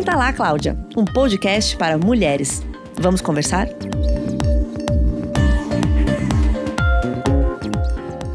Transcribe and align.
Senta 0.00 0.16
lá, 0.16 0.32
Cláudia, 0.32 0.78
um 0.96 1.04
podcast 1.04 1.76
para 1.76 1.98
mulheres. 1.98 2.62
Vamos 2.98 3.20
conversar? 3.20 3.68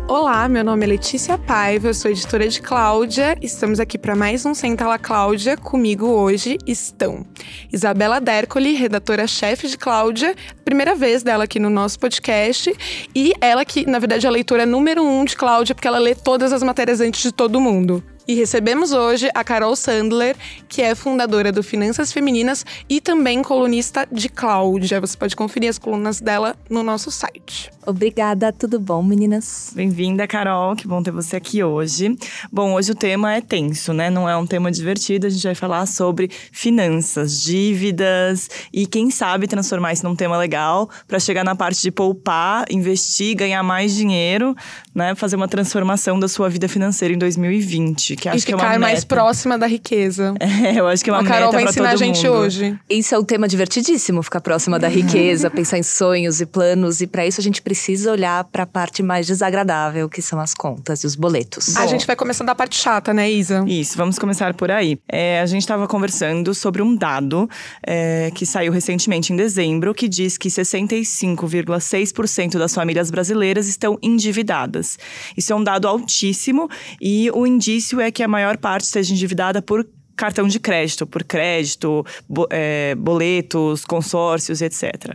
Olá, 0.07 0.47
meu 0.47 0.63
nome 0.63 0.86
é 0.86 0.89
Letícia 0.89 1.39
Paiva, 1.39 1.87
eu 1.87 1.94
sou 1.96 2.12
editora 2.12 2.47
de 2.47 2.62
Cláudia. 2.62 3.36
Estamos 3.41 3.79
aqui 3.79 3.97
para 3.97 4.15
mais 4.15 4.46
um 4.46 4.54
Senta 4.54 4.86
lá 4.86 4.99
Cláudia. 4.99 5.58
Comigo 5.58 6.05
hoje 6.05 6.59
estão 6.67 7.26
Isabela 7.73 8.22
Dercoli, 8.22 8.73
redatora-chefe 8.73 9.68
de 9.68 9.76
Cláudia, 9.76 10.36
primeira 10.63 10.94
vez 10.94 11.23
dela 11.23 11.45
aqui 11.45 11.58
no 11.58 11.72
nosso 11.72 12.00
podcast, 12.00 12.72
e 13.15 13.33
ela 13.41 13.65
que, 13.65 13.90
na 13.90 13.97
verdade, 13.97 14.27
é 14.27 14.29
a 14.29 14.32
leitora 14.32 14.68
número 14.68 15.04
um 15.04 15.26
de 15.26 15.36
Cláudia, 15.36 15.73
porque 15.73 15.87
ela 15.87 15.97
lê 15.97 16.13
todas 16.13 16.54
as 16.54 16.62
matérias 16.62 17.02
antes 17.02 17.23
de 17.23 17.32
todo 17.32 17.59
mundo. 17.59 18.04
E 18.28 18.34
recebemos 18.34 18.92
hoje 18.92 19.30
a 19.36 19.44
Carol 19.44 19.76
Sandler, 19.76 20.36
que 20.68 20.82
é 20.82 20.96
fundadora 20.96 21.52
do 21.52 21.62
Finanças 21.62 22.12
Femininas 22.12 22.66
e 22.90 23.00
também 23.00 23.44
colunista 23.44 24.08
de 24.12 24.30
Cláudia. 24.30 25.00
Você 25.00 25.16
pode 25.16 25.36
conferir 25.36 25.70
as 25.70 25.78
colunas 25.78 26.20
dela 26.20 26.56
no 26.68 26.82
nosso 26.82 27.12
site. 27.12 27.70
Obrigada, 27.86 28.52
tudo 28.52 28.80
bom, 28.80 29.04
meninas? 29.04 29.72
Bem-vinda, 29.76 30.28
Carol, 30.28 30.76
que 30.76 30.88
bom 30.88 31.04
ter 31.04 31.12
você 31.12 31.36
aqui 31.36 31.64
hoje. 31.64 32.18
Bom, 32.52 32.74
hoje 32.74 32.94
o 32.94 32.96
tema 32.96 33.36
é 33.36 33.42
tenso, 33.42 33.94
né? 33.94 34.10
Não 34.10 34.28
é 34.28 34.36
um 34.36 34.48
tema 34.48 34.72
divertido, 34.72 35.28
a 35.28 35.30
gente 35.30 35.44
vai 35.44 35.54
falar 35.54 35.86
sobre 35.86 36.32
finanças, 36.52 37.44
dívidas 37.44 38.50
e 38.73 38.88
quem 38.88 39.12
sabe 39.12 39.46
transformar 39.46 39.94
isso 39.94 40.04
num 40.04 40.16
tema 40.16 40.36
legal 40.36 40.90
para 41.08 41.20
chegar 41.20 41.44
na 41.44 41.56
parte 41.56 41.80
de 41.80 41.92
poupar, 41.92 42.66
investir, 42.72 43.36
ganhar 43.36 43.62
mais 43.62 43.94
dinheiro, 43.94 44.56
né? 44.96 45.14
Fazer 45.14 45.36
uma 45.36 45.48
transformação 45.48 46.20
da 46.20 46.28
sua 46.28 46.50
vida 46.50 46.68
financeira 46.68 47.14
em 47.14 47.20
2020 47.20 48.15
que 48.16 48.30
acho 48.30 48.44
e 48.44 48.46
que 48.46 48.54
é 48.54 48.55
uma 48.55 48.64
meta. 48.64 48.80
mais 48.80 49.04
próxima 49.04 49.58
da 49.58 49.67
riqueza. 49.67 50.34
É, 50.66 50.80
eu 50.80 50.88
acho 50.88 51.03
que 51.03 51.09
é 51.09 51.14
uma 51.14 51.22
a 51.22 51.26
Carol 51.26 51.52
meta 51.52 51.58
vai 51.58 51.64
ensinar 51.66 51.89
a 51.89 51.95
gente 51.95 52.28
mundo. 52.28 52.39
hoje. 52.39 52.80
Isso 52.89 53.14
é 53.14 53.20
um 53.20 53.23
tema 53.23 53.48
divertidíssimo, 53.48 54.23
ficar 54.23 54.42
próxima 54.42 54.80
da 54.80 54.88
riqueza, 54.88 55.50
pensar 55.52 55.78
em 55.78 55.84
sonhos 55.84 56.39
e 56.39 56.45
planos. 56.45 57.02
E 57.02 57.08
para 57.08 57.26
isso 57.26 57.42
a 57.42 57.44
gente 57.44 57.62
precisa 57.62 58.12
olhar 58.12 58.44
para 58.45 58.64
a 58.64 58.66
parte 58.66 59.04
mais 59.04 59.28
desagradável, 59.28 60.08
que 60.08 60.22
são 60.22 60.39
as 60.39 60.54
contas 60.54 61.04
e 61.04 61.08
os 61.08 61.16
boletos. 61.16 61.73
Bom. 61.73 61.81
A 61.81 61.88
gente 61.88 62.08
vai 62.08 62.16
começar 62.16 62.44
da 62.44 62.56
parte 62.56 62.78
chata, 62.78 63.14
né, 63.14 63.30
Isa? 63.30 63.64
Isso, 63.67 63.98
vamos 63.98 64.17
começar 64.17 64.54
por 64.54 64.72
aí. 64.72 64.98
É, 65.08 65.42
a 65.42 65.45
gente 65.45 65.61
estava 65.61 65.88
conversando 65.88 66.54
sobre 66.54 66.82
um 66.82 66.95
dado 66.95 67.50
é, 67.86 68.32
que 68.34 68.45
saiu 68.45 68.72
recentemente 68.72 69.34
em 69.34 69.36
dezembro, 69.36 69.94
que 69.94 70.08
diz 70.08 70.38
que 70.38 70.48
65,6% 70.48 72.58
das 72.58 72.73
famílias 72.73 73.11
brasileiras 73.11 73.67
estão 73.67 73.98
endividadas. 74.02 74.98
Isso 75.36 75.52
é 75.52 75.56
um 75.56 75.64
dado 75.64 75.88
altíssimo 75.88 76.70
e 77.02 77.30
o 77.34 77.45
indício 77.45 78.00
é 78.00 78.05
que 78.11 78.23
a 78.23 78.28
maior 78.28 78.58
parte 78.58 78.86
esteja 78.86 79.14
endividada 79.14 79.61
por 79.61 79.86
cartão 80.16 80.48
de 80.48 80.59
crédito, 80.59 81.06
por 81.06 81.23
crédito, 81.23 82.06
é, 82.50 82.95
boletos, 82.95 83.86
consórcios, 83.86 84.61
etc. 84.61 85.14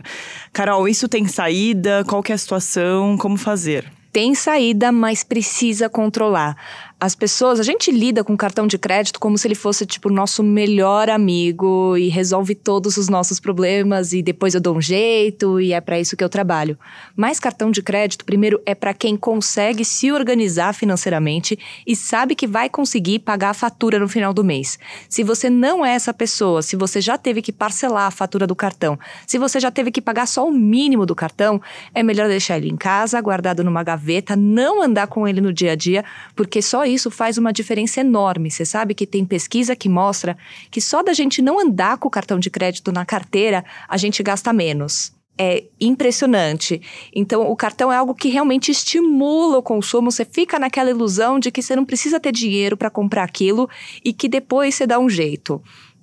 Carol, 0.53 0.87
isso 0.87 1.09
tem 1.09 1.27
saída? 1.27 2.03
Qual 2.05 2.23
é 2.29 2.33
a 2.33 2.37
situação? 2.37 3.17
Como 3.17 3.37
fazer? 3.37 3.91
Tem 4.13 4.35
saída, 4.35 4.91
mas 4.91 5.23
precisa 5.23 5.89
controlar 5.89 6.55
as 7.03 7.15
pessoas, 7.15 7.59
a 7.59 7.63
gente 7.63 7.89
lida 7.89 8.23
com 8.23 8.37
cartão 8.37 8.67
de 8.67 8.77
crédito 8.77 9.19
como 9.19 9.35
se 9.35 9.47
ele 9.47 9.55
fosse 9.55 9.87
tipo 9.87 10.07
o 10.07 10.13
nosso 10.13 10.43
melhor 10.43 11.09
amigo 11.09 11.97
e 11.97 12.09
resolve 12.09 12.53
todos 12.53 12.95
os 12.95 13.09
nossos 13.09 13.39
problemas 13.39 14.13
e 14.13 14.21
depois 14.21 14.53
eu 14.53 14.61
dou 14.61 14.77
um 14.77 14.81
jeito 14.81 15.59
e 15.59 15.73
é 15.73 15.81
para 15.81 15.99
isso 15.99 16.15
que 16.15 16.23
eu 16.23 16.29
trabalho. 16.29 16.77
Mas 17.15 17.39
cartão 17.39 17.71
de 17.71 17.81
crédito, 17.81 18.23
primeiro, 18.23 18.61
é 18.67 18.75
para 18.75 18.93
quem 18.93 19.17
consegue 19.17 19.83
se 19.83 20.11
organizar 20.11 20.75
financeiramente 20.75 21.57
e 21.87 21.95
sabe 21.95 22.35
que 22.35 22.45
vai 22.45 22.69
conseguir 22.69 23.17
pagar 23.17 23.49
a 23.49 23.55
fatura 23.55 23.97
no 23.97 24.07
final 24.07 24.31
do 24.31 24.43
mês. 24.43 24.77
Se 25.09 25.23
você 25.23 25.49
não 25.49 25.83
é 25.83 25.95
essa 25.95 26.13
pessoa, 26.13 26.61
se 26.61 26.75
você 26.75 27.01
já 27.01 27.17
teve 27.17 27.41
que 27.41 27.51
parcelar 27.51 28.05
a 28.05 28.11
fatura 28.11 28.45
do 28.45 28.55
cartão, 28.55 28.99
se 29.25 29.39
você 29.39 29.59
já 29.59 29.71
teve 29.71 29.89
que 29.89 30.01
pagar 30.01 30.27
só 30.27 30.47
o 30.47 30.51
mínimo 30.51 31.07
do 31.07 31.15
cartão, 31.15 31.59
é 31.95 32.03
melhor 32.03 32.27
deixar 32.27 32.57
ele 32.57 32.69
em 32.69 32.77
casa, 32.77 33.19
guardado 33.19 33.63
numa 33.63 33.81
gaveta, 33.81 34.35
não 34.35 34.83
andar 34.83 35.07
com 35.07 35.27
ele 35.27 35.41
no 35.41 35.51
dia 35.51 35.71
a 35.71 35.75
dia, 35.75 36.05
porque 36.35 36.61
só 36.61 36.90
isso 36.93 37.11
faz 37.11 37.37
uma 37.37 37.53
diferença 37.53 38.01
enorme. 38.01 38.49
Você 38.49 38.65
sabe 38.65 38.93
que 38.93 39.07
tem 39.07 39.25
pesquisa 39.25 39.75
que 39.75 39.89
mostra 39.89 40.37
que 40.69 40.81
só 40.81 41.01
da 41.03 41.13
gente 41.13 41.41
não 41.41 41.59
andar 41.59 41.97
com 41.97 42.07
o 42.07 42.11
cartão 42.11 42.39
de 42.39 42.49
crédito 42.49 42.91
na 42.91 43.05
carteira, 43.05 43.63
a 43.87 43.97
gente 43.97 44.21
gasta 44.23 44.53
menos 44.53 45.13
é 45.37 45.63
impressionante. 45.79 46.79
Então, 47.15 47.49
o 47.49 47.55
cartão 47.55 47.91
é 47.91 47.95
algo 47.95 48.13
que 48.13 48.29
realmente 48.29 48.69
estimula 48.69 49.57
o 49.57 49.63
consumo. 49.63 50.11
Você 50.11 50.23
fica 50.23 50.59
naquela 50.59 50.91
ilusão 50.91 51.39
de 51.39 51.49
que 51.49 51.63
você 51.63 51.75
não 51.75 51.83
precisa 51.83 52.19
ter 52.19 52.31
dinheiro 52.31 52.77
para 52.77 52.91
comprar 52.91 53.23
aquilo 53.23 53.67
e 54.05 54.13
que 54.13 54.29
depois 54.29 54.75
você 54.75 54.85
dá 54.85 54.99
um 54.99 55.09
jeito 55.09 55.59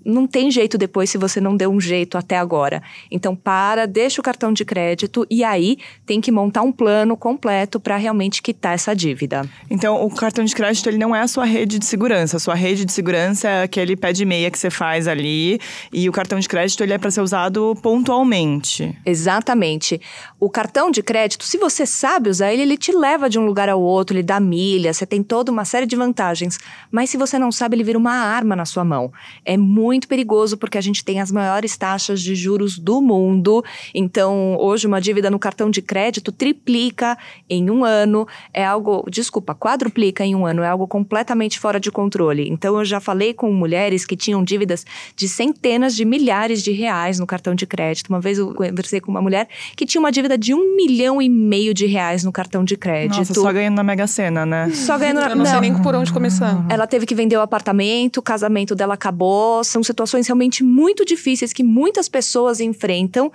não 0.09 0.27
tem 0.27 0.51
jeito 0.51 0.79
depois 0.79 1.11
se 1.11 1.19
você 1.19 1.41
não 1.41 1.57
deu 1.57 1.71
um 1.71 1.81
jeito 1.81 2.17
até 2.17 2.39
agora. 2.39 2.83
Então, 3.11 3.37
para, 3.37 3.87
deixa 3.87 4.21
o 4.21 4.25
cartão 4.25 4.53
de 4.53 4.65
crédito 4.65 5.27
e 5.31 5.45
aí 5.45 5.79
tem 6.07 6.21
que 6.21 6.33
montar 6.33 6.63
um 6.63 6.73
plano 6.73 7.17
completo 7.17 7.79
para 7.79 7.97
realmente 7.97 8.43
quitar 8.43 8.75
essa 8.75 8.95
dívida. 8.95 9.49
Então, 9.71 10.05
o 10.05 10.11
cartão 10.11 10.45
de 10.45 10.55
crédito 10.55 10.89
ele 10.89 10.99
não 10.99 11.15
é 11.15 11.21
a 11.21 11.29
sua 11.29 11.45
rede 11.45 11.79
de 11.79 11.85
segurança. 11.85 12.37
A 12.37 12.41
sua 12.41 12.55
rede 12.55 12.85
de 12.85 12.93
segurança 12.93 13.49
é 13.49 13.63
aquele 13.63 13.97
pé 13.97 14.13
de 14.13 14.25
meia 14.25 14.51
que 14.51 14.59
você 14.59 14.71
faz 14.71 15.07
ali 15.09 15.61
e 15.93 16.09
o 16.09 16.13
cartão 16.13 16.39
de 16.39 16.49
crédito 16.49 16.83
ele 16.83 16.93
é 16.93 16.99
para 16.99 17.11
ser 17.11 17.21
usado 17.21 17.77
pontualmente. 17.83 18.97
Exatamente. 19.05 20.01
O 20.41 20.49
cartão 20.49 20.91
de 20.91 21.03
crédito, 21.03 21.45
se 21.45 21.59
você 21.59 21.85
sabe 21.85 22.31
usar 22.31 22.53
ele, 22.53 22.63
ele 22.63 22.77
te 22.77 22.93
leva 22.93 23.29
de 23.29 23.39
um 23.39 23.45
lugar 23.45 23.69
ao 23.69 23.81
outro, 23.81 24.17
ele 24.17 24.23
dá 24.23 24.39
milha, 24.39 24.93
você 24.93 25.05
tem 25.05 25.23
toda 25.23 25.51
uma 25.51 25.65
série 25.65 25.87
de 25.87 25.97
vantagens. 25.97 26.59
Mas 26.91 27.11
se 27.11 27.17
você 27.17 27.39
não 27.39 27.51
sabe, 27.51 27.77
ele 27.77 27.85
vira 27.85 27.99
uma 27.99 28.13
arma 28.13 28.55
na 28.55 28.65
sua 28.65 28.85
mão. 28.85 29.13
É 29.45 29.57
muito 29.57 29.98
muito 29.99 30.09
perigoso 30.09 30.57
porque 30.57 30.79
a 30.79 30.81
gente 30.81 31.05
tem 31.05 31.21
as 31.21 31.33
maiores 31.33 31.77
taxas 31.77 32.23
de 32.23 32.35
juros 32.35 32.79
do 32.79 33.03
mundo. 33.03 33.65
Então, 33.93 34.57
hoje, 34.59 34.87
uma 34.87 35.01
dívida 35.01 35.29
no 35.29 35.39
cartão 35.39 35.69
de 35.69 35.83
crédito 35.83 36.31
triplica 36.31 37.19
em 37.51 37.69
um 37.69 37.85
ano. 37.85 38.27
É 38.55 38.65
algo, 38.65 39.05
desculpa, 39.11 39.55
quadruplica 39.55 40.25
em 40.25 40.37
um 40.37 40.47
ano. 40.47 40.63
É 40.63 40.69
algo 40.69 40.87
completamente 40.87 41.59
fora 41.59 41.81
de 41.81 41.91
controle. 41.91 42.49
Então, 42.49 42.79
eu 42.79 42.85
já 42.85 43.01
falei 43.01 43.35
com 43.35 43.53
mulheres 43.53 44.05
que 44.05 44.17
tinham 44.17 44.45
dívidas 44.45 44.87
de 45.17 45.29
centenas 45.29 45.97
de 45.97 46.05
milhares 46.05 46.63
de 46.63 46.71
reais 46.71 47.19
no 47.19 47.27
cartão 47.27 47.55
de 47.55 47.67
crédito. 47.67 48.09
Uma 48.09 48.21
vez 48.21 48.39
eu 48.39 48.55
conversei 48.55 49.01
com 49.01 49.11
uma 49.11 49.21
mulher 49.21 49.49
que 49.75 49.85
tinha 49.85 50.01
uma 50.01 50.13
dívida 50.13 50.39
de 50.39 50.55
um 50.55 50.77
milhão 50.77 51.21
e 51.21 51.29
meio 51.29 51.75
de 51.75 51.87
reais 51.87 52.23
no 52.23 52.31
cartão 52.31 52.63
de 52.63 52.77
crédito. 52.77 53.19
Nossa, 53.19 53.35
só 53.35 53.53
ganhando 53.53 53.75
na 53.75 53.83
Mega 53.83 54.07
Sena, 54.07 54.47
né? 54.47 54.71
Só 54.73 54.97
ganhando 54.97 55.21
na... 55.21 55.31
Eu 55.31 55.31
não, 55.31 55.45
não 55.45 55.47
sei 55.47 55.61
nem 55.61 55.75
por 55.83 55.95
onde 55.97 56.13
começar. 56.13 56.65
Ela 56.69 56.87
teve 56.87 57.05
que 57.05 57.15
vender 57.15 57.37
o 57.37 57.41
apartamento, 57.41 58.19
o 58.19 58.23
casamento 58.23 58.77
dela 58.77 58.95
acabou. 58.95 59.65
São 59.79 59.83
situações 59.85 60.27
realmente 60.27 60.65
muito 60.65 61.05
difíceis 61.05 61.53
que 61.53 61.63
muitas 61.63 62.09
pessoas 62.09 62.59
enfrentam 62.59 63.31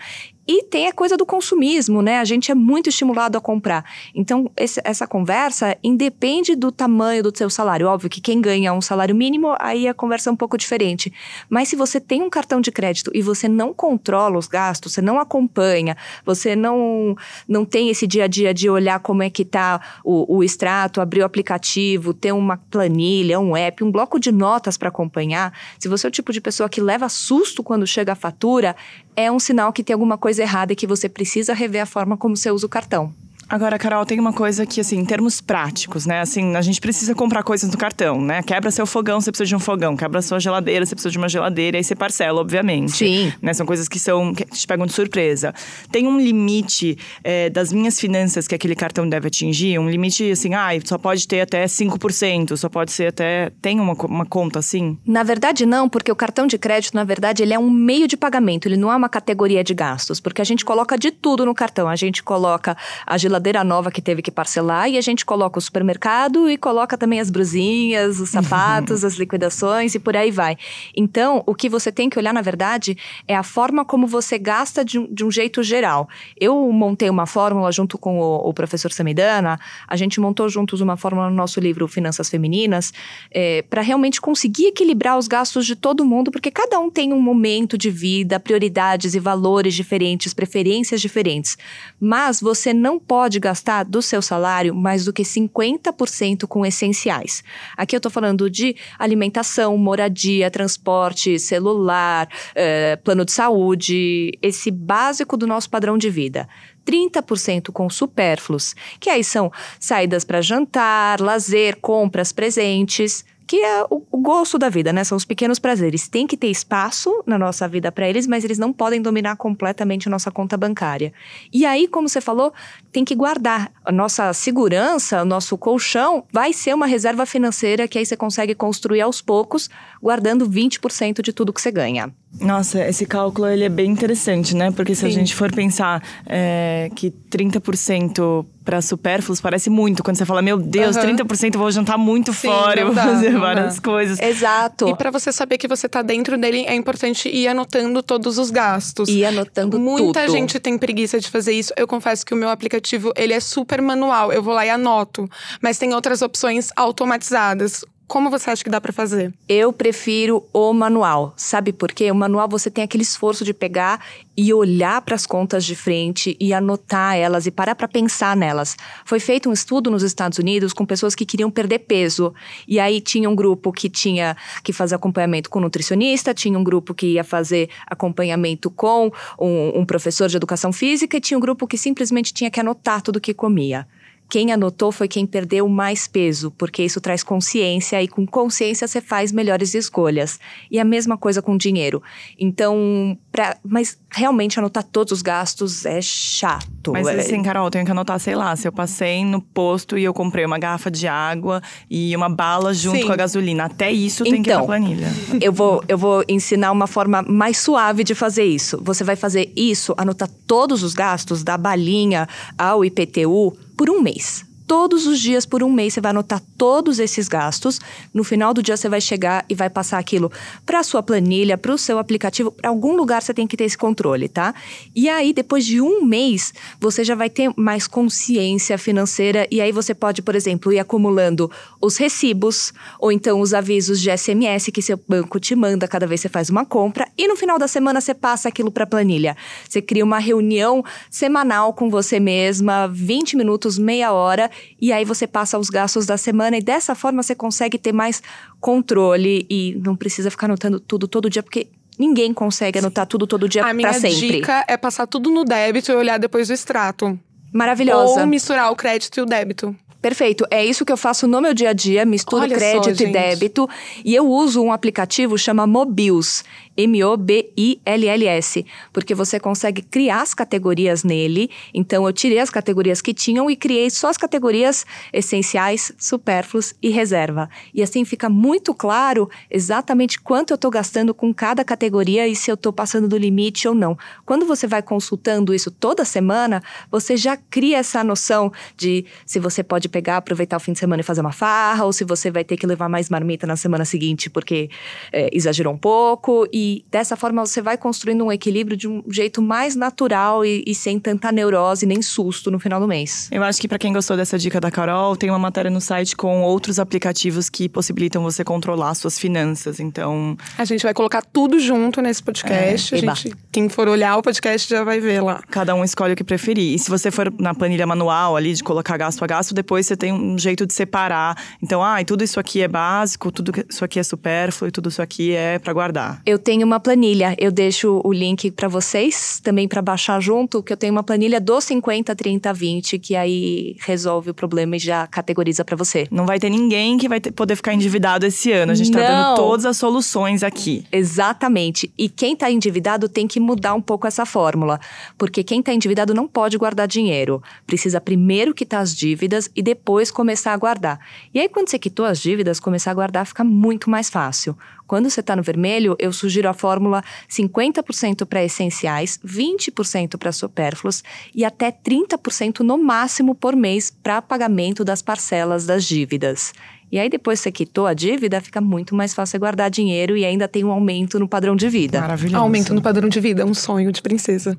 e 0.48 0.64
tem 0.64 0.88
a 0.88 0.94
coisa 0.94 1.16
do 1.16 1.26
consumismo, 1.26 2.02
né? 2.02 2.20
A 2.20 2.26
gente 2.26 2.52
é 2.52 2.56
muito 2.56 2.90
estimulado 2.90 3.38
a 3.38 3.42
comprar. 3.42 3.86
Então, 4.14 4.52
esse, 4.58 4.82
essa 4.84 5.08
conversa 5.08 5.78
independe 5.84 6.56
do 6.56 6.72
tamanho 6.72 7.24
do 7.24 7.36
seu 7.36 7.50
salário. 7.50 7.88
Óbvio 7.88 8.10
que 8.10 8.20
quem 8.20 8.42
ganha 8.42 8.74
um 8.74 8.82
salário 8.82 9.16
mínimo, 9.16 9.56
aí 9.60 9.88
a 9.88 9.94
conversa 9.94 10.30
é 10.30 10.34
um 10.34 10.36
pouco 10.36 10.58
diferente. 10.58 11.14
Mas 11.50 11.70
se 11.70 11.76
você 11.76 12.00
tem 12.00 12.22
um 12.22 12.30
cartão 12.30 12.60
de 12.60 12.72
crédito 12.72 13.12
e 13.14 13.22
você 13.22 13.48
não 13.48 13.74
controla 13.74 14.38
os 14.38 14.48
gastos, 14.48 14.94
você 14.94 15.02
não 15.02 15.20
acompanha, 15.20 15.96
você 16.26 16.56
não, 16.56 17.16
não 17.48 17.64
tem 17.64 17.90
esse 17.90 18.06
dia 18.06 18.26
a 18.26 18.28
dia 18.28 18.54
de 18.54 18.70
olhar 18.70 19.00
como 19.00 19.24
é 19.24 19.30
que 19.30 19.46
tá 19.46 19.80
o, 20.04 20.38
o 20.38 20.44
extrato, 20.44 21.00
abrir 21.00 21.22
o 21.22 21.26
aplicativo, 21.26 22.14
ter 22.14 22.32
uma 22.34 22.58
planilha, 22.58 23.40
um 23.40 23.56
app, 23.56 23.84
um 23.84 23.92
bloco 23.92 24.20
de 24.20 24.32
notas 24.32 24.78
para 24.78 24.90
acompanhar, 24.90 25.54
se 25.80 25.88
você 25.88 26.08
é 26.08 26.10
o 26.10 26.12
tipo 26.12 26.32
de 26.34 26.42
pessoa 26.42 26.70
que 26.70 26.82
leva 26.82 27.08
susto 27.10 27.64
quando 27.64 27.88
chega 27.88 28.12
a 28.14 28.16
fatura, 28.16 28.76
é 29.16 29.32
um 29.32 29.40
sinal 29.40 29.72
que 29.72 29.84
tem 29.84 29.94
alguma 29.94 30.18
coisa 30.18 30.42
errada 30.42 30.74
e 30.74 30.76
que 30.76 30.88
você 30.88 31.08
precisa 31.08 31.54
rever 31.54 31.82
a 31.82 31.86
forma 31.86 32.18
como 32.18 32.36
você 32.36 32.52
usa 32.52 32.66
o 32.66 32.70
cartão. 32.70 33.14
Agora, 33.50 33.78
Carol, 33.78 34.06
tem 34.06 34.20
uma 34.20 34.34
coisa 34.34 34.66
que, 34.66 34.82
assim, 34.82 34.98
em 34.98 35.06
termos 35.06 35.40
práticos, 35.40 36.06
né? 36.06 36.22
Assim, 36.22 36.56
a 36.56 36.62
gente 36.62 36.82
precisa 36.82 37.14
comprar 37.14 37.44
coisas 37.44 37.70
no 37.70 37.78
cartão, 37.78 38.20
né? 38.20 38.42
Quebra 38.42 38.72
seu 38.72 38.86
fogão, 38.86 39.22
você 39.22 39.32
precisa 39.32 39.48
de 39.48 39.56
um 39.56 39.60
fogão. 39.60 39.96
Quebra 39.96 40.22
sua 40.22 40.40
geladeira, 40.40 40.86
você 40.86 40.96
precisa 40.96 41.12
de 41.12 41.18
uma 41.20 41.30
geladeira. 41.30 41.78
Aí 41.78 41.84
você 41.84 41.96
parcela, 41.96 42.42
obviamente. 42.42 42.94
Sim. 42.94 43.32
Né? 43.42 43.54
São 43.54 43.66
coisas 43.66 43.88
que 43.88 44.00
são 44.00 44.34
que 44.34 44.44
te 44.46 44.66
pegam 44.66 44.88
de 44.88 44.94
surpresa. 44.94 45.54
Tem 45.92 46.08
um 46.08 46.20
limite 46.20 46.98
é, 47.24 47.50
das 47.50 47.72
minhas 47.72 48.00
finanças 48.00 48.48
que 48.48 48.56
aquele 48.56 48.76
cartão 48.76 49.08
deve 49.08 49.28
atingir? 49.28 49.78
Um 49.78 49.88
limite, 49.88 50.32
assim, 50.32 50.56
ah, 50.56 50.70
só 50.84 50.98
pode 50.98 51.28
ter 51.28 51.42
até 51.42 51.66
5%, 51.66 52.58
só 52.58 52.70
pode 52.70 52.92
ser 52.92 53.08
até... 53.08 53.52
Tem 53.62 53.80
uma, 53.80 53.94
uma 53.94 54.26
conta 54.26 54.60
assim? 54.60 54.98
Na 55.06 55.22
verdade, 55.22 55.66
não, 55.66 55.88
porque 55.88 56.12
o 56.12 56.16
cartão 56.16 56.48
de 56.48 56.58
crédito, 56.58 56.96
na 56.96 57.04
verdade, 57.04 57.44
ele 57.44 57.54
é 57.54 57.60
um 57.60 57.70
meio 57.70 58.08
de 58.08 58.18
pagamento. 58.18 58.68
Ele 58.68 58.78
não 58.78 58.92
é 58.92 58.96
uma 58.96 59.10
categoria 59.10 59.64
de 59.64 59.76
gastos. 59.76 60.20
Porque 60.20 60.42
a 60.42 60.46
gente 60.46 60.66
coloca 60.66 60.98
de 60.98 61.12
tudo 61.12 61.46
no 61.46 61.54
cartão. 61.54 61.88
A 61.88 61.96
gente 61.96 62.24
coloca 62.24 62.76
a 63.06 63.16
geladeira 63.16 63.43
geladeira 63.44 63.64
nova 63.64 63.92
que 63.92 64.02
teve 64.02 64.22
que 64.22 64.32
parcelar 64.32 64.90
e 64.90 64.98
a 64.98 65.02
gente 65.02 65.26
coloca 65.26 65.60
o 65.60 65.62
supermercado 65.62 66.50
e 66.50 66.58
coloca 66.58 66.98
também 66.98 67.20
as 67.20 67.30
brusinhas, 67.30 68.20
os 68.20 68.30
sapatos, 68.30 69.04
as 69.04 69.16
liquidações 69.16 69.94
e 69.96 70.00
por 70.00 70.16
aí 70.16 70.32
vai. 70.32 70.56
Então, 70.96 71.44
o 71.46 71.54
que 71.54 71.68
você 71.68 71.92
tem 71.92 72.10
que 72.10 72.18
olhar, 72.18 72.34
na 72.34 72.42
verdade, 72.42 72.98
é 73.28 73.36
a 73.36 73.44
forma 73.44 73.84
como 73.84 74.08
você 74.08 74.38
gasta 74.38 74.86
de 74.86 74.98
um, 74.98 75.14
de 75.14 75.26
um 75.26 75.32
jeito 75.32 75.62
geral. 75.62 76.08
Eu 76.40 76.72
montei 76.72 77.10
uma 77.10 77.26
fórmula 77.26 77.70
junto 77.72 77.98
com 77.98 78.20
o, 78.20 78.50
o 78.50 78.54
professor 78.54 78.92
Samidana, 78.92 79.60
a 79.88 79.98
gente 79.98 80.22
montou 80.22 80.48
juntos 80.48 80.80
uma 80.80 80.96
fórmula 80.96 81.30
no 81.30 81.36
nosso 81.36 81.60
livro 81.60 81.88
Finanças 81.88 82.30
Femininas, 82.30 82.94
é, 83.30 83.62
para 83.64 83.82
realmente 83.82 84.22
conseguir 84.22 84.68
equilibrar 84.68 85.18
os 85.18 85.28
gastos 85.28 85.66
de 85.66 85.76
todo 85.76 86.06
mundo, 86.06 86.32
porque 86.32 86.50
cada 86.50 86.80
um 86.80 86.90
tem 86.90 87.12
um 87.12 87.22
momento 87.22 87.78
de 87.78 87.90
vida, 87.90 88.40
prioridades 88.40 89.16
e 89.16 89.20
valores 89.20 89.74
diferentes, 89.74 90.34
preferências 90.34 91.02
diferentes. 91.02 91.58
Mas 92.00 92.40
você 92.40 92.74
não 92.74 92.98
pode 93.00 93.23
gastar 93.40 93.84
do 93.84 94.02
seu 94.02 94.22
salário 94.22 94.74
mais 94.74 95.06
do 95.06 95.14
que 95.14 95.24
50% 95.24 96.48
com 96.48 96.66
essenciais. 96.66 97.44
Aqui 97.78 97.96
eu 97.96 97.98
estou 97.98 98.12
falando 98.12 98.50
de 98.50 98.76
alimentação, 98.98 99.78
moradia, 99.78 100.50
transporte, 100.50 101.40
celular, 101.40 102.28
eh, 102.56 102.96
plano 102.98 103.26
de 103.26 103.32
saúde, 103.32 104.32
esse 104.42 104.72
básico 104.72 105.38
do 105.38 105.48
nosso 105.48 105.70
padrão 105.70 105.98
de 105.98 106.10
vida. 106.10 106.48
30% 106.86 107.72
com 107.72 107.90
supérfluos, 107.90 108.76
que 109.00 109.10
aí 109.10 109.24
são 109.24 109.52
saídas 109.80 110.24
para 110.24 110.42
jantar, 110.42 111.22
lazer, 111.22 111.78
compras, 111.80 112.32
presentes 112.32 113.24
que 113.46 113.58
é 113.58 113.84
o, 113.90 114.04
o, 114.12 114.18
gosto 114.18 114.58
da 114.58 114.70
vida, 114.70 114.94
né? 114.94 115.04
São 115.04 115.16
os 115.16 115.26
pequenos 115.26 115.60
prazeres. 115.60 116.08
Tem 116.08 116.26
que 116.26 116.38
ter 116.38 116.48
espaço 116.48 117.24
na 117.26 117.38
nossa 117.38 117.68
vida 117.68 117.92
para 117.92 118.08
eles, 118.08 118.26
mas 118.28 118.44
eles 118.44 118.58
não 118.58 118.72
podem 118.72 119.02
dominar 119.02 119.36
completamente 119.36 120.08
a 120.08 120.12
nossa 120.12 120.32
conta 120.32 120.58
bancária. 120.58 121.14
E 121.52 121.66
aí, 121.66 121.88
como 121.88 122.08
você 122.08 122.22
falou, 122.22 122.54
tem 122.92 123.04
que 123.04 123.16
guardar. 123.16 123.72
A 123.84 123.92
nossa 123.92 124.34
segurança, 124.34 125.22
o 125.22 125.26
nosso 125.26 125.58
colchão, 125.58 126.26
vai 126.32 126.54
ser 126.54 126.74
uma 126.74 126.86
reserva 126.86 127.26
financeira 127.26 127.88
que 127.88 127.98
aí 127.98 128.06
você 128.06 128.16
consegue 128.16 128.56
construir 128.56 129.02
aos 129.02 129.22
poucos, 129.22 129.70
guardando 130.02 130.50
20% 130.50 131.22
de 131.22 131.34
tudo 131.34 131.54
que 131.54 131.62
você 131.62 131.72
ganha. 131.72 132.14
Nossa, 132.40 132.88
esse 132.88 133.06
cálculo 133.06 133.48
ele 133.48 133.64
é 133.64 133.70
bem 133.70 133.92
interessante, 133.92 134.56
né? 134.56 134.72
Porque 134.72 134.96
se 134.96 135.02
Sim. 135.02 135.08
a 135.08 135.10
gente 135.10 135.36
for 135.36 135.52
pensar 135.52 136.04
é, 136.26 136.90
que 136.96 137.12
30% 137.30 138.46
para 138.64 138.82
supérfluos 138.82 139.42
parece 139.42 139.70
muito. 139.70 140.04
Quando 140.04 140.18
você 140.18 140.26
fala, 140.26 140.42
meu 140.42 140.58
Deus, 140.58 140.96
uhum. 140.96 141.04
30% 141.16 141.54
eu 141.54 141.60
vou 141.60 141.72
jantar 141.72 141.98
muito 141.98 142.34
Sim, 142.34 142.48
fora, 142.48 142.80
eu 142.80 142.88
vou 142.88 142.96
dá, 142.96 143.04
fazer 143.04 143.38
várias 143.38 143.76
dá. 143.76 143.82
coisas. 143.82 144.20
Exato. 144.20 144.88
E 144.88 144.96
para 144.96 145.12
você 145.12 145.32
saber 145.32 145.58
que 145.58 145.68
você 145.68 145.88
tá 145.88 146.02
dentro 146.02 146.38
dele, 146.38 146.66
é 146.68 146.74
importante 146.74 147.30
ir 147.30 147.48
anotando 147.48 148.02
todos 148.02 148.38
os 148.38 148.50
gastos. 148.50 149.10
Ir 149.10 149.26
anotando 149.26 149.80
Muita 149.80 150.22
tudo. 150.26 150.32
gente 150.32 150.60
tem 150.60 150.78
preguiça 150.78 151.20
de 151.20 151.30
fazer 151.30 151.54
isso. 151.54 151.74
Eu 151.78 151.88
confesso 151.88 152.26
que 152.26 152.34
o 152.34 152.38
meu 152.38 152.50
aplicativo, 152.50 153.12
ele 153.16 153.34
é 153.34 153.40
super 153.40 153.82
manual. 153.82 154.32
Eu 154.32 154.42
vou 154.42 154.54
lá 154.54 154.66
e 154.66 154.70
anoto. 154.70 155.30
Mas 155.62 155.78
tem 155.78 155.94
outras 155.94 156.22
opções 156.22 156.70
automatizadas. 156.76 157.84
Como 158.14 158.30
você 158.30 158.52
acha 158.52 158.64
que 158.64 158.70
dá 158.70 158.80
para 158.80 158.94
fazer? 158.94 159.34
Eu 159.50 159.74
prefiro 159.74 160.48
o 160.54 160.72
manual. 160.72 161.34
Sabe 161.36 161.74
por 161.74 161.92
quê? 161.92 162.12
O 162.12 162.16
manual 162.16 162.48
você 162.48 162.70
tem 162.70 162.84
aquele 162.84 163.02
esforço 163.02 163.44
de 163.44 163.56
pegar 163.56 164.06
e 164.38 164.54
olhar 164.54 165.02
para 165.02 165.16
as 165.16 165.26
contas 165.26 165.66
de 165.66 165.76
frente 165.76 166.38
e 166.40 166.54
anotar 166.54 167.16
elas 167.16 167.48
e 167.48 167.52
parar 167.52 167.74
para 167.74 167.88
pensar 167.88 168.38
nelas. 168.38 168.78
Foi 169.04 169.20
feito 169.20 169.50
um 169.50 169.52
estudo 169.52 169.90
nos 169.90 170.04
Estados 170.04 170.38
Unidos 170.38 170.74
com 170.74 170.86
pessoas 170.86 171.16
que 171.16 171.26
queriam 171.26 171.50
perder 171.50 171.80
peso. 171.80 172.32
E 172.68 172.80
aí 172.80 173.02
tinha 173.02 173.28
um 173.28 173.36
grupo 173.36 173.72
que 173.72 173.90
tinha 173.90 174.38
que 174.64 174.72
fazer 174.72 174.94
acompanhamento 174.94 175.50
com 175.50 175.60
nutricionista, 175.60 176.36
tinha 176.36 176.60
um 176.60 176.64
grupo 176.64 176.94
que 176.94 177.14
ia 177.14 177.24
fazer 177.24 177.68
acompanhamento 177.88 178.70
com 178.70 179.12
um, 179.40 179.80
um 179.80 179.86
professor 179.88 180.30
de 180.30 180.38
educação 180.38 180.72
física 180.72 181.18
e 181.18 181.20
tinha 181.20 181.36
um 181.36 181.42
grupo 181.42 181.66
que 181.66 181.80
simplesmente 181.80 182.32
tinha 182.32 182.52
que 182.52 182.60
anotar 182.60 183.02
tudo 183.02 183.20
que 183.20 183.34
comia. 183.34 183.88
Quem 184.34 184.52
anotou 184.52 184.92
foi 184.92 185.08
quem 185.08 185.28
perdeu 185.28 185.70
mais 185.70 186.08
peso, 186.08 186.50
porque 186.50 186.82
isso 186.84 187.00
traz 187.00 187.22
consciência 187.22 188.02
e 188.02 188.08
com 188.08 188.26
consciência 188.26 188.88
você 188.88 189.00
faz 189.00 189.32
melhores 189.32 189.76
escolhas. 189.76 190.40
E 190.72 190.80
a 190.80 190.84
mesma 190.84 191.16
coisa 191.16 191.40
com 191.40 191.56
dinheiro. 191.56 192.02
Então, 192.40 193.16
pra, 193.34 193.58
mas 193.66 193.98
realmente 194.12 194.60
anotar 194.60 194.84
todos 194.84 195.12
os 195.12 195.22
gastos 195.24 195.88
é 195.88 196.00
chato. 196.02 196.92
Mas 196.92 197.08
é... 197.08 197.16
assim, 197.16 197.42
Carol, 197.42 197.66
eu 197.66 197.72
tenho 197.72 197.84
que 197.84 197.90
anotar, 197.90 198.20
sei 198.20 198.36
lá, 198.36 198.56
se 198.56 198.68
eu 198.68 198.72
passei 198.72 199.26
no 199.26 199.42
posto 199.42 199.98
e 199.98 200.04
eu 200.04 200.14
comprei 200.14 200.46
uma 200.46 200.60
garrafa 200.60 200.92
de 200.92 201.08
água 201.08 201.62
e 201.90 202.16
uma 202.16 202.30
bala 202.30 202.76
junto 202.76 203.00
Sim. 203.00 203.08
com 203.08 203.12
a 203.12 203.16
gasolina. 203.16 203.66
Até 203.66 203.92
isso 203.92 204.24
tem 204.24 204.36
então, 204.36 204.44
que 204.44 204.50
ir 204.50 204.54
pra 204.68 204.78
então, 204.78 204.88
planilha. 204.88 205.08
Eu 205.42 205.52
vou, 205.52 205.84
eu 205.88 205.98
vou 205.98 206.24
ensinar 206.30 206.72
uma 206.72 206.86
forma 206.86 207.24
mais 207.24 207.58
suave 207.58 208.04
de 208.04 208.14
fazer 208.14 208.44
isso. 208.44 208.80
Você 208.84 209.04
vai 209.04 209.16
fazer 209.16 209.52
isso, 209.56 209.96
anotar 209.98 210.30
todos 210.46 210.84
os 210.84 210.94
gastos, 210.94 211.44
da 211.44 211.58
balinha 211.58 212.30
ao 212.56 212.86
IPTU, 212.86 213.58
por 213.76 213.90
um 213.90 214.00
mês 214.00 214.46
todos 214.68 215.06
os 215.08 215.20
dias 215.20 215.46
por 215.46 215.64
um 215.64 215.72
mês 215.72 215.94
você 215.94 216.02
vai 216.02 216.12
anotar 216.12 216.42
todos 216.58 217.00
esses 217.00 217.28
gastos. 217.28 217.80
No 218.14 218.24
final 218.24 218.54
do 218.54 218.64
dia 218.64 218.78
você 218.78 218.90
vai 218.90 219.02
chegar 219.02 219.46
e 219.50 219.56
vai 219.56 219.70
passar 219.70 220.00
aquilo 220.00 220.32
para 220.66 220.80
a 220.80 220.84
sua 220.84 221.04
planilha, 221.04 221.58
para 221.58 221.74
o 221.74 221.78
seu 221.78 221.98
aplicativo, 221.98 222.52
para 222.52 222.70
algum 222.70 222.96
lugar 222.96 223.22
você 223.22 223.34
tem 223.34 223.48
que 223.48 223.58
ter 223.58 223.66
esse 223.66 223.78
controle, 223.78 224.28
tá? 224.28 224.54
E 224.96 225.10
aí 225.10 225.34
depois 225.34 225.66
de 225.66 225.82
um 225.82 226.04
mês 226.04 226.54
você 226.80 227.04
já 227.04 227.16
vai 227.16 227.30
ter 227.30 227.52
mais 227.56 227.88
consciência 227.88 228.78
financeira 228.78 229.48
e 229.52 229.62
aí 229.62 229.72
você 229.72 229.94
pode, 229.94 230.22
por 230.22 230.36
exemplo, 230.36 230.72
ir 230.72 230.80
acumulando 230.80 231.52
os 231.82 231.98
recibos 231.98 232.74
ou 233.00 233.12
então 233.12 233.42
os 233.42 233.54
avisos 233.54 234.00
de 234.00 234.16
SMS 234.16 234.72
que 234.74 234.82
seu 234.82 235.00
banco 235.08 235.40
te 235.40 235.56
manda 235.56 235.88
cada 235.88 236.08
vez 236.08 236.22
que 236.22 236.28
você 236.28 236.30
faz 236.30 236.50
uma 236.50 236.66
compra 236.66 237.08
e 237.18 237.28
no 237.28 237.36
final 237.36 237.60
da 237.60 237.68
semana 237.68 238.00
você 238.00 238.14
passa 238.14 238.50
aquilo 238.50 238.72
para 238.72 238.84
a 238.84 238.88
planilha. 238.88 239.36
Você 239.68 239.82
cria 239.82 240.04
uma 240.04 240.20
reunião 240.20 240.84
semanal 241.10 241.74
com 241.74 241.90
você 241.90 242.20
mesma, 242.20 242.88
20 242.88 243.36
minutos, 243.36 243.78
meia 243.78 244.14
hora 244.14 244.50
e 244.80 244.92
aí 244.92 245.06
você 245.06 245.28
passa 245.28 245.58
os 245.58 245.70
gastos 245.70 246.06
da 246.06 246.18
semana 246.18 246.58
e 246.58 246.62
dessa 246.62 246.96
forma 246.96 247.24
você 247.24 247.36
consegue 247.36 247.78
ter 247.78 247.94
mais 247.94 248.22
controle 248.60 249.46
e 249.50 249.80
não 249.84 249.96
precisa 249.96 250.30
ficar 250.32 250.48
anotando 250.48 250.80
tudo 250.80 251.08
todo 251.08 251.30
dia, 251.30 251.44
porque 251.44 251.68
ninguém 251.98 252.34
consegue 252.34 252.80
anotar 252.80 253.06
tudo 253.06 253.28
todo 253.28 253.48
dia 253.48 253.62
para 253.62 253.72
sempre. 253.72 253.86
A 253.86 254.00
minha 254.00 254.12
dica 254.12 254.66
é 254.68 254.78
passar 254.78 255.08
tudo 255.08 255.30
no 255.30 255.44
débito 255.44 255.92
e 255.92 255.96
olhar 255.96 256.18
depois 256.18 256.48
do 256.48 256.54
extrato. 256.54 257.18
Maravilhosa. 257.52 258.22
Ou 258.22 258.28
misturar 258.28 258.72
o 258.72 258.76
crédito 258.76 259.18
e 259.20 259.22
o 259.22 259.26
débito. 259.26 259.76
Perfeito. 260.04 260.46
É 260.52 260.66
isso 260.66 260.84
que 260.84 260.92
eu 260.92 260.98
faço 260.98 261.26
no 261.28 261.40
meu 261.40 261.54
dia 261.54 261.70
a 261.70 261.74
dia, 261.74 262.04
misturo 262.04 262.42
Olha 262.42 262.58
crédito 262.58 262.98
só, 262.98 263.04
e 263.06 263.12
débito. 263.12 263.70
E 264.04 264.14
eu 264.14 264.28
uso 264.28 264.62
um 264.62 264.74
aplicativo 264.74 265.38
chama 265.38 265.66
Mobius. 265.66 266.44
M-O-B-I-L-L-S, 266.76 268.66
porque 268.92 269.14
você 269.14 269.40
consegue 269.40 269.82
criar 269.82 270.22
as 270.22 270.34
categorias 270.34 271.04
nele. 271.04 271.50
Então, 271.74 272.06
eu 272.06 272.14
tirei 272.14 272.40
as 272.40 272.50
categorias 272.50 273.02
que 273.02 273.14
tinham 273.14 273.50
e 273.50 273.56
criei 273.56 273.90
só 273.90 274.10
as 274.10 274.18
categorias 274.18 274.86
essenciais, 275.12 275.92
supérfluos 275.98 276.74
e 276.82 276.90
reserva. 276.90 277.50
E 277.74 277.84
assim 277.84 278.04
fica 278.06 278.30
muito 278.30 278.74
claro 278.74 279.30
exatamente 279.50 280.20
quanto 280.20 280.52
eu 280.52 280.56
estou 280.56 280.72
gastando 280.72 281.14
com 281.14 281.34
cada 281.34 281.64
categoria 281.64 282.28
e 282.28 282.36
se 282.36 282.50
eu 282.50 282.56
estou 282.56 282.74
passando 282.74 283.08
do 283.08 283.18
limite 283.18 283.68
ou 283.68 283.76
não. 283.76 283.98
Quando 284.26 284.46
você 284.46 284.66
vai 284.66 284.82
consultando 284.82 285.54
isso 285.54 285.70
toda 285.70 286.04
semana, 286.06 286.64
você 286.90 287.16
já 287.16 287.38
cria 287.38 287.78
essa 287.78 288.04
noção 288.04 288.52
de 288.76 289.06
se 289.26 289.40
você 289.40 289.64
pode 289.64 289.88
pegar, 289.90 290.18
aproveitar 290.18 290.58
o 290.58 290.60
fim 290.60 290.74
de 290.74 290.80
semana 290.80 291.02
e 291.02 291.04
fazer 291.04 291.22
uma 291.22 291.32
farra, 291.32 291.86
ou 291.86 291.94
se 291.94 292.04
você 292.04 292.32
vai 292.32 292.44
ter 292.44 292.58
que 292.58 292.66
levar 292.66 292.90
mais 292.90 293.10
marmita 293.10 293.46
na 293.46 293.56
semana 293.56 293.86
seguinte 293.86 294.30
porque 294.30 294.70
é, 295.12 295.30
exagerou 295.32 295.74
um 295.74 295.78
pouco. 295.78 296.48
E 296.52 296.63
e 296.64 296.86
dessa 296.90 297.18
forma 297.18 297.46
você 297.46 297.62
vai 297.62 297.78
construindo 297.78 298.24
um 298.24 298.32
equilíbrio 298.32 298.78
de 298.78 298.88
um 298.88 299.04
jeito 299.10 299.42
mais 299.42 299.76
natural 299.76 300.46
e, 300.46 300.64
e 300.66 300.74
sem 300.74 300.98
tanta 300.98 301.30
neurose 301.30 301.86
nem 301.86 302.02
susto 302.02 302.50
no 302.50 302.58
final 302.58 302.80
do 302.80 302.88
mês. 302.88 303.28
Eu 303.30 303.44
acho 303.44 303.60
que 303.60 303.68
para 303.68 303.78
quem 303.78 303.92
gostou 303.92 304.16
dessa 304.16 304.40
dica 304.40 304.62
da 304.62 304.72
Carol, 304.72 305.18
tem 305.18 305.30
uma 305.30 305.38
matéria 305.38 305.70
no 305.70 305.82
site 305.82 306.16
com 306.16 306.42
outros 306.42 306.80
aplicativos 306.80 307.50
que 307.50 307.68
possibilitam 307.68 308.24
você 308.24 308.46
controlar 308.46 308.96
suas 308.96 309.20
finanças. 309.20 309.82
Então. 309.82 310.38
A 310.58 310.64
gente 310.64 310.84
vai 310.84 310.94
colocar 310.94 311.22
tudo 311.22 311.60
junto 311.60 312.02
nesse 312.02 312.24
podcast. 312.24 312.96
É, 312.96 312.98
a 312.98 313.02
gente, 313.02 313.36
quem 313.52 313.68
for 313.68 313.90
olhar 313.90 314.16
o 314.16 314.22
podcast 314.22 314.70
já 314.70 314.86
vai 314.86 315.02
ver 315.02 315.22
lá. 315.22 315.42
Cada 315.50 315.76
um 315.76 315.84
escolhe 315.84 316.14
o 316.14 316.16
que 316.16 316.24
preferir. 316.24 316.76
E 316.76 316.80
se 316.80 316.90
você 316.90 317.12
for 317.12 317.30
na 317.38 317.54
planilha 317.54 317.86
manual 317.86 318.38
ali 318.38 318.54
de 318.54 318.64
colocar 318.64 318.96
gasto 318.96 319.22
a 319.22 319.28
gasto, 319.28 319.54
depois 319.54 319.86
você 319.86 319.98
tem 319.98 320.14
um 320.14 320.38
jeito 320.38 320.66
de 320.66 320.74
separar. 320.74 321.38
Então, 321.62 321.84
ah, 321.84 322.02
tudo 322.06 322.24
isso 322.24 322.40
aqui 322.40 322.62
é 322.62 322.70
básico, 322.70 323.32
tudo 323.34 323.52
isso 323.70 323.84
aqui 323.84 324.00
é 324.00 324.04
supérfluo 324.04 324.70
e 324.70 324.72
tudo 324.72 324.88
isso 324.88 325.02
aqui 325.02 325.34
é 325.34 325.60
para 325.60 325.74
guardar. 325.74 326.22
Eu 326.26 326.40
tenho 326.40 326.53
tenho 326.54 326.68
uma 326.68 326.80
planilha. 326.80 327.36
Eu 327.40 327.52
deixo 327.52 328.00
o 328.04 328.14
link 328.14 328.52
para 328.52 328.68
vocês 328.68 329.40
também 329.44 329.68
para 329.68 329.82
baixar 329.82 330.22
junto, 330.22 330.62
que 330.62 330.72
eu 330.72 330.78
tenho 330.78 330.94
uma 330.94 331.02
planilha 331.02 331.42
do 331.42 331.60
50, 331.60 332.16
30, 332.16 332.54
20, 332.54 333.00
que 333.00 333.16
aí 333.16 333.76
resolve 333.80 334.30
o 334.30 334.34
problema 334.36 334.76
e 334.76 334.80
já 334.80 335.08
categoriza 335.08 335.66
para 335.66 335.76
você. 335.76 336.08
Não 336.12 336.28
vai 336.28 336.40
ter 336.40 336.52
ninguém 336.52 336.96
que 337.00 337.10
vai 337.10 337.20
ter, 337.20 337.32
poder 337.32 337.56
ficar 337.56 337.74
endividado 337.74 338.28
esse 338.28 338.52
ano. 338.52 338.72
A 338.72 338.76
gente 338.76 338.92
Não. 338.92 339.00
tá 339.00 339.08
dando 339.08 339.36
todas 339.36 339.66
as 339.66 339.78
soluções 339.78 340.44
aqui. 340.44 340.86
Exatamente. 340.92 341.92
E 341.98 342.08
quem 342.08 342.36
tá 342.36 342.52
endividado 342.52 343.10
tem 343.10 343.26
que 343.26 343.40
mudar 343.40 343.74
um 343.74 343.82
pouco 343.82 344.06
essa 344.06 344.24
fórmula, 344.24 344.80
porque 345.18 345.44
quem 345.44 345.60
tá 345.60 345.74
endividado 345.74 346.14
não 346.14 346.28
pode 346.28 346.56
guardar 346.56 346.88
dinheiro. 346.88 347.42
Precisa 347.66 348.00
primeiro 348.00 348.54
quitar 348.54 348.82
as 348.82 348.96
dívidas 348.96 349.50
e 349.56 349.64
depois 349.64 350.12
começar 350.12 350.54
a 350.54 350.58
guardar. 350.58 351.00
E 351.34 351.40
aí 351.40 351.50
quando 351.50 351.70
você 351.70 351.80
quitou 351.80 352.06
as 352.06 352.20
dívidas, 352.20 352.60
começar 352.60 352.92
a 352.92 352.94
guardar 352.94 353.26
fica 353.26 353.44
muito 353.44 353.90
mais 353.90 354.08
fácil 354.08 354.56
Quando 354.94 355.10
você 355.10 355.22
está 355.22 355.36
no 355.36 355.42
vermelho, 355.42 355.96
eu 355.98 356.14
sugiro 356.14 356.48
a 356.48 356.54
fórmula 356.54 357.04
50% 357.28 358.28
para 358.28 358.44
essenciais, 358.44 359.20
20% 359.26 360.20
para 360.20 360.32
supérfluos 360.32 361.04
e 361.34 361.44
até 361.44 361.72
30% 361.72 362.60
no 362.60 362.78
máximo 362.78 363.34
por 363.34 363.56
mês 363.56 363.90
para 363.90 364.22
pagamento 364.22 364.86
das 364.86 365.02
parcelas 365.02 365.66
das 365.66 365.84
dívidas. 365.84 366.54
E 366.92 367.00
aí, 367.00 367.10
depois 367.10 367.40
que 367.40 367.46
você 367.46 367.52
quitou 367.52 367.88
a 367.88 367.96
dívida, 367.96 368.40
fica 368.40 368.62
muito 368.62 368.94
mais 368.94 369.16
fácil 369.16 369.40
guardar 369.40 369.72
dinheiro 369.72 370.16
e 370.16 370.24
ainda 370.24 370.48
tem 370.48 370.64
um 370.64 370.70
aumento 370.70 371.20
no 371.20 371.28
padrão 371.28 371.56
de 371.56 371.68
vida. 371.70 372.00
Maravilhoso. 372.00 372.38
Aumento 372.38 372.72
no 372.72 372.82
padrão 372.84 373.10
de 373.10 373.20
vida, 373.20 373.42
é 373.42 373.46
um 373.46 373.56
sonho 373.56 373.92
de 373.92 374.00
princesa. 374.00 374.56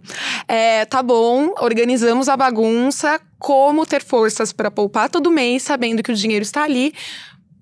É, 0.48 0.84
tá 0.84 1.00
bom, 1.00 1.54
organizamos 1.60 2.28
a 2.28 2.36
bagunça. 2.36 3.20
Como 3.38 3.86
ter 3.86 4.02
forças 4.02 4.52
para 4.52 4.70
poupar 4.70 5.10
todo 5.10 5.30
mês, 5.30 5.62
sabendo 5.62 6.02
que 6.02 6.10
o 6.10 6.14
dinheiro 6.14 6.42
está 6.42 6.64
ali 6.64 6.92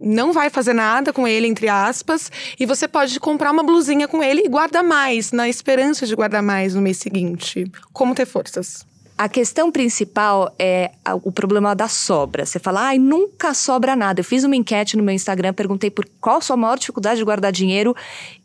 não 0.03 0.33
vai 0.33 0.51
fazer 0.51 0.73
nada 0.73 1.13
com 1.13 1.27
ele, 1.27 1.47
entre 1.47 1.69
aspas, 1.69 2.31
e 2.59 2.67
você 2.67 2.89
pode 2.89 3.19
comprar 3.21 3.51
uma 3.51 3.63
blusinha 3.63 4.09
com 4.09 4.23
ele 4.23 4.43
e 4.45 4.49
guardar 4.49 4.83
mais, 4.83 5.33
na 5.33 5.49
esperança 5.49 6.07
de 6.07 6.15
guardar 6.15 6.43
mais 6.43 6.75
no 6.75 6.83
mês 6.83 6.99
seguinte. 6.99 7.71
Como 7.93 8.15
ter 8.15 8.27
forças? 8.27 8.85
A 9.17 9.29
questão 9.29 9.71
principal 9.71 10.53
é 10.59 10.91
o 11.23 11.31
problema 11.31 11.77
da 11.77 11.87
sobra. 11.87 12.45
Você 12.45 12.59
fala, 12.59 12.89
ai, 12.89 12.99
nunca 12.99 13.55
sobra 13.55 13.95
nada. 13.95 14.21
Eu 14.21 14.25
fiz 14.25 14.43
uma 14.43 14.57
enquete 14.57 14.97
no 14.97 15.03
meu 15.03 15.15
Instagram, 15.15 15.53
perguntei 15.53 15.91
por 15.91 16.09
qual 16.21 16.39
a 16.39 16.41
sua 16.41 16.57
maior 16.57 16.79
dificuldade 16.79 17.19
de 17.19 17.25
guardar 17.25 17.53
dinheiro 17.53 17.95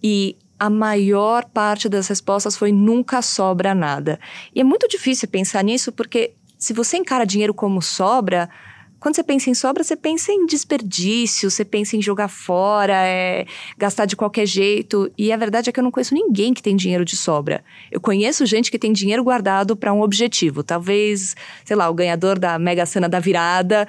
e 0.04 0.36
a 0.60 0.70
maior 0.70 1.46
parte 1.46 1.88
das 1.88 2.08
respostas 2.08 2.56
foi 2.56 2.72
nunca 2.72 3.22
sobra 3.22 3.74
nada. 3.74 4.20
E 4.54 4.62
é 4.62 4.64
muito 4.64 4.88
difícil 4.88 5.28
pensar 5.28 5.64
nisso 5.64 5.92
porque 5.92 6.34
se 6.58 6.74
você 6.74 6.98
encara 6.98 7.26
dinheiro 7.26 7.54
como 7.54 7.82
sobra, 7.82 8.50
quando 9.00 9.16
você 9.16 9.24
pensa 9.24 9.50
em 9.50 9.54
sobra, 9.54 9.84
você 9.84 9.96
pensa 9.96 10.32
em 10.32 10.46
desperdício, 10.46 11.52
você 11.52 11.64
pensa 11.64 11.96
em 11.96 12.02
jogar 12.02 12.28
fora, 12.28 12.94
é, 12.94 13.46
gastar 13.78 14.06
de 14.06 14.16
qualquer 14.16 14.46
jeito. 14.46 15.12
E 15.18 15.32
a 15.32 15.38
verdade 15.38 15.70
é 15.70 15.74
que 15.74 15.80
eu 15.80 15.84
não 15.84 15.92
conheço 15.92 16.16
ninguém 16.16 16.54
que 16.54 16.64
tem 16.64 16.76
dinheiro 16.76 17.06
de 17.06 17.16
sobra. 17.16 17.64
Eu 17.92 18.02
conheço 18.02 18.46
gente 18.46 18.72
que 18.72 18.80
tem 18.80 18.92
dinheiro 18.92 19.24
guardado 19.24 19.76
para 19.76 19.94
um 19.94 20.02
objetivo. 20.02 20.64
Talvez, 20.64 21.36
sei 21.64 21.76
lá, 21.76 21.90
o 21.90 21.94
ganhador 21.94 22.40
da 22.40 22.58
Mega 22.58 22.86
Sena 22.86 23.08
da 23.08 23.20
virada 23.20 23.88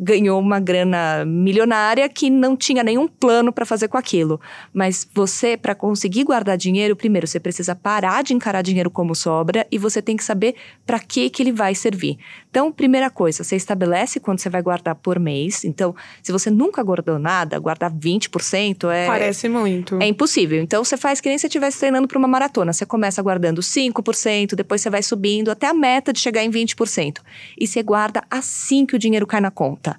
ganhou 0.00 0.40
uma 0.40 0.58
grana 0.58 1.26
milionária 1.26 2.08
que 2.08 2.30
não 2.30 2.56
tinha 2.56 2.82
nenhum 2.82 3.06
plano 3.06 3.52
para 3.52 3.66
fazer 3.66 3.86
com 3.86 3.98
aquilo. 3.98 4.40
Mas 4.72 5.06
você, 5.12 5.58
para 5.58 5.74
conseguir 5.74 6.24
guardar 6.24 6.56
dinheiro, 6.56 6.96
primeiro 6.96 7.26
você 7.26 7.38
precisa 7.38 7.74
parar 7.76 8.24
de 8.24 8.32
encarar 8.32 8.62
dinheiro 8.62 8.90
como 8.90 9.14
sobra 9.14 9.66
e 9.70 9.76
você 9.76 10.00
tem 10.00 10.16
que 10.16 10.24
saber 10.24 10.54
para 10.86 10.98
que 10.98 11.28
que 11.28 11.42
ele 11.42 11.52
vai 11.52 11.74
servir. 11.74 12.18
Então, 12.48 12.72
primeira 12.72 13.10
coisa, 13.10 13.44
você 13.44 13.56
estabelece 13.56 14.18
quanto 14.18 14.40
você 14.40 14.48
vai 14.48 14.62
guardar 14.62 14.94
por 14.94 15.20
mês. 15.20 15.64
Então, 15.64 15.94
se 16.22 16.32
você 16.32 16.50
nunca 16.50 16.82
guardou 16.82 17.18
nada, 17.18 17.58
guardar 17.58 17.92
20% 17.92 18.90
é 18.90 19.06
Parece 19.06 19.48
muito. 19.48 19.98
É 20.00 20.06
impossível. 20.06 20.62
Então, 20.62 20.82
você 20.82 20.96
faz 20.96 21.20
que 21.20 21.28
nem 21.28 21.36
se 21.36 21.46
estivesse 21.46 21.78
treinando 21.78 22.08
para 22.08 22.18
uma 22.18 22.26
maratona. 22.26 22.72
Você 22.72 22.86
começa 22.86 23.22
guardando 23.22 23.60
5%, 23.60 24.54
depois 24.54 24.80
você 24.80 24.88
vai 24.88 25.02
subindo 25.02 25.50
até 25.50 25.66
a 25.66 25.74
meta 25.74 26.12
de 26.12 26.18
chegar 26.18 26.42
em 26.42 26.50
20%. 26.50 27.18
E 27.58 27.66
você 27.66 27.82
guarda 27.82 28.24
assim 28.30 28.86
que 28.86 28.96
o 28.96 28.98
dinheiro 28.98 29.26
cai 29.26 29.40
na 29.40 29.50
conta 29.50 29.89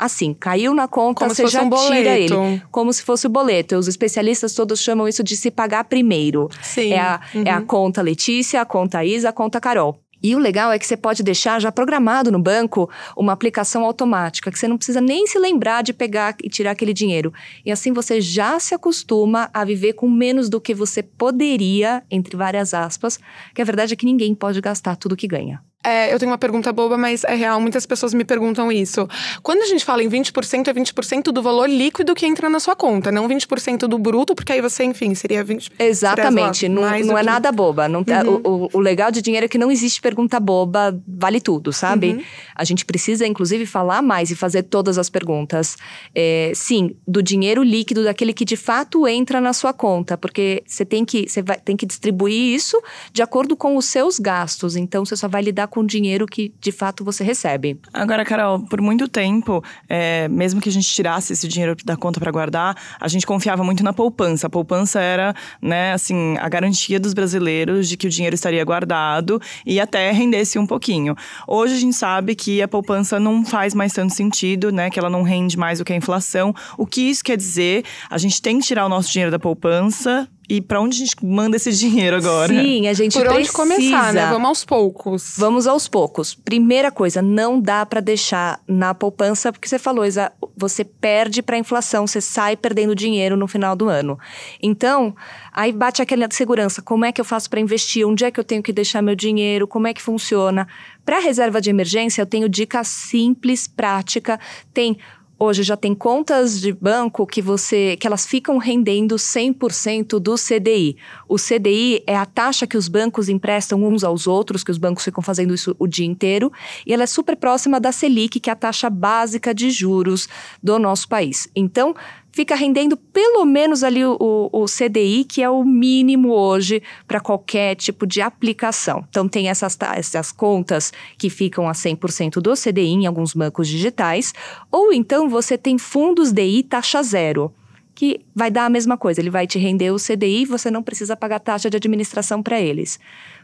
assim, 0.00 0.34
caiu 0.34 0.74
na 0.74 0.88
conta, 0.88 1.20
Como 1.20 1.34
você 1.34 1.46
já 1.46 1.62
um 1.62 1.70
tira 1.70 2.18
ele. 2.18 2.62
Como 2.70 2.92
se 2.92 3.02
fosse 3.02 3.26
o 3.26 3.30
boleto. 3.30 3.76
Os 3.76 3.88
especialistas 3.88 4.54
todos 4.54 4.80
chamam 4.80 5.06
isso 5.06 5.22
de 5.22 5.36
se 5.36 5.50
pagar 5.50 5.84
primeiro. 5.84 6.48
Sim. 6.62 6.92
É 6.92 7.00
a, 7.00 7.20
uhum. 7.34 7.42
é 7.44 7.50
a 7.50 7.60
conta 7.60 8.02
Letícia, 8.02 8.60
a 8.60 8.64
conta 8.64 9.04
Isa, 9.04 9.28
a 9.28 9.32
conta 9.32 9.60
Carol. 9.60 9.98
E 10.22 10.36
o 10.36 10.38
legal 10.38 10.70
é 10.70 10.78
que 10.78 10.86
você 10.86 10.96
pode 10.96 11.22
deixar 11.22 11.60
já 11.60 11.72
programado 11.72 12.30
no 12.30 12.38
banco 12.38 12.90
uma 13.16 13.32
aplicação 13.32 13.84
automática, 13.84 14.50
que 14.50 14.58
você 14.58 14.68
não 14.68 14.76
precisa 14.76 15.00
nem 15.00 15.26
se 15.26 15.38
lembrar 15.38 15.82
de 15.82 15.94
pegar 15.94 16.36
e 16.42 16.48
tirar 16.50 16.72
aquele 16.72 16.92
dinheiro. 16.92 17.32
E 17.64 17.72
assim 17.72 17.92
você 17.92 18.20
já 18.20 18.60
se 18.60 18.74
acostuma 18.74 19.48
a 19.52 19.64
viver 19.64 19.94
com 19.94 20.10
menos 20.10 20.50
do 20.50 20.60
que 20.60 20.74
você 20.74 21.02
poderia, 21.02 22.02
entre 22.10 22.36
várias 22.36 22.74
aspas, 22.74 23.18
que 23.54 23.62
a 23.62 23.64
verdade 23.64 23.94
é 23.94 23.96
que 23.96 24.04
ninguém 24.04 24.34
pode 24.34 24.60
gastar 24.60 24.96
tudo 24.96 25.16
que 25.16 25.26
ganha. 25.26 25.62
É, 25.82 26.12
eu 26.12 26.18
tenho 26.18 26.30
uma 26.30 26.36
pergunta 26.36 26.70
boba, 26.72 26.98
mas 26.98 27.24
é 27.24 27.34
real, 27.34 27.58
muitas 27.58 27.86
pessoas 27.86 28.12
me 28.12 28.22
perguntam 28.22 28.70
isso. 28.70 29.08
Quando 29.42 29.62
a 29.62 29.66
gente 29.66 29.82
fala 29.82 30.02
em 30.02 30.10
20%, 30.10 30.68
é 30.68 30.74
20% 30.74 31.32
do 31.32 31.42
valor 31.42 31.66
líquido 31.66 32.14
que 32.14 32.26
entra 32.26 32.50
na 32.50 32.60
sua 32.60 32.76
conta, 32.76 33.10
não 33.10 33.26
20% 33.26 33.88
do 33.88 33.98
bruto, 33.98 34.34
porque 34.34 34.52
aí 34.52 34.60
você, 34.60 34.84
enfim, 34.84 35.14
seria 35.14 35.42
20%. 35.42 35.72
Exatamente, 35.78 36.60
seria, 36.60 36.74
não, 36.74 36.82
não 36.82 37.16
é 37.16 37.20
que... 37.22 37.26
nada 37.26 37.50
boba. 37.50 37.88
Não, 37.88 38.04
tá, 38.04 38.22
uhum. 38.22 38.40
o, 38.44 38.68
o, 38.74 38.78
legal 38.78 39.10
de 39.10 39.22
dinheiro 39.22 39.46
é 39.46 39.48
que 39.48 39.56
não 39.56 39.70
existe 39.70 40.02
pergunta 40.02 40.38
boba, 40.38 41.00
vale 41.08 41.40
tudo, 41.40 41.72
sabe? 41.72 42.10
Uhum. 42.10 42.22
A 42.54 42.64
gente 42.64 42.84
precisa, 42.84 43.26
inclusive, 43.26 43.64
falar 43.64 44.02
mais 44.02 44.30
e 44.30 44.36
fazer 44.36 44.64
todas 44.64 44.98
as 44.98 45.08
perguntas. 45.08 45.78
É, 46.14 46.52
sim, 46.54 46.94
do 47.08 47.22
dinheiro 47.22 47.62
líquido, 47.62 48.04
daquele 48.04 48.34
que 48.34 48.44
de 48.44 48.56
fato 48.56 49.08
entra 49.08 49.40
na 49.40 49.54
sua 49.54 49.72
conta, 49.72 50.18
porque 50.18 50.62
você 50.66 50.84
tem 50.84 51.06
que, 51.06 51.26
você 51.26 51.40
vai, 51.40 51.58
tem 51.58 51.74
que 51.74 51.86
distribuir 51.86 52.54
isso 52.54 52.78
de 53.14 53.22
acordo 53.22 53.56
com 53.56 53.78
os 53.78 53.86
seus 53.86 54.18
gastos. 54.18 54.76
Então, 54.76 55.06
você 55.06 55.16
só 55.16 55.26
vai 55.26 55.40
lidar 55.40 55.69
com 55.70 55.80
o 55.80 55.86
dinheiro 55.86 56.26
que 56.26 56.52
de 56.60 56.72
fato 56.72 57.04
você 57.04 57.24
recebe. 57.24 57.80
Agora, 57.92 58.24
Carol, 58.24 58.60
por 58.66 58.80
muito 58.80 59.08
tempo, 59.08 59.62
é, 59.88 60.28
mesmo 60.28 60.60
que 60.60 60.68
a 60.68 60.72
gente 60.72 60.88
tirasse 60.88 61.32
esse 61.32 61.48
dinheiro 61.48 61.76
da 61.84 61.96
conta 61.96 62.20
para 62.20 62.30
guardar, 62.30 62.76
a 63.00 63.08
gente 63.08 63.26
confiava 63.26 63.64
muito 63.64 63.82
na 63.82 63.92
poupança. 63.92 64.46
A 64.46 64.50
poupança 64.50 65.00
era, 65.00 65.34
né, 65.62 65.92
assim, 65.92 66.36
a 66.38 66.48
garantia 66.48 67.00
dos 67.00 67.14
brasileiros 67.14 67.88
de 67.88 67.96
que 67.96 68.06
o 68.06 68.10
dinheiro 68.10 68.34
estaria 68.34 68.64
guardado 68.64 69.40
e 69.64 69.80
até 69.80 70.10
rendesse 70.10 70.58
um 70.58 70.66
pouquinho. 70.66 71.14
Hoje 71.46 71.74
a 71.74 71.78
gente 71.78 71.96
sabe 71.96 72.34
que 72.34 72.60
a 72.60 72.68
poupança 72.68 73.18
não 73.18 73.44
faz 73.44 73.74
mais 73.74 73.92
tanto 73.92 74.12
sentido, 74.12 74.70
né, 74.72 74.90
que 74.90 74.98
ela 74.98 75.08
não 75.10 75.22
rende 75.22 75.56
mais 75.56 75.78
do 75.78 75.84
que 75.84 75.92
a 75.92 75.96
inflação. 75.96 76.54
O 76.76 76.86
que 76.86 77.02
isso 77.02 77.22
quer 77.22 77.36
dizer? 77.36 77.84
A 78.10 78.18
gente 78.18 78.42
tem 78.42 78.58
que 78.58 78.66
tirar 78.66 78.84
o 78.86 78.88
nosso 78.88 79.10
dinheiro 79.10 79.30
da 79.30 79.38
poupança 79.38 80.28
e 80.50 80.60
para 80.60 80.80
onde 80.80 80.96
a 80.96 81.06
gente 81.06 81.24
manda 81.24 81.56
esse 81.56 81.70
dinheiro 81.70 82.16
agora? 82.16 82.52
Sim, 82.52 82.88
a 82.88 82.92
gente 82.92 83.12
Por 83.12 83.22
precisa. 83.22 83.38
onde 83.38 83.52
começar, 83.52 84.12
né? 84.12 84.26
Vamos 84.26 84.48
aos 84.48 84.64
poucos. 84.64 85.34
Vamos 85.38 85.66
aos 85.68 85.86
poucos. 85.86 86.34
Primeira 86.34 86.90
coisa, 86.90 87.22
não 87.22 87.60
dá 87.60 87.86
para 87.86 88.00
deixar 88.00 88.60
na 88.66 88.92
poupança, 88.92 89.52
porque 89.52 89.68
você 89.68 89.78
falou, 89.78 90.04
Isa, 90.04 90.32
você 90.56 90.82
perde 90.82 91.40
para 91.40 91.54
a 91.54 91.58
inflação, 91.60 92.04
você 92.04 92.20
sai 92.20 92.56
perdendo 92.56 92.96
dinheiro 92.96 93.36
no 93.36 93.46
final 93.46 93.76
do 93.76 93.88
ano. 93.88 94.18
Então, 94.60 95.14
aí 95.52 95.70
bate 95.70 96.02
aquela 96.02 96.26
segurança, 96.32 96.82
como 96.82 97.04
é 97.04 97.12
que 97.12 97.20
eu 97.20 97.24
faço 97.24 97.48
para 97.48 97.60
investir? 97.60 98.04
Onde 98.04 98.24
é 98.24 98.30
que 98.32 98.40
eu 98.40 98.44
tenho 98.44 98.60
que 98.60 98.72
deixar 98.72 99.00
meu 99.00 99.14
dinheiro? 99.14 99.68
Como 99.68 99.86
é 99.86 99.94
que 99.94 100.02
funciona? 100.02 100.66
Para 101.04 101.20
reserva 101.20 101.60
de 101.60 101.70
emergência, 101.70 102.22
eu 102.22 102.26
tenho 102.26 102.48
dica 102.48 102.82
simples, 102.82 103.68
prática. 103.68 104.38
Tem 104.74 104.98
Hoje 105.42 105.62
já 105.62 105.74
tem 105.74 105.94
contas 105.94 106.60
de 106.60 106.70
banco 106.70 107.26
que 107.26 107.40
você 107.40 107.96
que 107.96 108.06
elas 108.06 108.26
ficam 108.26 108.58
rendendo 108.58 109.14
100% 109.16 110.18
do 110.18 110.34
CDI. 110.34 110.98
O 111.26 111.36
CDI 111.36 112.02
é 112.06 112.14
a 112.14 112.26
taxa 112.26 112.66
que 112.66 112.76
os 112.76 112.88
bancos 112.88 113.30
emprestam 113.30 113.82
uns 113.82 114.04
aos 114.04 114.26
outros, 114.26 114.62
que 114.62 114.70
os 114.70 114.76
bancos 114.76 115.02
ficam 115.02 115.22
fazendo 115.22 115.54
isso 115.54 115.74
o 115.78 115.86
dia 115.86 116.04
inteiro, 116.04 116.52
e 116.84 116.92
ela 116.92 117.04
é 117.04 117.06
super 117.06 117.36
próxima 117.36 117.80
da 117.80 117.90
Selic, 117.90 118.38
que 118.38 118.50
é 118.50 118.52
a 118.52 118.56
taxa 118.56 118.90
básica 118.90 119.54
de 119.54 119.70
juros 119.70 120.28
do 120.62 120.78
nosso 120.78 121.08
país. 121.08 121.48
Então, 121.56 121.94
fica 122.32 122.54
rendendo 122.54 122.96
pelo 122.96 123.44
menos 123.44 123.82
ali 123.82 124.04
o, 124.04 124.16
o, 124.52 124.64
CDI, 124.66 125.24
que 125.24 125.42
é 125.42 125.50
o 125.50 125.64
mínimo 125.64 126.30
hoje 126.30 126.82
para 127.06 127.20
qualquer 127.20 127.74
tipo 127.74 128.06
de 128.06 128.20
aplicação. 128.20 129.04
Então, 129.08 129.28
tem 129.28 129.48
essas, 129.48 129.76
essas 129.94 130.32
contas 130.32 130.92
que 131.18 131.28
ficam 131.28 131.68
a 131.68 131.72
100% 131.72 132.40
do 132.40 132.54
CDI 132.54 132.90
em 132.90 133.06
alguns 133.06 133.34
bancos 133.34 133.68
digitais, 133.68 134.32
ou 134.70 134.92
então 134.92 135.28
você 135.28 135.58
tem 135.58 135.78
fundos 135.78 136.32
DI 136.32 136.62
taxa 136.62 137.02
zero. 137.02 137.52
Que 137.92 138.20
vai 138.34 138.50
dar 138.50 138.64
a 138.64 138.70
mesma 138.70 138.96
coisa, 138.96 139.20
ele 139.20 139.28
vai 139.28 139.46
te 139.46 139.58
render 139.58 139.90
o 139.90 139.96
CDI, 139.96 140.46
você 140.46 140.70
não 140.70 140.82
precisa 140.82 141.16
pagar 141.16 141.38
taxa 141.38 141.68
de 141.68 141.76
administração 141.76 142.42
para 142.42 142.58
eles. 142.58 142.98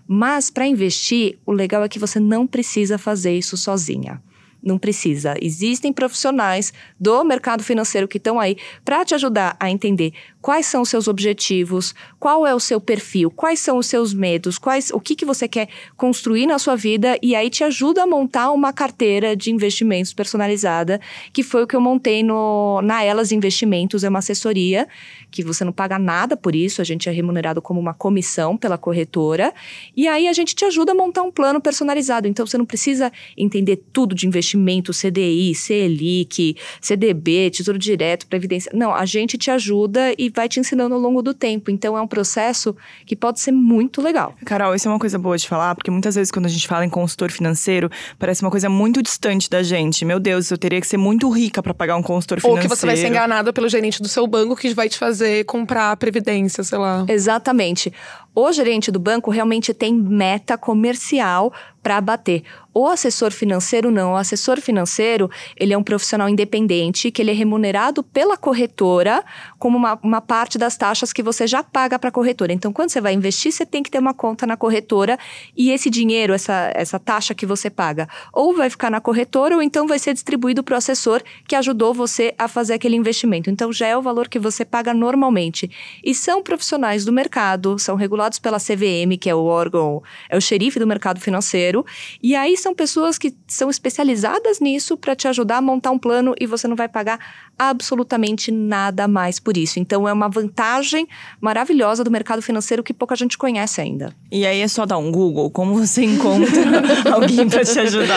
Mas 0.07 0.49
para 0.49 0.67
investir, 0.67 1.39
o 1.45 1.53
legal 1.53 1.83
é 1.83 1.89
que 1.89 1.99
você 1.99 2.19
não 2.19 2.47
precisa 2.47 2.97
fazer 2.97 3.37
isso 3.37 3.57
sozinha. 3.57 4.23
Não 4.67 4.79
precisa. 4.79 5.37
Existem 5.41 5.93
profissionais 5.93 6.73
do 6.99 7.23
mercado 7.23 7.63
financeiro 7.63 8.09
que 8.09 8.19
estão 8.19 8.41
aí 8.41 8.57
para 8.85 9.05
te 9.05 9.15
ajudar 9.15 9.57
a 9.61 9.71
entender 9.71 10.13
quais 10.43 10.67
são 10.67 10.83
os 10.83 10.89
seus 10.89 11.07
objetivos, 11.07 11.95
qual 12.19 12.45
é 12.45 12.53
o 12.53 12.59
seu 12.59 12.81
perfil, 12.81 13.31
quais 13.31 13.61
são 13.61 13.79
os 13.79 13.87
seus 13.87 14.13
medos, 14.13 14.59
quais, 14.59 14.91
o 14.91 14.99
que, 14.99 15.15
que 15.15 15.25
você 15.25 15.47
quer 15.47 15.69
construir 15.97 16.47
na 16.47 16.59
sua 16.59 16.75
vida 16.75 17.17
e 17.23 17.37
aí 17.37 17.49
te 17.49 17.63
ajuda 17.63 18.03
a 18.03 18.07
montar 18.09 18.51
uma 18.51 18.73
carteira 18.73 19.37
de 19.37 19.53
investimentos 19.53 20.13
personalizada, 20.13 21.01
que 21.33 21.45
foi 21.45 21.63
o 21.63 21.67
que 21.67 21.77
eu 21.77 21.81
montei 21.81 22.25
no, 22.25 22.81
na 22.83 23.05
Elas 23.05 23.31
Investimentos, 23.31 24.03
é 24.03 24.09
uma 24.09 24.19
assessoria 24.19 24.89
que 25.31 25.45
você 25.45 25.65
não 25.65 25.73
paga 25.73 25.97
nada 25.97 26.37
por 26.37 26.57
isso, 26.57 26.81
a 26.81 26.85
gente 26.85 27.09
é 27.09 27.13
remunerado 27.13 27.63
como 27.63 27.79
uma 27.79 27.95
comissão 27.95 28.57
pela 28.57 28.77
corretora, 28.77 29.55
e 29.97 30.09
aí 30.09 30.27
a 30.27 30.33
gente 30.33 30.57
te 30.57 30.65
ajuda 30.65 30.91
a 30.91 30.95
montar 30.95 31.23
um 31.23 31.31
plano 31.31 31.61
personalizado, 31.61 32.27
então 32.27 32.45
você 32.45 32.59
não 32.59 32.67
precisa 32.67 33.13
entender 33.37 33.77
tudo 33.93 34.15
de 34.15 34.27
investimento 34.27 34.56
investimento, 34.57 34.93
CDI, 34.93 35.55
Selic, 35.55 36.57
CDB, 36.81 37.51
Tesouro 37.51 37.79
Direto, 37.79 38.27
Previdência. 38.27 38.71
Não, 38.75 38.95
a 38.95 39.05
gente 39.05 39.37
te 39.37 39.51
ajuda 39.51 40.15
e 40.19 40.31
vai 40.31 40.49
te 40.49 40.59
ensinando 40.59 40.95
ao 40.95 41.01
longo 41.01 41.23
do 41.23 41.35
tempo. 41.35 41.71
Então 41.71 41.97
é 41.97 42.01
um 42.01 42.07
processo 42.07 42.75
que 43.05 43.15
pode 43.15 43.41
ser 43.41 43.53
muito 43.53 44.01
legal. 44.01 44.35
Carol, 44.45 44.75
isso 44.75 44.89
é 44.89 44.91
uma 44.91 44.99
coisa 44.99 45.19
boa 45.19 45.37
de 45.37 45.47
falar, 45.47 45.75
porque 45.75 45.91
muitas 45.91 46.15
vezes 46.15 46.31
quando 46.31 46.47
a 46.47 46.49
gente 46.49 46.67
fala 46.67 46.85
em 46.85 46.91
consultor 46.91 47.31
financeiro, 47.31 47.91
parece 48.19 48.43
uma 48.43 48.51
coisa 48.51 48.69
muito 48.69 49.03
distante 49.03 49.49
da 49.51 49.63
gente. 49.63 50.05
Meu 50.05 50.19
Deus, 50.19 50.51
eu 50.51 50.59
teria 50.59 50.81
que 50.81 50.87
ser 50.87 50.97
muito 50.97 51.29
rica 51.31 51.63
para 51.63 51.75
pagar 51.75 51.97
um 51.97 52.03
consultor 52.03 52.41
financeiro. 52.41 52.57
Ou 52.57 52.63
que 52.63 52.69
você 52.69 52.87
vai 52.87 52.97
ser 52.97 53.09
enganada 53.09 53.53
pelo 53.53 53.69
gerente 53.69 54.01
do 54.01 54.09
seu 54.09 54.27
banco 54.27 54.57
que 54.57 54.73
vai 54.75 54.89
te 54.89 54.99
fazer 54.99 55.45
comprar 55.45 55.93
a 55.93 55.97
previdência, 55.97 56.65
sei 56.65 56.79
lá. 56.79 57.05
Exatamente. 57.09 57.93
O 58.35 58.53
gerente 58.53 58.91
do 58.91 58.99
banco 58.99 59.31
realmente 59.31 59.73
tem 59.73 59.95
meta 59.95 60.59
comercial 60.59 61.53
para 61.87 62.01
bater. 62.01 62.43
O 62.75 62.87
assessor 62.89 63.31
financeiro 63.31 63.91
não. 63.91 64.13
O 64.13 64.17
assessor 64.17 64.61
financeiro, 64.61 65.31
ele 65.57 65.73
é 65.73 65.79
um 65.79 65.83
profissional 65.83 66.29
independente, 66.29 67.11
que 67.11 67.23
ele 67.23 67.31
é 67.31 67.35
remunerado 67.35 68.03
pela 68.03 68.37
corretora 68.37 69.25
como 69.59 69.79
uma, 69.79 69.99
uma 70.03 70.21
parte 70.21 70.59
das 70.59 70.77
taxas 70.77 71.11
que 71.11 71.23
você 71.23 71.47
já 71.47 71.63
paga 71.63 71.99
para 71.99 72.11
a 72.11 72.13
corretora. 72.13 72.53
Então, 72.53 72.75
quando 72.75 72.91
você 72.91 73.01
vai 73.01 73.15
investir, 73.15 73.51
você 73.51 73.65
tem 73.65 73.83
que 73.83 73.91
ter 73.91 73.99
uma 73.99 74.13
conta 74.13 74.47
na 74.47 74.59
corretora 74.59 75.17
e 75.57 75.71
esse 75.71 75.89
dinheiro, 75.89 76.35
essa, 76.35 76.71
essa 76.75 76.99
taxa 76.99 77.35
que 77.35 77.47
você 77.47 77.71
paga, 77.71 78.07
ou 78.31 78.55
vai 78.55 78.69
ficar 78.69 78.91
na 78.91 79.01
corretora 79.01 79.55
ou 79.55 79.63
então 79.63 79.87
vai 79.87 79.99
ser 79.99 80.13
distribuído 80.13 80.63
para 80.63 80.75
o 80.75 80.77
assessor 80.77 81.23
que 81.49 81.55
ajudou 81.55 81.95
você 81.95 82.35
a 82.37 82.47
fazer 82.47 82.75
aquele 82.75 82.97
investimento. 82.97 83.49
Então, 83.49 83.73
já 83.73 83.87
é 83.87 83.97
o 83.97 84.03
valor 84.03 84.29
que 84.29 84.39
você 84.39 84.67
paga 84.67 84.93
normalmente. 84.93 85.71
E 86.05 86.15
são 86.15 86.43
profissionais 86.43 87.07
do 87.07 87.13
mercado, 87.13 87.79
são 87.79 87.97
regulados 87.97 88.39
pela 88.39 88.59
CVM, 88.59 89.17
que 89.19 89.31
é 89.31 89.35
o 89.35 89.45
órgão, 89.45 90.03
é 90.29 90.37
o 90.37 90.43
xerife 90.43 90.79
do 90.79 90.87
mercado 90.87 91.21
financeiro. 91.21 91.76
E 92.23 92.35
aí 92.35 92.57
são 92.57 92.75
pessoas 92.75 93.19
que 93.19 93.35
são 93.47 93.69
especializadas 93.69 94.61
nisso 94.61 94.97
para 94.97 95.17
te 95.17 95.27
ajudar 95.29 95.59
a 95.59 95.61
montar 95.61 95.91
um 95.91 95.99
plano 95.99 96.35
e 96.41 96.47
você 96.47 96.69
não 96.69 96.77
vai 96.77 96.89
pagar 96.89 97.19
absolutamente 97.59 98.53
nada 98.53 99.09
mais 99.09 99.41
por 99.41 99.57
isso. 99.57 99.79
Então 99.79 100.09
é 100.09 100.13
uma 100.13 100.29
vantagem 100.29 101.09
maravilhosa 101.41 102.05
do 102.05 102.11
mercado 102.11 102.43
financeiro 102.43 102.83
que 102.83 102.93
pouca 102.93 103.17
gente 103.17 103.37
conhece 103.39 103.81
ainda. 103.81 104.15
E 104.31 104.47
aí 104.47 104.61
é 104.61 104.69
só 104.69 104.85
dar 104.85 104.99
um 104.99 105.11
Google, 105.11 105.51
como 105.51 105.75
você 105.75 106.05
encontra 106.05 106.47
alguém 107.13 107.49
para 107.49 107.65
te 107.65 107.79
ajudar? 107.81 108.17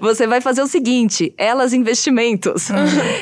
Você 0.00 0.26
vai 0.26 0.40
fazer 0.40 0.62
o 0.62 0.66
seguinte, 0.66 1.34
Elas 1.36 1.72
Investimentos. 1.72 2.70
Uhum. 2.70 2.76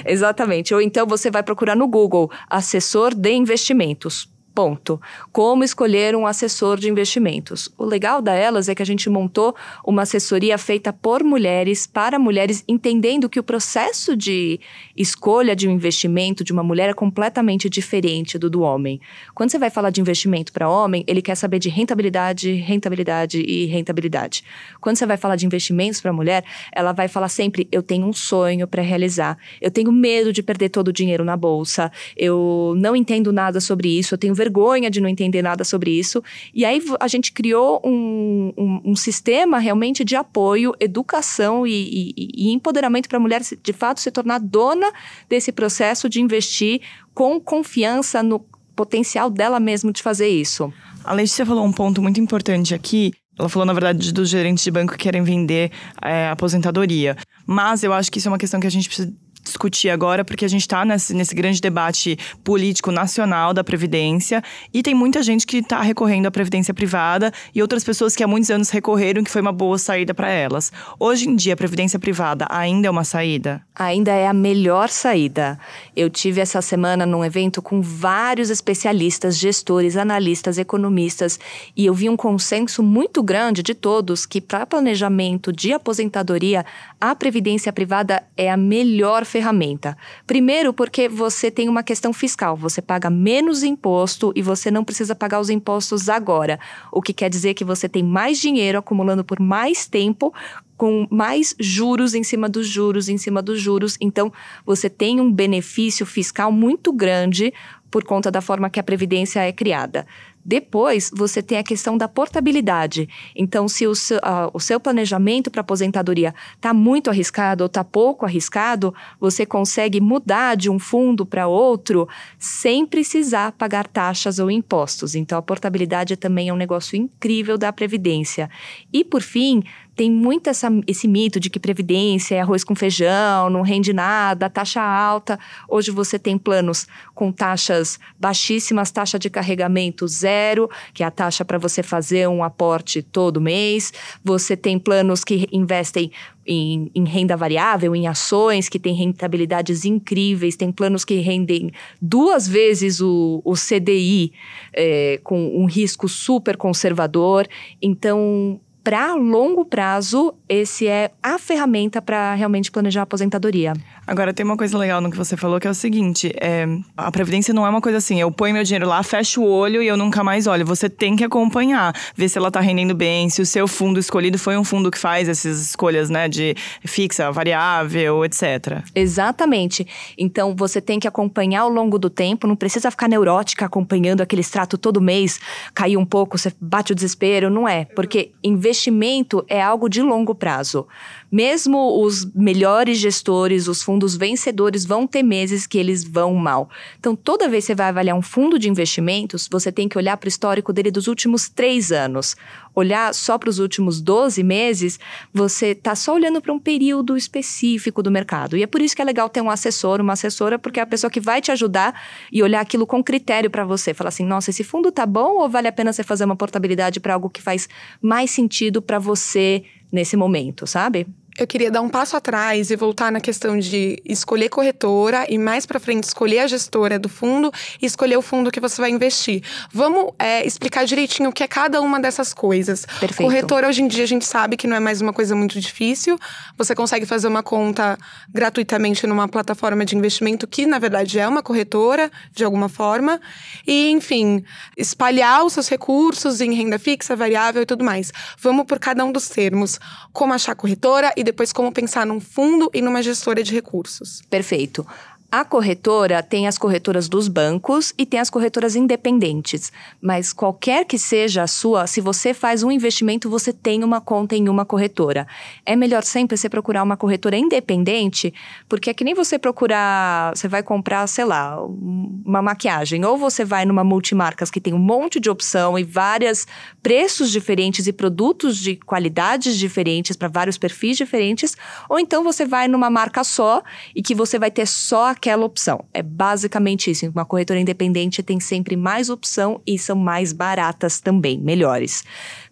Exatamente. 0.04 0.74
Ou 0.74 0.80
então 0.80 1.06
você 1.06 1.30
vai 1.30 1.42
procurar 1.42 1.74
no 1.74 1.88
Google 1.88 2.30
assessor 2.48 3.14
de 3.14 3.32
investimentos. 3.32 4.30
Ponto. 4.54 5.00
Como 5.32 5.64
escolher 5.64 6.14
um 6.14 6.26
assessor 6.26 6.78
de 6.78 6.88
investimentos? 6.88 7.68
O 7.76 7.84
legal 7.84 8.22
da 8.22 8.34
Elas 8.34 8.68
é 8.68 8.74
que 8.74 8.82
a 8.82 8.86
gente 8.86 9.10
montou 9.10 9.56
uma 9.84 10.02
assessoria 10.02 10.56
feita 10.56 10.92
por 10.92 11.24
mulheres, 11.24 11.86
para 11.86 12.18
mulheres, 12.18 12.62
entendendo 12.68 13.28
que 13.28 13.40
o 13.40 13.42
processo 13.42 14.16
de 14.16 14.60
escolha 14.96 15.56
de 15.56 15.66
um 15.66 15.72
investimento 15.72 16.44
de 16.44 16.52
uma 16.52 16.62
mulher 16.62 16.90
é 16.90 16.94
completamente 16.94 17.68
diferente 17.68 18.38
do 18.38 18.52
do 18.52 18.60
homem. 18.60 19.00
Quando 19.34 19.50
você 19.50 19.58
vai 19.58 19.70
falar 19.70 19.90
de 19.90 20.00
investimento 20.00 20.52
para 20.52 20.68
homem, 20.68 21.02
ele 21.08 21.22
quer 21.22 21.34
saber 21.34 21.58
de 21.58 21.68
rentabilidade, 21.68 22.52
rentabilidade 22.52 23.40
e 23.40 23.64
rentabilidade. 23.66 24.44
Quando 24.80 24.96
você 24.96 25.06
vai 25.06 25.16
falar 25.16 25.34
de 25.34 25.46
investimentos 25.46 26.00
para 26.00 26.12
mulher, 26.12 26.44
ela 26.70 26.92
vai 26.92 27.08
falar 27.08 27.28
sempre: 27.28 27.66
eu 27.72 27.82
tenho 27.82 28.06
um 28.06 28.12
sonho 28.12 28.68
para 28.68 28.82
realizar, 28.82 29.36
eu 29.60 29.70
tenho 29.70 29.90
medo 29.90 30.32
de 30.32 30.42
perder 30.42 30.68
todo 30.68 30.88
o 30.88 30.92
dinheiro 30.92 31.24
na 31.24 31.36
bolsa, 31.36 31.90
eu 32.16 32.74
não 32.76 32.94
entendo 32.94 33.32
nada 33.32 33.60
sobre 33.60 33.88
isso, 33.98 34.14
eu 34.14 34.18
tenho 34.18 34.34
vergonha 34.42 34.90
de 34.90 35.00
não 35.00 35.08
entender 35.08 35.42
nada 35.42 35.64
sobre 35.64 35.90
isso. 35.90 36.22
E 36.52 36.64
aí 36.64 36.82
a 36.98 37.08
gente 37.08 37.32
criou 37.32 37.80
um, 37.84 38.52
um, 38.56 38.80
um 38.92 38.96
sistema 38.96 39.58
realmente 39.58 40.04
de 40.04 40.16
apoio, 40.16 40.72
educação 40.80 41.66
e, 41.66 42.14
e, 42.16 42.28
e 42.34 42.52
empoderamento 42.52 43.08
para 43.08 43.18
a 43.18 43.20
mulher 43.20 43.40
de 43.40 43.72
fato 43.72 44.00
se 44.00 44.10
tornar 44.10 44.40
dona 44.40 44.90
desse 45.28 45.52
processo 45.52 46.08
de 46.08 46.20
investir 46.20 46.80
com 47.14 47.40
confiança 47.40 48.22
no 48.22 48.40
potencial 48.74 49.30
dela 49.30 49.60
mesma 49.60 49.92
de 49.92 50.02
fazer 50.02 50.28
isso. 50.28 50.72
A 51.04 51.12
Letícia 51.12 51.46
falou 51.46 51.64
um 51.64 51.72
ponto 51.72 52.00
muito 52.00 52.20
importante 52.20 52.74
aqui. 52.74 53.12
Ela 53.38 53.48
falou, 53.48 53.66
na 53.66 53.72
verdade, 53.72 54.12
dos 54.12 54.28
gerentes 54.28 54.62
de 54.62 54.70
banco 54.70 54.92
que 54.92 54.98
querem 54.98 55.22
vender 55.22 55.70
é, 56.02 56.28
aposentadoria. 56.28 57.16
Mas 57.46 57.82
eu 57.82 57.92
acho 57.92 58.10
que 58.10 58.18
isso 58.18 58.28
é 58.28 58.30
uma 58.30 58.38
questão 58.38 58.60
que 58.60 58.66
a 58.66 58.70
gente 58.70 58.88
precisa 58.88 59.12
discutir 59.42 59.90
agora, 59.90 60.24
porque 60.24 60.44
a 60.44 60.48
gente 60.48 60.62
está 60.62 60.84
nesse, 60.84 61.12
nesse 61.14 61.34
grande 61.34 61.60
debate 61.60 62.18
político 62.44 62.90
nacional 62.92 63.52
da 63.52 63.64
Previdência 63.64 64.42
e 64.72 64.82
tem 64.82 64.94
muita 64.94 65.22
gente 65.22 65.46
que 65.46 65.58
está 65.58 65.80
recorrendo 65.80 66.26
à 66.26 66.30
Previdência 66.30 66.72
privada 66.72 67.32
e 67.54 67.60
outras 67.60 67.84
pessoas 67.84 68.14
que 68.14 68.22
há 68.22 68.26
muitos 68.26 68.50
anos 68.50 68.70
recorreram 68.70 69.24
que 69.24 69.30
foi 69.30 69.42
uma 69.42 69.52
boa 69.52 69.78
saída 69.78 70.14
para 70.14 70.28
elas. 70.30 70.72
Hoje 70.98 71.28
em 71.28 71.36
dia, 71.36 71.54
a 71.54 71.56
Previdência 71.56 71.98
privada 71.98 72.46
ainda 72.48 72.86
é 72.88 72.90
uma 72.90 73.04
saída? 73.04 73.62
Ainda 73.74 74.12
é 74.12 74.26
a 74.26 74.32
melhor 74.32 74.88
saída. 74.88 75.58
Eu 75.96 76.08
tive 76.08 76.40
essa 76.40 76.62
semana 76.62 77.04
num 77.04 77.24
evento 77.24 77.60
com 77.60 77.80
vários 77.80 78.50
especialistas, 78.50 79.36
gestores, 79.36 79.96
analistas, 79.96 80.58
economistas 80.58 81.38
e 81.76 81.86
eu 81.86 81.94
vi 81.94 82.08
um 82.08 82.16
consenso 82.16 82.82
muito 82.82 83.22
grande 83.22 83.62
de 83.62 83.74
todos 83.74 84.26
que 84.26 84.40
para 84.40 84.66
planejamento 84.66 85.52
de 85.52 85.72
aposentadoria, 85.72 86.64
a 87.00 87.14
Previdência 87.14 87.72
privada 87.72 88.22
é 88.36 88.50
a 88.50 88.56
melhor 88.56 89.24
ferramenta. 89.32 89.96
Primeiro, 90.26 90.74
porque 90.74 91.08
você 91.08 91.50
tem 91.50 91.66
uma 91.66 91.82
questão 91.82 92.12
fiscal, 92.12 92.54
você 92.54 92.82
paga 92.82 93.08
menos 93.08 93.62
imposto 93.62 94.30
e 94.36 94.42
você 94.42 94.70
não 94.70 94.84
precisa 94.84 95.14
pagar 95.14 95.40
os 95.40 95.48
impostos 95.48 96.10
agora, 96.10 96.60
o 96.92 97.00
que 97.00 97.14
quer 97.14 97.30
dizer 97.30 97.54
que 97.54 97.64
você 97.64 97.88
tem 97.88 98.02
mais 98.02 98.38
dinheiro 98.38 98.78
acumulando 98.78 99.24
por 99.24 99.40
mais 99.40 99.86
tempo 99.86 100.34
com 100.76 101.06
mais 101.10 101.54
juros 101.58 102.14
em 102.14 102.22
cima 102.22 102.48
dos 102.48 102.66
juros, 102.66 103.08
em 103.08 103.16
cima 103.16 103.40
dos 103.40 103.60
juros. 103.60 103.96
Então, 104.00 104.32
você 104.66 104.90
tem 104.90 105.20
um 105.20 105.32
benefício 105.32 106.04
fiscal 106.04 106.50
muito 106.50 106.92
grande 106.92 107.54
por 107.92 108.04
conta 108.04 108.30
da 108.30 108.40
forma 108.40 108.70
que 108.70 108.80
a 108.80 108.82
previdência 108.82 109.40
é 109.40 109.52
criada. 109.52 110.06
Depois, 110.44 111.10
você 111.14 111.40
tem 111.40 111.58
a 111.58 111.62
questão 111.62 111.96
da 111.96 112.08
portabilidade. 112.08 113.08
Então, 113.36 113.68
se 113.68 113.86
o 113.86 113.94
seu, 113.94 114.16
uh, 114.16 114.50
o 114.52 114.58
seu 114.58 114.80
planejamento 114.80 115.50
para 115.50 115.60
aposentadoria 115.60 116.34
está 116.56 116.74
muito 116.74 117.10
arriscado 117.10 117.62
ou 117.62 117.66
está 117.66 117.84
pouco 117.84 118.24
arriscado, 118.24 118.92
você 119.20 119.46
consegue 119.46 120.00
mudar 120.00 120.56
de 120.56 120.68
um 120.68 120.80
fundo 120.80 121.24
para 121.24 121.46
outro 121.46 122.08
sem 122.38 122.84
precisar 122.84 123.52
pagar 123.52 123.86
taxas 123.86 124.40
ou 124.40 124.50
impostos. 124.50 125.14
Então, 125.14 125.38
a 125.38 125.42
portabilidade 125.42 126.16
também 126.16 126.48
é 126.48 126.52
um 126.52 126.56
negócio 126.56 126.96
incrível 126.96 127.56
da 127.56 127.72
Previdência. 127.72 128.50
E, 128.92 129.04
por 129.04 129.22
fim, 129.22 129.62
tem 130.02 130.10
muito 130.10 130.50
essa, 130.50 130.68
esse 130.84 131.06
mito 131.06 131.38
de 131.38 131.48
que 131.48 131.60
previdência 131.60 132.34
é 132.34 132.40
arroz 132.40 132.64
com 132.64 132.74
feijão, 132.74 133.48
não 133.48 133.62
rende 133.62 133.92
nada, 133.92 134.50
taxa 134.50 134.82
alta. 134.82 135.38
Hoje 135.68 135.92
você 135.92 136.18
tem 136.18 136.36
planos 136.36 136.88
com 137.14 137.30
taxas 137.30 138.00
baixíssimas, 138.18 138.90
taxa 138.90 139.16
de 139.16 139.30
carregamento 139.30 140.08
zero, 140.08 140.68
que 140.92 141.04
é 141.04 141.06
a 141.06 141.10
taxa 141.12 141.44
para 141.44 141.56
você 141.56 141.84
fazer 141.84 142.28
um 142.28 142.42
aporte 142.42 143.00
todo 143.00 143.40
mês. 143.40 143.92
Você 144.24 144.56
tem 144.56 144.76
planos 144.76 145.22
que 145.22 145.46
investem 145.52 146.10
em, 146.44 146.90
em, 146.92 147.04
renda 147.04 147.36
variável, 147.36 147.94
em 147.94 148.08
ações 148.08 148.68
que 148.68 148.80
têm 148.80 148.96
rentabilidades 148.96 149.84
incríveis, 149.84 150.56
tem 150.56 150.72
planos 150.72 151.04
que 151.04 151.14
rendem 151.20 151.70
duas 152.00 152.48
vezes 152.48 153.00
o, 153.00 153.40
o 153.44 153.54
CDI, 153.54 154.32
é, 154.72 155.20
com 155.22 155.56
um 155.56 155.64
risco 155.64 156.08
super 156.08 156.56
conservador. 156.56 157.46
Então, 157.80 158.60
para 158.82 159.14
longo 159.14 159.64
prazo, 159.64 160.34
esse 160.48 160.86
é 160.86 161.10
a 161.22 161.38
ferramenta 161.38 162.02
para 162.02 162.34
realmente 162.34 162.70
planejar 162.70 163.00
a 163.00 163.02
aposentadoria. 163.04 163.72
Agora, 164.06 164.34
tem 164.34 164.44
uma 164.44 164.56
coisa 164.56 164.76
legal 164.76 165.00
no 165.00 165.10
que 165.10 165.16
você 165.16 165.36
falou, 165.36 165.60
que 165.60 165.66
é 165.66 165.70
o 165.70 165.74
seguinte: 165.74 166.32
é, 166.40 166.66
a 166.96 167.10
Previdência 167.10 167.54
não 167.54 167.64
é 167.64 167.70
uma 167.70 167.80
coisa 167.80 167.98
assim, 167.98 168.20
eu 168.20 168.30
ponho 168.30 168.54
meu 168.54 168.64
dinheiro 168.64 168.86
lá, 168.86 169.02
fecho 169.02 169.42
o 169.42 169.48
olho 169.48 169.80
e 169.80 169.86
eu 169.86 169.96
nunca 169.96 170.24
mais 170.24 170.46
olho. 170.46 170.66
Você 170.66 170.90
tem 170.90 171.14
que 171.14 171.22
acompanhar, 171.22 171.94
ver 172.16 172.28
se 172.28 172.36
ela 172.36 172.48
está 172.48 172.60
rendendo 172.60 172.94
bem, 172.94 173.30
se 173.30 173.40
o 173.40 173.46
seu 173.46 173.68
fundo 173.68 174.00
escolhido 174.00 174.38
foi 174.38 174.56
um 174.56 174.64
fundo 174.64 174.90
que 174.90 174.98
faz 174.98 175.28
essas 175.28 175.60
escolhas, 175.60 176.10
né, 176.10 176.28
de 176.28 176.54
fixa, 176.84 177.30
variável, 177.30 178.24
etc. 178.24 178.82
Exatamente. 178.94 179.86
Então, 180.18 180.54
você 180.56 180.80
tem 180.80 180.98
que 180.98 181.06
acompanhar 181.06 181.60
ao 181.62 181.68
longo 181.68 181.98
do 181.98 182.10
tempo, 182.10 182.46
não 182.46 182.56
precisa 182.56 182.90
ficar 182.90 183.08
neurótica 183.08 183.66
acompanhando 183.66 184.20
aquele 184.20 184.40
extrato 184.40 184.76
todo 184.76 185.00
mês, 185.00 185.38
cair 185.72 185.96
um 185.96 186.04
pouco, 186.04 186.36
você 186.36 186.52
bate 186.60 186.92
o 186.92 186.94
desespero, 186.94 187.48
não 187.48 187.68
é. 187.68 187.84
Porque 187.84 188.32
investimento 188.72 189.44
é 189.46 189.62
algo 189.62 189.88
de 189.88 190.00
longo 190.00 190.34
prazo. 190.34 190.86
Mesmo 191.32 192.04
os 192.04 192.26
melhores 192.34 192.98
gestores, 192.98 193.66
os 193.66 193.82
fundos 193.82 194.14
vencedores, 194.14 194.84
vão 194.84 195.06
ter 195.06 195.22
meses 195.22 195.66
que 195.66 195.78
eles 195.78 196.04
vão 196.04 196.34
mal. 196.34 196.68
Então, 197.00 197.16
toda 197.16 197.48
vez 197.48 197.64
que 197.64 197.68
você 197.68 197.74
vai 197.74 197.88
avaliar 197.88 198.14
um 198.14 198.20
fundo 198.20 198.58
de 198.58 198.68
investimentos, 198.68 199.48
você 199.50 199.72
tem 199.72 199.88
que 199.88 199.96
olhar 199.96 200.18
para 200.18 200.26
o 200.26 200.28
histórico 200.28 200.74
dele 200.74 200.90
dos 200.90 201.06
últimos 201.06 201.48
três 201.48 201.90
anos. 201.90 202.36
Olhar 202.74 203.14
só 203.14 203.38
para 203.38 203.48
os 203.48 203.58
últimos 203.58 203.98
12 204.02 204.42
meses, 204.42 205.00
você 205.32 205.68
está 205.68 205.94
só 205.94 206.14
olhando 206.14 206.42
para 206.42 206.52
um 206.52 206.58
período 206.58 207.16
específico 207.16 208.02
do 208.02 208.10
mercado. 208.10 208.54
E 208.54 208.62
é 208.62 208.66
por 208.66 208.82
isso 208.82 208.94
que 208.94 209.00
é 209.00 209.04
legal 209.04 209.30
ter 209.30 209.40
um 209.40 209.48
assessor, 209.48 210.02
uma 210.02 210.12
assessora, 210.12 210.58
porque 210.58 210.80
é 210.80 210.82
a 210.82 210.86
pessoa 210.86 211.10
que 211.10 211.20
vai 211.20 211.40
te 211.40 211.50
ajudar 211.50 211.98
e 212.30 212.42
olhar 212.42 212.60
aquilo 212.60 212.86
com 212.86 213.02
critério 213.02 213.50
para 213.50 213.64
você. 213.64 213.94
Falar 213.94 214.08
assim, 214.08 214.26
nossa, 214.26 214.50
esse 214.50 214.62
fundo 214.62 214.92
tá 214.92 215.06
bom 215.06 215.38
ou 215.38 215.48
vale 215.48 215.68
a 215.68 215.72
pena 215.72 215.94
você 215.94 216.02
fazer 216.02 216.26
uma 216.26 216.36
portabilidade 216.36 217.00
para 217.00 217.14
algo 217.14 217.30
que 217.30 217.40
faz 217.40 217.70
mais 218.02 218.30
sentido 218.30 218.82
para 218.82 218.98
você 218.98 219.64
nesse 219.90 220.16
momento, 220.16 220.66
sabe? 220.66 221.06
Eu 221.38 221.46
queria 221.46 221.70
dar 221.70 221.80
um 221.80 221.88
passo 221.88 222.16
atrás 222.16 222.70
e 222.70 222.76
voltar 222.76 223.10
na 223.10 223.20
questão 223.20 223.58
de 223.58 224.00
escolher 224.04 224.50
corretora 224.50 225.26
e 225.28 225.38
mais 225.38 225.64
para 225.64 225.80
frente 225.80 226.04
escolher 226.04 226.40
a 226.40 226.46
gestora 226.46 226.98
do 226.98 227.08
fundo 227.08 227.50
e 227.80 227.86
escolher 227.86 228.16
o 228.16 228.22
fundo 228.22 228.50
que 228.50 228.60
você 228.60 228.80
vai 228.80 228.90
investir. 228.90 229.42
Vamos 229.72 230.12
é, 230.18 230.46
explicar 230.46 230.84
direitinho 230.84 231.30
o 231.30 231.32
que 231.32 231.42
é 231.42 231.48
cada 231.48 231.80
uma 231.80 231.98
dessas 231.98 232.34
coisas. 232.34 232.84
Perfeito. 233.00 233.22
Corretora 233.22 233.68
hoje 233.68 233.82
em 233.82 233.88
dia 233.88 234.04
a 234.04 234.06
gente 234.06 234.26
sabe 234.26 234.56
que 234.56 234.66
não 234.66 234.76
é 234.76 234.80
mais 234.80 235.00
uma 235.00 235.12
coisa 235.12 235.34
muito 235.34 235.58
difícil. 235.58 236.18
Você 236.58 236.74
consegue 236.74 237.06
fazer 237.06 237.28
uma 237.28 237.42
conta 237.42 237.98
gratuitamente 238.28 239.06
numa 239.06 239.26
plataforma 239.26 239.84
de 239.86 239.96
investimento 239.96 240.46
que 240.46 240.66
na 240.66 240.78
verdade 240.78 241.18
é 241.18 241.26
uma 241.26 241.42
corretora 241.42 242.10
de 242.32 242.44
alguma 242.44 242.68
forma 242.68 243.20
e 243.66 243.90
enfim 243.90 244.44
espalhar 244.76 245.44
os 245.44 245.54
seus 245.54 245.68
recursos 245.68 246.40
em 246.42 246.54
renda 246.54 246.78
fixa, 246.78 247.16
variável 247.16 247.62
e 247.62 247.66
tudo 247.66 247.82
mais. 247.82 248.12
Vamos 248.38 248.66
por 248.66 248.78
cada 248.78 249.02
um 249.02 249.10
dos 249.10 249.28
termos. 249.28 249.80
Como 250.12 250.34
achar 250.34 250.54
corretora 250.54 251.10
e 251.16 251.21
depois 251.22 251.52
como 251.52 251.72
pensar 251.72 252.06
num 252.06 252.20
fundo 252.20 252.70
e 252.72 252.80
numa 252.80 253.02
gestora 253.02 253.42
de 253.42 253.52
recursos. 253.52 254.22
Perfeito. 254.28 254.86
A 255.34 255.46
corretora 255.46 256.22
tem 256.22 256.46
as 256.46 256.58
corretoras 256.58 257.08
dos 257.08 257.26
bancos 257.26 257.94
e 257.96 258.04
tem 258.04 258.20
as 258.20 258.28
corretoras 258.28 258.76
independentes. 258.76 259.72
Mas 259.98 260.30
qualquer 260.30 260.84
que 260.84 260.98
seja 260.98 261.44
a 261.44 261.46
sua, 261.46 261.86
se 261.86 262.02
você 262.02 262.34
faz 262.34 262.62
um 262.62 262.70
investimento, 262.70 263.30
você 263.30 263.50
tem 263.50 263.82
uma 263.82 263.98
conta 263.98 264.36
em 264.36 264.46
uma 264.46 264.66
corretora. 264.66 265.26
É 265.64 265.74
melhor 265.74 266.02
sempre 266.02 266.36
você 266.36 266.50
procurar 266.50 266.82
uma 266.82 266.98
corretora 266.98 267.34
independente, 267.34 268.34
porque 268.68 268.90
é 268.90 268.92
que 268.92 269.04
nem 269.04 269.14
você 269.14 269.38
procurar, 269.38 270.36
você 270.36 270.48
vai 270.48 270.62
comprar, 270.62 271.06
sei 271.06 271.24
lá, 271.24 271.58
uma 271.64 272.42
maquiagem, 272.42 273.02
ou 273.02 273.16
você 273.16 273.42
vai 273.42 273.64
numa 273.64 273.82
multimarcas 273.82 274.50
que 274.50 274.60
tem 274.60 274.74
um 274.74 274.78
monte 274.78 275.18
de 275.18 275.30
opção 275.30 275.78
e 275.78 275.82
vários 275.82 276.46
preços 276.82 277.30
diferentes 277.30 277.86
e 277.86 277.92
produtos 277.94 278.58
de 278.58 278.76
qualidades 278.76 279.56
diferentes 279.56 280.14
para 280.14 280.28
vários 280.28 280.58
perfis 280.58 280.98
diferentes, 280.98 281.56
ou 281.88 281.98
então 281.98 282.22
você 282.22 282.44
vai 282.44 282.68
numa 282.68 282.90
marca 282.90 283.24
só 283.24 283.62
e 283.96 284.02
que 284.02 284.14
você 284.14 284.38
vai 284.38 284.50
ter 284.50 284.66
só 284.66 285.14
aquela 285.22 285.46
opção. 285.46 285.84
É 285.94 286.02
basicamente 286.02 286.90
isso. 286.90 287.08
Uma 287.08 287.24
corretora 287.24 287.60
independente 287.60 288.24
tem 288.24 288.40
sempre 288.40 288.74
mais 288.74 289.08
opção 289.08 289.62
e 289.64 289.78
são 289.78 289.94
mais 289.94 290.32
baratas 290.32 291.00
também, 291.00 291.40
melhores. 291.40 292.02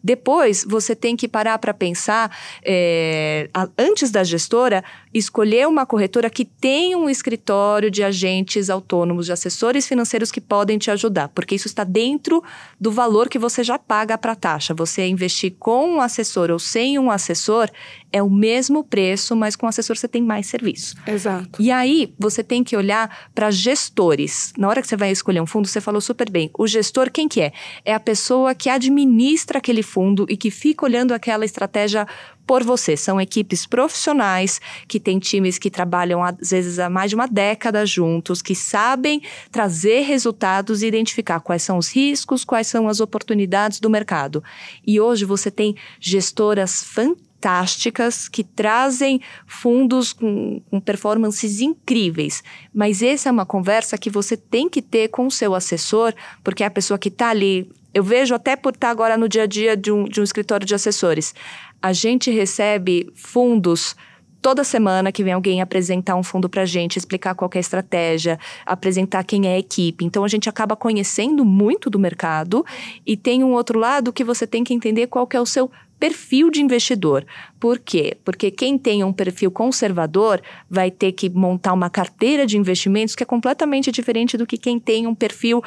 Depois, 0.03 0.65
você 0.67 0.97
tem 0.97 1.17
que 1.17 1.29
parar 1.29 1.59
para 1.59 1.75
pensar, 1.75 2.37
é, 2.65 3.49
antes 3.79 4.11
da 4.11 4.25
gestora, 4.25 4.83
escolher 5.13 5.67
uma 5.67 5.85
corretora 5.85 6.31
que 6.31 6.45
tenha 6.45 6.97
um 6.97 7.09
escritório 7.09 7.91
de 7.91 8.03
agentes 8.03 8.71
autônomos, 8.71 9.27
de 9.27 9.33
assessores 9.33 9.87
financeiros 9.87 10.31
que 10.31 10.41
podem 10.41 10.79
te 10.79 10.91
ajudar, 10.91 11.29
porque 11.29 11.55
isso 11.55 11.67
está 11.67 11.85
dentro 11.85 12.43
do 12.81 12.91
valor 12.91 13.29
que 13.29 13.39
você 13.39 13.63
já 13.63 13.79
paga 13.79 14.17
para 14.17 14.33
a 14.33 14.37
taxa. 14.37 14.73
Você 14.75 15.07
investir 15.07 15.55
com 15.59 15.97
um 15.97 16.01
assessor 16.01 16.51
ou 16.51 16.59
sem 16.59 16.99
um 16.99 17.11
assessor 17.11 17.69
é 18.13 18.23
o 18.23 18.31
mesmo 18.31 18.83
preço, 18.83 19.37
mas 19.37 19.55
com 19.55 19.67
o 19.67 19.69
assessor 19.69 19.97
você 19.97 20.09
tem 20.09 20.23
mais 20.23 20.47
serviço. 20.47 20.97
Exato. 21.07 21.61
E 21.63 21.71
aí, 21.71 22.13
você 22.19 22.43
tem 22.43 22.65
que 22.65 22.77
olhar 22.77 23.29
para 23.35 23.51
gestores. 23.51 24.53
Na 24.57 24.69
hora 24.69 24.83
que 24.83 24.89
você 24.89 24.97
vai 24.97 25.11
escolher 25.11 25.41
um 25.41 25.47
fundo, 25.47 25.69
você 25.69 25.81
falou 25.81 26.01
super 26.01 26.29
bem. 26.29 26.51
O 26.59 26.67
gestor, 26.67 27.11
quem 27.11 27.29
que 27.29 27.41
é? 27.41 27.53
É 27.85 27.95
a 27.95 28.01
pessoa 28.01 28.55
que 28.55 28.69
administra 28.69 29.59
aquele 29.59 29.83
fundo 29.90 30.24
e 30.29 30.37
que 30.37 30.50
fica 30.50 30.85
olhando 30.85 31.12
aquela 31.12 31.44
estratégia 31.44 32.07
por 32.46 32.62
você. 32.64 32.96
São 32.96 33.20
equipes 33.20 33.66
profissionais 33.66 34.61
que 34.88 34.98
têm 34.98 35.18
times 35.18 35.59
que 35.59 35.70
trabalham 35.70 36.22
às 36.22 36.50
vezes 36.50 36.79
há 36.79 36.88
mais 36.88 37.11
de 37.11 37.14
uma 37.14 37.26
década 37.26 37.85
juntos, 37.85 38.42
que 38.42 38.55
sabem 38.55 39.22
trazer 39.50 40.00
resultados 40.03 40.83
e 40.83 40.87
identificar 40.87 41.40
quais 41.40 41.62
são 41.62 41.79
os 41.79 41.94
riscos, 41.94 42.44
quais 42.44 42.66
são 42.66 42.88
as 42.88 43.00
oportunidades 43.00 43.81
do 43.81 43.90
mercado. 43.90 44.42
E 44.87 45.00
hoje 45.00 45.24
você 45.24 45.50
tem 45.50 45.74
gestoras 46.00 46.83
fantásticas 46.83 48.29
que 48.29 48.44
trazem 48.44 49.20
fundos 49.46 50.12
com, 50.12 50.61
com, 50.70 50.81
performances 50.81 51.61
incríveis. 51.61 52.42
Mas 52.74 53.03
essa 53.03 53.29
é 53.29 53.33
uma 53.33 53.46
conversa 53.46 53.96
que 53.96 54.11
você 54.11 54.37
tem 54.37 54.68
que 54.68 54.83
ter 54.83 55.09
com 55.09 55.26
o 55.26 55.31
seu 55.31 55.55
assessor, 55.55 56.12
porque 56.44 56.62
é 56.62 56.66
a 56.66 56.70
pessoa 56.70 56.98
que 56.98 57.09
está 57.09 57.31
ali 57.31 57.70
eu 57.92 58.03
vejo 58.03 58.35
até 58.35 58.57
por 58.57 58.72
estar 58.74 58.90
agora 58.90 59.16
no 59.16 59.29
dia 59.29 59.44
a 59.44 59.46
dia 59.46 59.76
de 59.76 59.90
um, 59.90 60.05
de 60.05 60.20
um 60.20 60.24
escritório 60.24 60.66
de 60.66 60.74
assessores. 60.74 61.35
A 61.83 61.92
gente 61.92 62.31
recebe 62.31 63.11
fundos 63.14 63.96
toda 64.40 64.64
semana 64.64 65.12
que 65.12 65.22
vem 65.22 65.33
alguém 65.33 65.61
apresentar 65.61 66.16
um 66.16 66.22
fundo 66.22 66.48
para 66.48 66.64
gente, 66.64 66.96
explicar 66.96 67.35
qual 67.35 67.50
é 67.55 67.59
a 67.59 67.61
estratégia, 67.61 68.38
apresentar 68.64 69.24
quem 69.24 69.46
é 69.46 69.55
a 69.55 69.59
equipe. 69.59 70.05
Então 70.05 70.24
a 70.24 70.29
gente 70.29 70.48
acaba 70.48 70.74
conhecendo 70.74 71.44
muito 71.44 71.90
do 71.90 71.98
mercado 71.98 72.64
e 73.07 73.16
tem 73.16 73.44
um 73.44 73.53
outro 73.53 73.79
lado 73.79 74.12
que 74.12 74.24
você 74.24 74.46
tem 74.46 74.64
que 74.64 74.72
entender 74.72 75.07
qual 75.07 75.26
que 75.26 75.37
é 75.37 75.40
o 75.40 75.46
seu 75.46 75.70
perfil 76.01 76.51
de 76.51 76.63
investidor. 76.63 77.27
Por 77.61 77.79
quê? 77.79 78.17
Porque 78.25 78.51
quem 78.51 78.79
tem 78.79 79.05
um 79.05 79.13
perfil 79.13 79.51
conservador 79.51 80.41
vai 80.69 80.91
ter 80.91 81.13
que 81.13 81.29
montar 81.29 81.75
uma 81.75 81.91
carteira 81.91 82.47
de 82.47 82.57
investimentos 82.57 83.15
que 83.15 83.23
é 83.23 83.27
completamente 83.27 83.93
diferente 83.93 84.39
do 84.39 84.47
que 84.47 84.57
quem 84.57 84.81
tem 84.81 85.07
um 85.07 85.15
perfil 85.15 85.59
uh, 85.59 85.63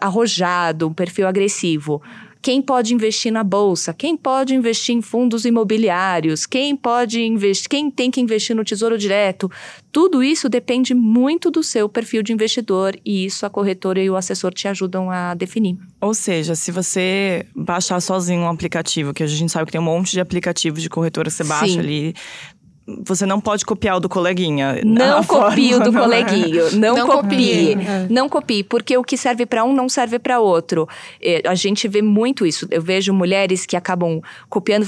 arrojado, 0.00 0.88
um 0.88 0.94
perfil 0.94 1.28
agressivo 1.28 2.02
quem 2.46 2.62
pode 2.62 2.94
investir 2.94 3.32
na 3.32 3.42
bolsa, 3.42 3.92
quem 3.92 4.16
pode 4.16 4.54
investir 4.54 4.94
em 4.94 5.02
fundos 5.02 5.44
imobiliários, 5.44 6.46
quem 6.46 6.76
pode 6.76 7.20
investir, 7.20 7.68
quem 7.68 7.90
tem 7.90 8.08
que 8.08 8.20
investir 8.20 8.54
no 8.54 8.62
Tesouro 8.62 8.96
Direto. 8.96 9.50
Tudo 9.90 10.22
isso 10.22 10.48
depende 10.48 10.94
muito 10.94 11.50
do 11.50 11.60
seu 11.60 11.88
perfil 11.88 12.22
de 12.22 12.32
investidor 12.32 12.96
e 13.04 13.24
isso 13.24 13.44
a 13.44 13.50
corretora 13.50 14.00
e 14.00 14.08
o 14.08 14.14
assessor 14.14 14.54
te 14.54 14.68
ajudam 14.68 15.10
a 15.10 15.34
definir. 15.34 15.76
Ou 16.00 16.14
seja, 16.14 16.54
se 16.54 16.70
você 16.70 17.44
baixar 17.52 17.98
sozinho 18.00 18.42
um 18.42 18.48
aplicativo, 18.48 19.12
que 19.12 19.24
a 19.24 19.26
gente 19.26 19.50
sabe 19.50 19.66
que 19.66 19.72
tem 19.72 19.80
um 19.80 19.84
monte 19.84 20.12
de 20.12 20.20
aplicativos 20.20 20.80
de 20.80 20.88
corretora 20.88 21.28
que 21.28 21.34
você 21.34 21.42
baixa 21.42 21.66
Sim. 21.72 21.80
ali, 21.80 22.14
você 22.86 23.26
não 23.26 23.40
pode 23.40 23.64
copiar 23.64 23.96
o 23.96 24.00
do 24.00 24.08
coleguinha. 24.08 24.80
Não 24.84 25.24
copie 25.24 25.74
o 25.74 25.80
do 25.80 25.90
não 25.90 26.00
é. 26.00 26.04
coleguinho. 26.04 26.70
Não, 26.72 26.96
não 26.96 27.06
copie. 27.06 27.74
copie. 27.74 27.86
É. 27.86 28.06
Não 28.08 28.28
copie, 28.28 28.62
porque 28.62 28.96
o 28.96 29.02
que 29.02 29.16
serve 29.16 29.44
para 29.44 29.64
um 29.64 29.74
não 29.74 29.88
serve 29.88 30.18
para 30.18 30.38
outro. 30.38 30.88
É, 31.20 31.42
a 31.46 31.54
gente 31.54 31.88
vê 31.88 32.00
muito 32.00 32.46
isso. 32.46 32.66
Eu 32.70 32.80
vejo 32.80 33.12
mulheres 33.12 33.66
que 33.66 33.76
acabam 33.76 34.20
copiando 34.48 34.86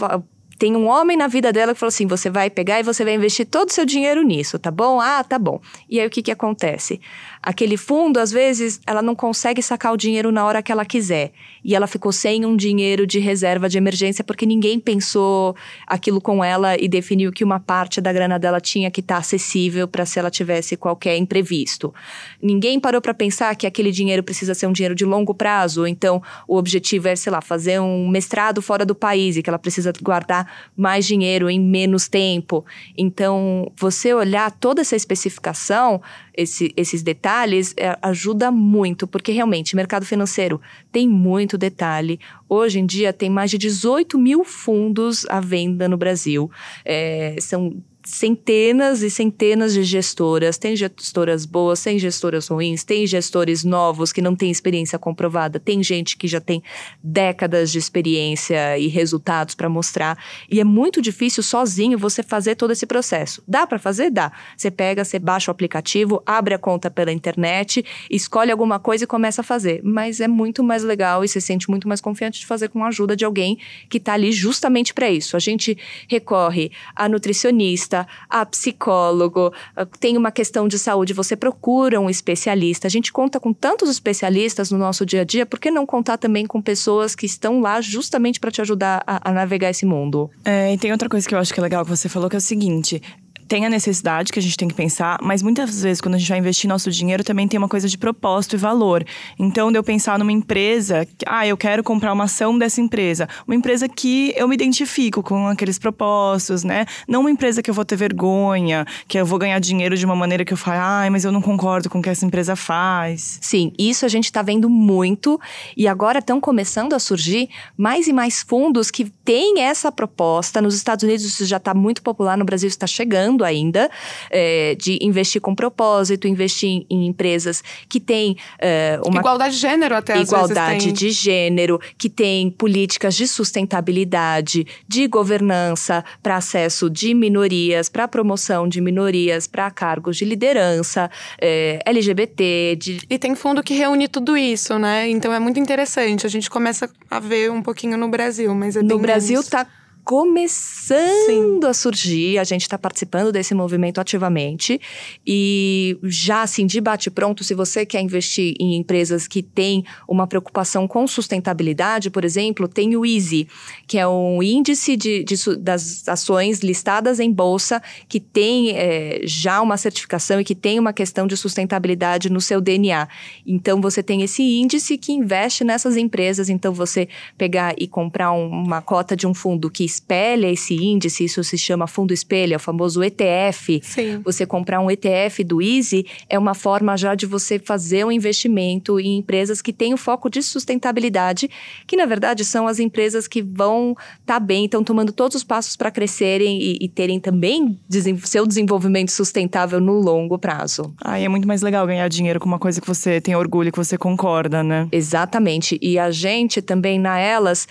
tem 0.58 0.74
um 0.74 0.88
homem 0.88 1.16
na 1.16 1.28
vida 1.28 1.52
dela 1.52 1.72
que 1.72 1.78
falou 1.78 1.88
assim: 1.88 2.06
você 2.06 2.28
vai 2.28 2.50
pegar 2.50 2.80
e 2.80 2.82
você 2.82 3.04
vai 3.04 3.14
investir 3.14 3.46
todo 3.46 3.68
o 3.68 3.72
seu 3.72 3.86
dinheiro 3.86 4.22
nisso, 4.22 4.58
tá 4.58 4.70
bom? 4.70 5.00
Ah, 5.00 5.22
tá 5.22 5.38
bom. 5.38 5.60
E 5.88 6.00
aí 6.00 6.06
o 6.06 6.10
que, 6.10 6.20
que 6.20 6.32
acontece? 6.32 7.00
Aquele 7.40 7.76
fundo, 7.76 8.18
às 8.18 8.32
vezes, 8.32 8.80
ela 8.84 9.00
não 9.00 9.14
consegue 9.14 9.62
sacar 9.62 9.92
o 9.92 9.96
dinheiro 9.96 10.32
na 10.32 10.44
hora 10.44 10.60
que 10.60 10.72
ela 10.72 10.84
quiser. 10.84 11.32
E 11.68 11.74
ela 11.74 11.86
ficou 11.86 12.10
sem 12.10 12.46
um 12.46 12.56
dinheiro 12.56 13.06
de 13.06 13.18
reserva 13.18 13.68
de 13.68 13.76
emergência 13.76 14.24
porque 14.24 14.46
ninguém 14.46 14.80
pensou 14.80 15.54
aquilo 15.86 16.18
com 16.18 16.42
ela 16.42 16.74
e 16.80 16.88
definiu 16.88 17.30
que 17.30 17.44
uma 17.44 17.60
parte 17.60 18.00
da 18.00 18.10
grana 18.10 18.38
dela 18.38 18.58
tinha 18.58 18.90
que 18.90 19.00
estar 19.00 19.16
tá 19.16 19.20
acessível 19.20 19.86
para 19.86 20.06
se 20.06 20.18
ela 20.18 20.30
tivesse 20.30 20.78
qualquer 20.78 21.18
imprevisto. 21.18 21.92
Ninguém 22.40 22.80
parou 22.80 23.02
para 23.02 23.12
pensar 23.12 23.54
que 23.54 23.66
aquele 23.66 23.92
dinheiro 23.92 24.22
precisa 24.22 24.54
ser 24.54 24.66
um 24.66 24.72
dinheiro 24.72 24.94
de 24.94 25.04
longo 25.04 25.34
prazo, 25.34 25.86
então 25.86 26.22
o 26.48 26.56
objetivo 26.56 27.06
é, 27.06 27.14
sei 27.14 27.30
lá, 27.30 27.42
fazer 27.42 27.78
um 27.78 28.08
mestrado 28.08 28.62
fora 28.62 28.86
do 28.86 28.94
país 28.94 29.36
e 29.36 29.42
que 29.42 29.50
ela 29.50 29.58
precisa 29.58 29.92
guardar 30.00 30.70
mais 30.74 31.04
dinheiro 31.04 31.50
em 31.50 31.60
menos 31.60 32.08
tempo. 32.08 32.64
Então, 32.96 33.70
você 33.76 34.14
olhar 34.14 34.50
toda 34.52 34.80
essa 34.80 34.96
especificação, 34.96 36.00
esse, 36.34 36.72
esses 36.76 37.02
detalhes, 37.02 37.74
é, 37.76 37.98
ajuda 38.00 38.50
muito, 38.50 39.06
porque 39.06 39.32
realmente, 39.32 39.76
mercado 39.76 40.06
financeiro 40.06 40.60
tem 40.90 41.06
muito 41.06 41.57
detalhe. 41.58 42.18
Hoje 42.48 42.78
em 42.78 42.86
dia, 42.86 43.12
tem 43.12 43.28
mais 43.28 43.50
de 43.50 43.58
18 43.58 44.18
mil 44.18 44.44
fundos 44.44 45.26
à 45.28 45.40
venda 45.40 45.88
no 45.88 45.96
Brasil. 45.96 46.50
É, 46.84 47.36
são 47.40 47.82
centenas 48.08 49.02
e 49.02 49.10
centenas 49.10 49.74
de 49.74 49.82
gestoras. 49.82 50.56
Tem 50.56 50.74
gestoras 50.74 51.44
boas, 51.44 51.82
tem 51.82 51.98
gestoras 51.98 52.48
ruins, 52.48 52.82
tem 52.82 53.06
gestores 53.06 53.64
novos 53.64 54.12
que 54.12 54.22
não 54.22 54.34
têm 54.34 54.50
experiência 54.50 54.98
comprovada, 54.98 55.60
tem 55.60 55.82
gente 55.82 56.16
que 56.16 56.26
já 56.26 56.40
tem 56.40 56.62
décadas 57.02 57.70
de 57.70 57.78
experiência 57.78 58.78
e 58.78 58.88
resultados 58.88 59.54
para 59.54 59.68
mostrar. 59.68 60.18
E 60.50 60.58
é 60.58 60.64
muito 60.64 61.02
difícil 61.02 61.42
sozinho 61.42 61.98
você 61.98 62.22
fazer 62.22 62.54
todo 62.54 62.72
esse 62.72 62.86
processo. 62.86 63.42
Dá 63.46 63.66
para 63.66 63.78
fazer? 63.78 64.10
Dá. 64.10 64.32
Você 64.56 64.70
pega, 64.70 65.04
você 65.04 65.18
baixa 65.18 65.50
o 65.50 65.52
aplicativo, 65.52 66.22
abre 66.24 66.54
a 66.54 66.58
conta 66.58 66.90
pela 66.90 67.12
internet, 67.12 67.84
escolhe 68.10 68.50
alguma 68.50 68.78
coisa 68.78 69.04
e 69.04 69.06
começa 69.06 69.42
a 69.42 69.44
fazer. 69.44 69.82
Mas 69.84 70.18
é 70.20 70.28
muito 70.28 70.64
mais 70.64 70.82
legal 70.82 71.22
e 71.22 71.28
se 71.28 71.40
sente 71.40 71.68
muito 71.68 71.86
mais 71.86 72.00
confiante 72.00 72.40
de 72.40 72.46
fazer 72.46 72.68
com 72.68 72.82
a 72.82 72.88
ajuda 72.88 73.14
de 73.14 73.24
alguém 73.24 73.58
que 73.90 73.98
está 73.98 74.14
ali 74.14 74.32
justamente 74.32 74.94
para 74.94 75.10
isso. 75.10 75.36
A 75.36 75.40
gente 75.40 75.76
recorre 76.08 76.72
a 76.96 77.06
nutricionista, 77.08 77.97
a 78.28 78.44
psicólogo, 78.44 79.52
ah, 79.76 79.86
tem 79.98 80.16
uma 80.16 80.30
questão 80.30 80.68
de 80.68 80.78
saúde, 80.78 81.12
você 81.12 81.36
procura 81.36 82.00
um 82.00 82.10
especialista. 82.10 82.86
A 82.86 82.90
gente 82.90 83.12
conta 83.12 83.40
com 83.40 83.52
tantos 83.52 83.88
especialistas 83.88 84.70
no 84.70 84.78
nosso 84.78 85.06
dia 85.06 85.22
a 85.22 85.24
dia, 85.24 85.46
por 85.46 85.58
que 85.58 85.70
não 85.70 85.86
contar 85.86 86.18
também 86.18 86.46
com 86.46 86.60
pessoas 86.60 87.14
que 87.14 87.26
estão 87.26 87.60
lá 87.60 87.80
justamente 87.80 88.40
para 88.40 88.50
te 88.50 88.60
ajudar 88.60 89.02
a, 89.06 89.30
a, 89.30 89.32
navegar 89.32 89.70
esse 89.70 89.86
mundo? 89.86 90.30
É, 90.44 90.72
e 90.72 90.78
tem 90.78 90.92
outra 90.92 91.08
coisa 91.08 91.26
que 91.26 91.34
eu 91.34 91.38
acho 91.38 91.52
que 91.52 91.60
é 91.60 91.62
legal 91.62 91.84
que 91.84 91.90
você 91.90 92.08
falou, 92.08 92.28
que 92.28 92.36
é 92.36 92.38
o 92.38 92.40
seguinte: 92.40 93.02
tem 93.48 93.64
a 93.64 93.70
necessidade 93.70 94.30
que 94.30 94.38
a 94.38 94.42
gente 94.42 94.56
tem 94.56 94.68
que 94.68 94.74
pensar, 94.74 95.18
mas 95.22 95.42
muitas 95.42 95.82
vezes 95.82 96.00
quando 96.00 96.14
a 96.14 96.18
gente 96.18 96.28
vai 96.28 96.38
investir 96.38 96.68
nosso 96.68 96.90
dinheiro 96.90 97.24
também 97.24 97.48
tem 97.48 97.56
uma 97.56 97.68
coisa 97.68 97.88
de 97.88 97.96
propósito 97.96 98.54
e 98.54 98.58
valor. 98.58 99.04
Então, 99.38 99.72
de 99.72 99.78
eu 99.78 99.82
pensar 99.82 100.18
numa 100.18 100.30
empresa, 100.30 101.08
ah, 101.26 101.46
eu 101.46 101.56
quero 101.56 101.82
comprar 101.82 102.12
uma 102.12 102.24
ação 102.24 102.58
dessa 102.58 102.80
empresa, 102.80 103.26
uma 103.46 103.54
empresa 103.54 103.88
que 103.88 104.34
eu 104.36 104.46
me 104.46 104.54
identifico 104.54 105.22
com 105.22 105.46
aqueles 105.48 105.78
propósitos, 105.78 106.62
né? 106.62 106.84
Não 107.08 107.20
uma 107.20 107.30
empresa 107.30 107.62
que 107.62 107.70
eu 107.70 107.74
vou 107.74 107.84
ter 107.84 107.96
vergonha, 107.96 108.86
que 109.06 109.18
eu 109.18 109.24
vou 109.24 109.38
ganhar 109.38 109.58
dinheiro 109.58 109.96
de 109.96 110.04
uma 110.04 110.14
maneira 110.14 110.44
que 110.44 110.52
eu 110.52 110.56
falo, 110.56 110.80
ai, 110.80 111.08
mas 111.08 111.24
eu 111.24 111.32
não 111.32 111.40
concordo 111.40 111.88
com 111.88 112.00
o 112.00 112.02
que 112.02 112.10
essa 112.10 112.26
empresa 112.26 112.54
faz. 112.54 113.38
Sim, 113.40 113.72
isso 113.78 114.04
a 114.04 114.08
gente 114.08 114.24
está 114.24 114.42
vendo 114.42 114.68
muito 114.68 115.40
e 115.76 115.88
agora 115.88 116.18
estão 116.18 116.38
começando 116.40 116.92
a 116.92 116.98
surgir 116.98 117.48
mais 117.76 118.06
e 118.06 118.12
mais 118.12 118.42
fundos 118.42 118.90
que 118.90 119.06
têm 119.24 119.62
essa 119.62 119.90
proposta. 119.90 120.60
Nos 120.60 120.74
Estados 120.74 121.02
Unidos 121.02 121.24
isso 121.24 121.46
já 121.46 121.56
está 121.56 121.72
muito 121.72 122.02
popular, 122.02 122.36
no 122.36 122.44
Brasil 122.44 122.68
está 122.68 122.86
chegando 122.86 123.37
ainda, 123.44 123.90
é, 124.30 124.74
de 124.74 124.98
investir 125.02 125.40
com 125.40 125.54
propósito, 125.54 126.26
investir 126.28 126.68
em, 126.68 126.86
em 126.90 127.06
empresas 127.06 127.62
que 127.88 128.00
têm 128.00 128.36
é, 128.58 129.00
uma. 129.04 129.20
Igualdade 129.20 129.54
de 129.54 129.60
gênero, 129.60 129.94
até 129.94 130.18
Igualdade 130.18 130.92
de 130.92 131.10
gênero, 131.10 131.80
que 131.96 132.08
tem 132.08 132.50
políticas 132.50 133.14
de 133.14 133.26
sustentabilidade, 133.26 134.66
de 134.86 135.06
governança 135.06 136.04
para 136.22 136.36
acesso 136.36 136.90
de 136.90 137.14
minorias, 137.14 137.88
para 137.88 138.08
promoção 138.08 138.68
de 138.68 138.80
minorias, 138.80 139.46
para 139.46 139.70
cargos 139.70 140.16
de 140.16 140.24
liderança, 140.24 141.10
é, 141.40 141.80
LGBT. 141.84 142.76
De... 142.76 143.00
E 143.08 143.18
tem 143.18 143.34
fundo 143.34 143.62
que 143.62 143.74
reúne 143.74 144.08
tudo 144.08 144.36
isso, 144.36 144.78
né? 144.78 145.08
Então 145.08 145.32
é 145.32 145.38
muito 145.38 145.58
interessante. 145.58 146.26
A 146.26 146.30
gente 146.30 146.48
começa 146.50 146.90
a 147.10 147.20
ver 147.20 147.50
um 147.50 147.62
pouquinho 147.62 147.96
no 147.96 148.08
Brasil, 148.08 148.54
mas 148.54 148.76
é 148.76 148.82
No 148.82 148.98
Brasil 148.98 149.40
está 149.40 149.66
começando 150.04 151.62
Sim. 151.62 151.68
a 151.68 151.74
surgir, 151.74 152.38
a 152.38 152.44
gente 152.44 152.62
está 152.62 152.78
participando 152.78 153.32
desse 153.32 153.54
movimento 153.54 154.00
ativamente 154.00 154.80
e 155.26 155.98
já 156.02 156.42
assim 156.42 156.66
de 156.66 156.80
bate 156.80 157.10
pronto, 157.10 157.44
se 157.44 157.54
você 157.54 157.84
quer 157.84 158.00
investir 158.00 158.54
em 158.58 158.76
empresas 158.76 159.26
que 159.26 159.42
têm 159.42 159.84
uma 160.08 160.26
preocupação 160.26 160.88
com 160.88 161.06
sustentabilidade, 161.06 162.10
por 162.10 162.24
exemplo, 162.24 162.68
tem 162.68 162.96
o 162.96 163.04
Easy, 163.04 163.48
que 163.86 163.98
é 163.98 164.06
um 164.06 164.42
índice 164.42 164.96
de, 164.96 165.24
de 165.24 165.36
das 165.56 166.08
ações 166.08 166.60
listadas 166.60 167.20
em 167.20 167.30
bolsa 167.30 167.82
que 168.08 168.20
tem 168.20 168.70
é, 168.70 169.20
já 169.24 169.60
uma 169.60 169.76
certificação 169.76 170.40
e 170.40 170.44
que 170.44 170.54
tem 170.54 170.78
uma 170.78 170.92
questão 170.92 171.26
de 171.26 171.36
sustentabilidade 171.36 172.30
no 172.30 172.40
seu 172.40 172.60
DNA. 172.60 173.08
Então 173.46 173.80
você 173.80 174.02
tem 174.02 174.22
esse 174.22 174.42
índice 174.42 174.98
que 174.98 175.12
investe 175.12 175.64
nessas 175.64 175.96
empresas. 175.96 176.48
Então 176.48 176.72
você 176.72 177.08
pegar 177.36 177.74
e 177.78 177.86
comprar 177.86 178.32
um, 178.32 178.48
uma 178.48 178.82
cota 178.82 179.16
de 179.16 179.26
um 179.26 179.34
fundo 179.34 179.70
que 179.70 179.84
espelha 179.98 180.50
esse 180.50 180.74
índice, 180.74 181.24
isso 181.24 181.42
se 181.42 181.58
chama 181.58 181.86
fundo 181.86 182.14
espelho, 182.14 182.54
é 182.54 182.56
o 182.56 182.60
famoso 182.60 183.02
ETF. 183.02 183.80
Sim. 183.82 184.20
Você 184.24 184.46
comprar 184.46 184.80
um 184.80 184.90
ETF 184.90 185.44
do 185.44 185.60
Easy 185.60 186.06
é 186.28 186.38
uma 186.38 186.54
forma 186.54 186.96
já 186.96 187.14
de 187.14 187.26
você 187.26 187.58
fazer 187.58 188.04
um 188.04 188.12
investimento 188.12 188.98
em 189.00 189.18
empresas 189.18 189.60
que 189.60 189.72
têm 189.72 189.92
o 189.92 189.96
foco 189.96 190.30
de 190.30 190.42
sustentabilidade, 190.42 191.50
que 191.86 191.96
na 191.96 192.06
verdade 192.06 192.44
são 192.44 192.66
as 192.66 192.78
empresas 192.78 193.26
que 193.26 193.42
vão 193.42 193.96
estar 194.20 194.34
tá 194.34 194.40
bem, 194.40 194.64
estão 194.64 194.84
tomando 194.84 195.12
todos 195.12 195.36
os 195.36 195.44
passos 195.44 195.76
para 195.76 195.90
crescerem 195.90 196.60
e, 196.60 196.78
e, 196.80 196.88
terem 196.88 197.18
também 197.18 197.78
seu 198.24 198.46
desenvolvimento 198.46 199.10
sustentável 199.10 199.80
no 199.80 199.94
longo 199.94 200.38
prazo. 200.38 200.94
Ah, 201.02 201.18
é 201.18 201.28
muito 201.28 201.46
mais 201.46 201.62
legal 201.62 201.86
ganhar 201.86 202.08
dinheiro 202.08 202.38
com 202.38 202.46
uma 202.46 202.58
coisa 202.58 202.80
que 202.80 202.86
você 202.86 203.20
tem 203.20 203.34
orgulho, 203.34 203.72
que 203.72 203.78
você 203.78 203.98
concorda, 203.98 204.62
né? 204.62 204.88
Exatamente. 204.92 205.78
E 205.82 205.98
a 205.98 206.10
gente 206.10 206.62
também 206.62 206.98
na 206.98 207.18
Elas 207.18 207.66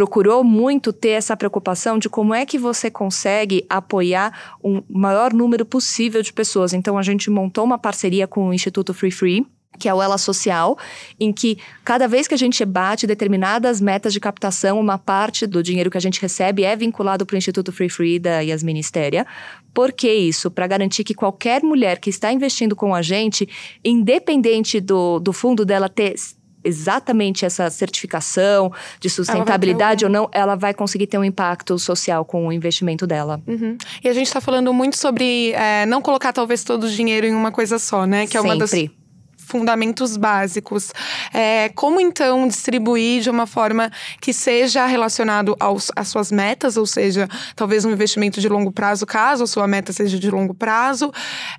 procurou 0.00 0.42
muito 0.42 0.94
ter 0.94 1.10
essa 1.10 1.36
preocupação 1.36 1.98
de 1.98 2.08
como 2.08 2.32
é 2.32 2.46
que 2.46 2.58
você 2.58 2.90
consegue 2.90 3.66
apoiar 3.68 4.56
um 4.64 4.82
maior 4.88 5.30
número 5.30 5.66
possível 5.66 6.22
de 6.22 6.32
pessoas. 6.32 6.72
Então 6.72 6.96
a 6.96 7.02
gente 7.02 7.28
montou 7.28 7.62
uma 7.64 7.76
parceria 7.76 8.26
com 8.26 8.48
o 8.48 8.54
Instituto 8.54 8.94
Free 8.94 9.10
Free, 9.10 9.46
que 9.78 9.90
é 9.90 9.92
o 9.92 10.00
Ela 10.00 10.16
Social, 10.16 10.78
em 11.20 11.34
que 11.34 11.58
cada 11.84 12.08
vez 12.08 12.26
que 12.26 12.32
a 12.32 12.38
gente 12.38 12.64
bate 12.64 13.06
determinadas 13.06 13.78
metas 13.78 14.14
de 14.14 14.20
captação, 14.20 14.80
uma 14.80 14.96
parte 14.96 15.46
do 15.46 15.62
dinheiro 15.62 15.90
que 15.90 15.98
a 15.98 16.00
gente 16.00 16.18
recebe 16.18 16.64
é 16.64 16.74
vinculado 16.74 17.26
para 17.26 17.34
o 17.34 17.36
Instituto 17.36 17.70
Free 17.70 17.90
Free 17.90 18.18
da 18.18 18.40
Yas 18.40 18.62
Ministéria. 18.62 19.26
Por 19.74 19.92
que 19.92 20.10
isso? 20.10 20.50
Para 20.50 20.66
garantir 20.66 21.04
que 21.04 21.12
qualquer 21.12 21.62
mulher 21.62 21.98
que 21.98 22.08
está 22.08 22.32
investindo 22.32 22.74
com 22.74 22.94
a 22.94 23.02
gente, 23.02 23.46
independente 23.84 24.80
do, 24.80 25.18
do 25.18 25.30
fundo 25.30 25.62
dela 25.62 25.90
ter 25.90 26.14
exatamente 26.62 27.44
essa 27.44 27.68
certificação 27.70 28.72
de 28.98 29.08
sustentabilidade 29.08 30.04
ou 30.04 30.10
não, 30.10 30.28
ela 30.32 30.54
vai 30.54 30.74
conseguir 30.74 31.06
ter 31.06 31.18
um 31.18 31.24
impacto 31.24 31.78
social 31.78 32.24
com 32.24 32.46
o 32.46 32.52
investimento 32.52 33.06
dela. 33.06 33.40
Uhum. 33.46 33.76
E 34.02 34.08
a 34.08 34.12
gente 34.12 34.26
está 34.26 34.40
falando 34.40 34.72
muito 34.72 34.96
sobre 34.96 35.52
é, 35.52 35.86
não 35.86 36.02
colocar 36.02 36.32
talvez 36.32 36.64
todo 36.64 36.84
o 36.84 36.90
dinheiro 36.90 37.26
em 37.26 37.34
uma 37.34 37.50
coisa 37.52 37.78
só, 37.78 38.04
né? 38.04 38.26
Que 38.26 38.36
é 38.36 38.40
Sempre. 38.40 38.56
uma 38.56 38.58
das 38.58 38.70
fundamentos 39.50 40.16
básicos. 40.16 40.92
É, 41.34 41.68
como 41.70 42.00
então 42.00 42.46
distribuir 42.46 43.20
de 43.20 43.28
uma 43.28 43.46
forma 43.46 43.90
que 44.20 44.32
seja 44.32 44.86
relacionado 44.86 45.56
aos, 45.58 45.90
às 45.96 46.08
suas 46.08 46.30
metas, 46.30 46.76
ou 46.76 46.86
seja, 46.86 47.28
talvez 47.56 47.84
um 47.84 47.90
investimento 47.90 48.40
de 48.40 48.48
longo 48.48 48.70
prazo, 48.70 49.04
caso 49.04 49.44
a 49.44 49.46
sua 49.46 49.66
meta 49.66 49.92
seja 49.92 50.18
de 50.18 50.30
longo 50.30 50.54
prazo, 50.54 51.12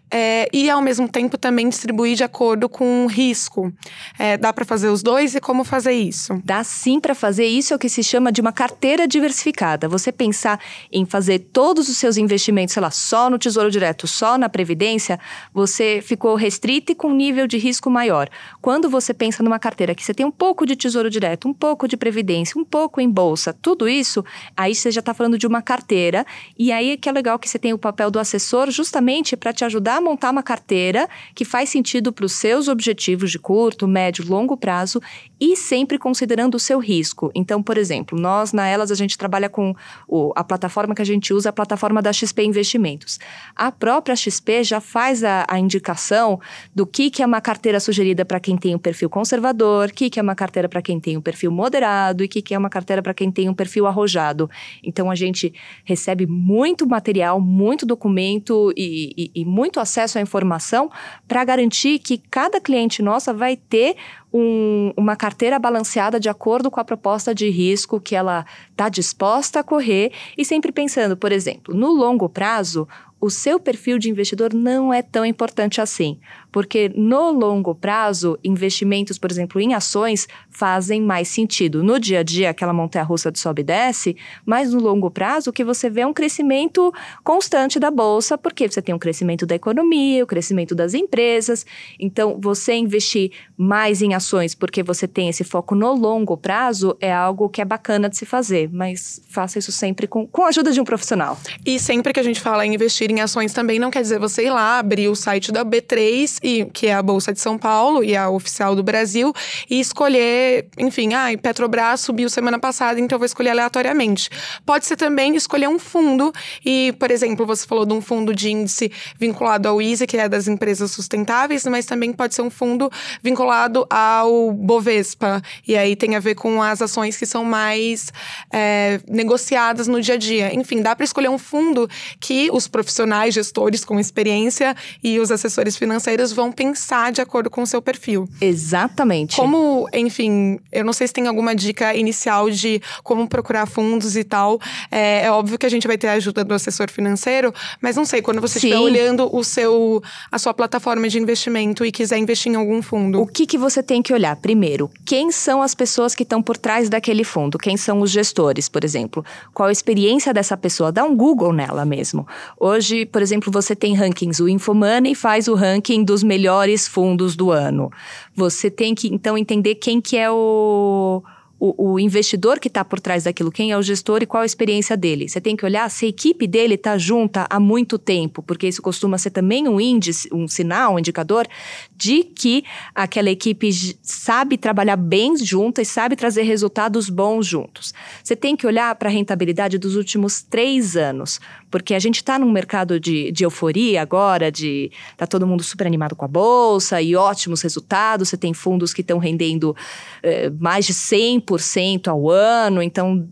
é, 0.10 0.48
e 0.54 0.70
ao 0.70 0.82
mesmo 0.82 1.08
tempo 1.08 1.38
também 1.38 1.68
distribuir 1.68 2.16
de 2.16 2.24
acordo 2.24 2.70
com 2.70 3.06
o 3.06 3.08
risco. 3.08 3.74
É, 4.18 4.38
dá 4.38 4.54
para 4.54 4.64
fazer 4.64 4.88
os 4.88 5.04
dois 5.04 5.36
e 5.36 5.42
como 5.42 5.64
fazer 5.64 5.94
isso? 5.94 6.42
Dá 6.46 6.64
sim 6.64 7.00
para 7.00 7.14
fazer 7.14 7.46
isso, 7.46 7.74
é 7.74 7.76
o 7.76 7.80
que 7.80 7.90
se 7.90 8.04
chama 8.04 8.32
de 8.32 8.40
uma 8.40 8.54
carteira 8.54 9.08
diversificada. 9.08 9.90
Você 9.90 10.12
pensar 10.12 10.60
em 10.92 11.06
fazer 11.06 11.40
todos 11.40 11.90
os 11.90 11.98
seus 11.98 12.16
investimentos, 12.16 12.74
sei 12.74 12.82
lá, 12.82 12.92
só 12.92 13.30
no 13.30 13.38
Tesouro 13.38 13.70
Direto, 13.70 14.08
só 14.08 14.38
na 14.38 14.48
Previdência, 14.48 15.20
você 15.54 16.02
ficou 16.02 16.36
restrito 16.36 16.92
e 16.92 16.96
com 16.96 17.12
nível 17.12 17.48
de 17.48 17.58
risco 17.58 17.81
risco 17.82 17.90
maior. 17.90 18.30
Quando 18.62 18.90
você 18.90 19.14
pensa 19.14 19.42
numa 19.42 19.58
carteira 19.58 19.96
que 19.96 20.04
você 20.04 20.14
tem 20.14 20.26
um 20.26 20.32
pouco 20.32 20.66
de 20.66 20.76
tesouro 20.76 21.10
direto, 21.10 21.48
um 21.48 21.54
pouco 21.54 21.88
de 21.88 21.98
previdência, 21.98 22.60
um 22.60 22.64
pouco 22.64 23.02
em 23.02 23.10
bolsa, 23.10 23.52
tudo 23.60 23.88
isso, 23.88 24.24
aí 24.56 24.76
você 24.76 24.92
já 24.92 25.00
está 25.00 25.14
falando 25.14 25.38
de 25.38 25.48
uma 25.48 25.62
carteira. 25.62 26.26
E 26.58 26.72
aí 26.72 26.92
é 26.92 26.98
que 26.98 27.10
é 27.10 27.12
legal 27.12 27.40
que 27.40 27.50
você 27.50 27.58
tem 27.58 27.74
o 27.74 27.78
papel 27.78 28.12
do 28.12 28.20
assessor 28.20 28.70
justamente 28.70 29.36
para 29.36 29.52
te 29.52 29.66
ajudar 29.66 29.98
a 29.98 30.02
montar 30.02 30.30
uma 30.30 30.44
carteira 30.44 31.10
que 31.34 31.44
faz 31.44 31.70
sentido 31.70 32.14
para 32.14 32.26
os 32.26 32.34
seus 32.34 32.68
objetivos 32.68 33.32
de 33.32 33.40
curto, 33.40 33.88
médio, 33.88 34.26
longo 34.28 34.56
prazo 34.56 35.02
e 35.40 35.56
sempre 35.56 35.98
considerando 35.98 36.56
o 36.56 36.60
seu 36.60 36.78
risco. 36.78 37.32
Então, 37.34 37.64
por 37.64 37.78
exemplo, 37.78 38.20
nós 38.20 38.54
na 38.54 38.68
Elas 38.68 38.92
a 38.92 38.96
gente 38.96 39.18
trabalha 39.18 39.50
com 39.50 39.74
o, 40.08 40.32
a 40.36 40.44
plataforma 40.44 40.94
que 40.94 41.02
a 41.02 41.06
gente 41.06 41.34
usa, 41.34 41.50
a 41.50 41.54
plataforma 41.54 42.02
da 42.02 42.14
XP 42.14 42.44
Investimentos. 42.44 43.20
A 43.56 43.72
própria 43.72 44.16
XP 44.16 44.64
já 44.64 44.80
faz 44.80 45.24
a, 45.24 45.46
a 45.48 45.58
indicação 45.58 46.40
do 46.76 46.86
que, 46.86 47.10
que 47.10 47.24
é 47.24 47.26
uma 47.26 47.42
carteira 47.42 47.71
carteira 47.72 47.80
sugerida 47.80 48.26
para 48.26 48.40
quem 48.40 48.58
tem 48.58 48.76
um 48.76 48.80
perfil 48.80 49.10
conservador, 49.10 49.88
o 49.88 49.94
que, 49.94 50.10
que 50.10 50.20
é 50.20 50.24
uma 50.24 50.36
carteira 50.36 50.68
para 50.68 50.82
quem 50.82 51.00
tem 51.00 51.16
um 51.16 51.22
perfil 51.22 51.52
moderado 51.52 52.22
e 52.22 52.26
o 52.26 52.30
que, 52.30 52.42
que 52.42 52.54
é 52.54 52.58
uma 52.58 52.70
carteira 52.70 53.02
para 53.02 53.14
quem 53.14 53.32
tem 53.32 53.48
um 53.48 53.54
perfil 53.54 53.88
arrojado. 53.88 54.50
Então 54.84 55.10
a 55.10 55.16
gente 55.16 55.54
recebe 55.86 56.26
muito 56.26 56.86
material, 56.86 57.40
muito 57.40 57.86
documento 57.86 58.74
e, 58.76 59.14
e, 59.36 59.42
e 59.42 59.46
muito 59.46 59.80
acesso 59.80 60.18
à 60.18 60.22
informação 60.22 60.92
para 61.28 61.44
garantir 61.46 62.00
que 62.00 62.18
cada 62.18 62.60
cliente 62.60 63.02
nossa 63.02 63.34
vai 63.34 63.56
ter 63.56 63.96
um, 64.34 64.92
uma 64.98 65.16
carteira 65.16 65.58
balanceada 65.58 66.20
de 66.20 66.28
acordo 66.28 66.70
com 66.70 66.80
a 66.80 66.86
proposta 66.86 67.34
de 67.34 67.50
risco 67.50 68.02
que 68.02 68.16
ela 68.16 68.46
está 68.72 68.90
disposta 68.90 69.60
a 69.60 69.64
correr 69.64 70.12
e 70.38 70.44
sempre 70.44 70.72
pensando, 70.72 71.16
por 71.16 71.32
exemplo, 71.32 71.74
no 71.74 71.92
longo 71.92 72.28
prazo, 72.28 72.88
o 73.22 73.30
seu 73.30 73.60
perfil 73.60 74.00
de 74.00 74.10
investidor 74.10 74.52
não 74.52 74.92
é 74.92 75.04
tão 75.04 75.24
importante 75.24 75.80
assim, 75.80 76.20
porque 76.52 76.92
no 76.96 77.32
longo 77.32 77.74
prazo, 77.74 78.38
investimentos, 78.44 79.18
por 79.18 79.32
exemplo, 79.32 79.62
em 79.62 79.74
ações 79.74 80.28
fazem 80.50 81.02
mais 81.02 81.28
sentido. 81.28 81.84
No 81.84 82.00
dia 82.00 82.20
a 82.20 82.24
dia, 82.24 82.50
aquela 82.50 82.74
montanha-russa 82.74 83.32
de 83.32 83.40
sobe 83.40 83.62
e 83.62 83.66
desce, 83.66 84.16
mas 84.46 84.74
no 84.74 84.82
longo 84.82 85.10
prazo, 85.10 85.50
o 85.50 85.54
que 85.54 85.64
você 85.64 85.90
vê 85.90 86.02
é 86.02 86.08
um 86.08 86.14
crescimento 86.14 86.94
constante 87.24 87.80
da 87.80 87.90
bolsa, 87.90 88.38
porque 88.38 88.68
você 88.68 88.82
tem 88.82 88.94
um 88.94 89.00
crescimento 89.00 89.46
da 89.46 89.56
economia, 89.56 90.24
o 90.24 90.28
crescimento 90.28 90.76
das 90.76 90.94
empresas. 90.94 91.66
Então, 92.00 92.38
você 92.40 92.74
investir 92.74 93.32
mais 93.58 94.02
em 94.02 94.14
ações 94.14 94.56
porque 94.56 94.84
você 94.84 95.08
tem 95.08 95.30
esse 95.30 95.44
foco 95.44 95.76
no 95.76 95.94
longo 95.94 96.36
prazo 96.36 96.98
é 97.00 97.14
algo 97.14 97.50
que 97.50 97.62
é 97.62 97.66
bacana 97.66 98.10
de 98.10 98.18
se 98.18 98.26
fazer, 98.26 98.70
mas 98.72 99.22
faça 99.30 99.60
isso 99.60 99.72
sempre 99.72 100.08
com, 100.08 100.26
com 100.28 100.44
a 100.44 100.48
ajuda 100.48 100.72
de 100.72 100.82
um 100.82 100.84
profissional. 100.84 101.38
E 101.66 101.80
sempre 101.80 102.14
que 102.14 102.20
a 102.20 102.24
gente 102.24 102.42
fala 102.42 102.66
em 102.66 102.74
investir 102.74 103.12
em 103.12 103.22
ações 103.22 103.54
também 103.54 103.80
não 103.80 103.92
quer 103.92 104.02
dizer 104.02 104.20
você 104.20 104.46
ir 104.46 104.50
lá 104.50 104.80
abrir 104.80 105.08
o 105.08 105.16
site 105.16 105.52
da 105.52 105.64
B3 105.64 106.40
e 106.42 106.66
que 106.66 106.88
é 106.88 106.94
a 106.94 107.02
Bolsa 107.02 107.34
de 107.34 107.40
São 107.40 107.58
Paulo 107.58 108.04
e 108.04 108.16
a 108.16 108.30
oficial 108.30 108.76
do 108.76 108.84
Brasil, 108.84 109.34
e 109.70 109.80
escolher, 109.80 110.68
enfim, 110.78 111.14
ah, 111.14 111.28
Petrobras 111.42 112.02
subiu 112.02 112.30
semana 112.30 112.60
passada, 112.60 113.00
então 113.00 113.16
eu 113.16 113.20
vou 113.20 113.26
escolher 113.26 113.52
aleatoriamente. 113.52 114.30
Pode 114.66 114.86
ser 114.86 114.96
também 114.96 115.36
escolher 115.36 115.68
um 115.68 115.80
fundo 115.80 116.34
e, 116.66 116.94
por 117.00 117.12
exemplo, 117.12 117.46
você 117.46 117.66
falou 117.66 117.86
de 117.86 117.94
um 117.94 118.02
fundo 118.02 118.34
de 118.34 118.50
índice 118.50 118.92
vinculado 119.18 119.68
ao 119.68 119.82
ISE, 119.82 120.08
que 120.08 120.18
é 120.18 120.28
das 120.28 120.48
empresas 120.48 120.92
sustentáveis, 120.92 121.66
mas 121.66 121.86
também 121.86 122.12
pode 122.14 122.36
ser 122.36 122.42
um 122.42 122.50
fundo 122.50 122.90
vinculado 123.22 123.86
ao 123.90 124.52
Bovespa. 124.52 125.42
E 125.68 125.78
aí 125.78 125.96
tem 125.96 126.16
a 126.16 126.20
ver 126.20 126.36
com 126.36 126.62
as 126.62 126.82
ações 126.82 127.18
que 127.18 127.26
são 127.26 127.44
mais 127.44 128.12
é, 128.52 129.00
negociadas 129.08 129.88
no 129.88 130.02
dia 130.02 130.16
a 130.16 130.18
dia. 130.18 130.54
Enfim, 130.54 130.82
dá 130.82 130.96
para 130.96 131.04
escolher 131.04 131.30
um 131.30 131.38
fundo 131.38 131.90
que 132.20 132.50
os 132.52 132.68
profissionais, 132.68 133.34
gestores 133.34 133.86
com 133.86 134.00
experiência 134.00 134.76
e 135.04 135.20
os 135.20 135.32
assessores 135.32 135.76
financeiros 135.76 136.31
vão 136.32 136.52
pensar 136.52 137.12
de 137.12 137.22
acordo 137.22 137.50
com 137.50 137.62
o 137.62 137.68
seu 137.68 137.82
perfil. 137.82 138.28
Exatamente. 138.40 139.36
Como, 139.36 139.88
enfim, 139.94 140.60
eu 140.72 140.84
não 140.84 140.94
sei 140.94 141.08
se 141.08 141.14
tem 141.14 141.28
alguma 141.28 141.56
dica 141.56 141.94
inicial 141.96 142.50
de 142.50 142.82
como 143.04 143.28
procurar 143.28 143.66
fundos 143.66 144.16
e 144.16 144.24
tal. 144.24 144.60
É, 144.92 145.26
é 145.26 145.32
óbvio 145.32 145.58
que 145.58 145.66
a 145.66 145.70
gente 145.70 145.88
vai 145.88 145.98
ter 145.98 146.08
a 146.08 146.14
ajuda 146.14 146.44
do 146.44 146.54
assessor 146.54 146.90
financeiro, 146.92 147.54
mas 147.82 147.96
não 147.96 148.06
sei, 148.06 148.22
quando 148.22 148.42
você 148.42 148.58
estiver 148.58 148.80
olhando 148.80 149.34
o 149.36 149.44
seu, 149.44 150.02
a 150.32 150.38
sua 150.38 150.54
plataforma 150.54 151.08
de 151.08 151.20
investimento 151.20 151.86
e 151.86 151.92
quiser 151.92 152.18
investir 152.18 152.52
em 152.52 152.56
algum 152.56 152.82
fundo. 152.82 153.22
O 153.22 153.28
que, 153.28 153.46
que 153.46 153.58
você 153.58 153.82
tem 153.84 154.02
que 154.02 154.14
olhar? 154.14 154.36
Primeiro, 154.36 154.90
quem 155.06 155.32
são 155.32 155.62
as 155.62 155.76
pessoas 155.76 156.16
que 156.16 156.24
estão 156.24 156.42
por 156.42 156.58
trás 156.58 156.90
daquele 156.90 157.24
fundo? 157.24 157.58
Quem 157.58 157.78
são 157.78 158.02
os 158.02 158.12
gestores, 158.12 158.68
por 158.68 158.84
exemplo? 158.84 159.24
Qual 159.54 159.70
a 159.70 159.72
experiência 159.72 160.34
dessa 160.34 160.58
pessoa? 160.58 160.92
Dá 160.92 161.04
um 161.04 161.16
Google 161.16 161.54
nela 161.54 161.86
mesmo. 161.86 162.28
Hoje, 162.60 163.06
por 163.06 163.22
exemplo, 163.22 163.52
você 163.52 163.76
tem 163.76 163.94
rankings. 163.94 164.42
O 164.42 164.50
Infomoney 164.50 165.16
faz 165.16 165.48
o 165.48 165.56
ranking 165.56 166.04
dos 166.04 166.21
melhores 166.24 166.88
fundos 166.88 167.36
do 167.36 167.52
ano. 167.52 167.92
Você 168.36 168.70
tem 168.70 168.94
que, 168.96 169.08
então, 169.08 169.38
entender 169.38 169.76
quem 169.76 170.02
que 170.02 170.18
é 170.18 170.30
o 170.30 171.24
o, 171.62 171.92
o 171.94 172.00
investidor 172.00 172.60
que 172.60 172.68
está 172.68 172.84
por 172.84 173.00
trás 173.00 173.26
daquilo, 173.26 173.52
quem 173.52 173.72
é 173.72 173.78
o 173.78 173.84
gestor 173.84 174.24
e 174.24 174.26
qual 174.26 174.42
a 174.42 174.46
experiência 174.48 174.98
dele. 174.98 175.30
Você 175.30 175.40
tem 175.40 175.56
que 175.56 175.64
olhar 175.64 175.88
se 175.92 176.08
a 176.08 176.10
equipe 176.10 176.48
dele 176.48 176.74
está 176.74 176.98
junta 176.98 177.46
há 177.48 177.60
muito 177.60 178.00
tempo, 178.00 178.42
porque 178.42 178.68
isso 178.68 178.82
costuma 178.82 179.20
ser 179.20 179.30
também 179.30 179.68
um 179.68 179.80
índice, 179.80 180.28
um 180.34 180.48
sinal, 180.48 180.96
um 180.96 181.00
indicador 181.00 181.48
de 181.96 182.24
que 182.24 182.64
aquela 182.96 183.30
equipe 183.30 183.70
sabe 184.02 184.58
trabalhar 184.58 184.96
bem 184.96 185.38
junta 185.38 185.84
e 185.84 185.86
sabe 185.86 186.16
trazer 186.16 186.42
resultados 186.42 187.12
bons 187.12 187.46
juntos. 187.46 187.94
Você 188.24 188.36
tem 188.36 188.56
que 188.56 188.66
olhar 188.66 188.96
para 188.96 189.10
a 189.10 189.12
rentabilidade 189.12 189.78
dos 189.78 189.96
últimos 189.96 190.42
três 190.42 190.98
anos, 190.98 191.40
porque 191.70 191.94
a 191.94 192.00
gente 192.00 192.16
está 192.16 192.40
num 192.40 192.52
mercado 192.52 193.00
de, 193.00 193.32
de 193.32 193.44
euforia 193.44 194.02
agora, 194.02 194.52
de 194.52 194.92
tá 195.16 195.28
todo 195.28 195.46
mundo 195.46 195.62
super 195.62 195.86
animado 195.86 196.16
com 196.16 196.26
a 196.26 196.28
bolsa 196.28 197.00
e 197.00 197.16
ótimos 197.16 197.62
resultados. 197.62 198.30
Você 198.30 198.38
tem 198.38 198.52
fundos 198.52 198.96
que 198.96 199.02
estão 199.02 199.20
rendendo 199.20 199.76
eh, 200.24 200.52
mais 200.60 200.88
de 200.88 200.94
100% 200.94 201.51
100% 201.58 202.08
ao 202.08 202.30
ano, 202.30 202.82
então 202.82 203.28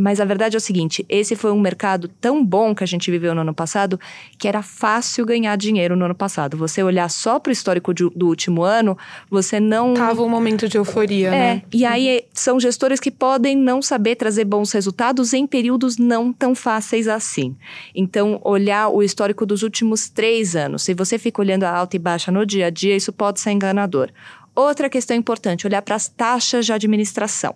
mas 0.00 0.18
a 0.18 0.24
verdade 0.24 0.56
é 0.56 0.58
o 0.58 0.60
seguinte: 0.60 1.04
esse 1.08 1.36
foi 1.36 1.52
um 1.52 1.60
mercado 1.60 2.08
tão 2.08 2.44
bom 2.44 2.74
que 2.74 2.82
a 2.82 2.86
gente 2.86 3.10
viveu 3.10 3.34
no 3.34 3.42
ano 3.42 3.54
passado 3.54 4.00
que 4.38 4.48
era 4.48 4.62
fácil 4.62 5.26
ganhar 5.26 5.54
dinheiro 5.56 5.94
no 5.94 6.06
ano 6.06 6.14
passado. 6.14 6.56
Você 6.56 6.82
olhar 6.82 7.08
só 7.10 7.38
para 7.38 7.50
o 7.50 7.52
histórico 7.52 7.92
de, 7.92 8.08
do 8.10 8.26
último 8.26 8.62
ano, 8.62 8.96
você 9.30 9.60
não. 9.60 9.92
Tava 9.94 10.22
um 10.22 10.28
momento 10.28 10.68
de 10.68 10.78
euforia, 10.78 11.28
é, 11.28 11.30
né? 11.30 11.62
E 11.72 11.84
aí 11.84 12.24
são 12.32 12.58
gestores 12.58 12.98
que 12.98 13.10
podem 13.10 13.54
não 13.54 13.82
saber 13.82 14.16
trazer 14.16 14.44
bons 14.44 14.72
resultados 14.72 15.34
em 15.34 15.46
períodos 15.46 15.98
não 15.98 16.32
tão 16.32 16.54
fáceis 16.54 17.06
assim. 17.06 17.54
Então, 17.94 18.40
olhar 18.42 18.88
o 18.88 19.02
histórico 19.02 19.44
dos 19.44 19.62
últimos 19.62 20.08
três 20.08 20.56
anos. 20.56 20.82
Se 20.82 20.94
você 20.94 21.18
fica 21.18 21.42
olhando 21.42 21.64
a 21.64 21.70
alta 21.70 21.96
e 21.96 21.98
baixa 21.98 22.32
no 22.32 22.46
dia 22.46 22.66
a 22.66 22.70
dia, 22.70 22.96
isso 22.96 23.12
pode 23.12 23.40
ser 23.40 23.50
enganador. 23.50 24.10
Outra 24.60 24.90
questão 24.90 25.16
importante, 25.16 25.66
olhar 25.66 25.80
para 25.80 25.94
as 25.94 26.06
taxas 26.06 26.66
de 26.66 26.72
administração, 26.74 27.54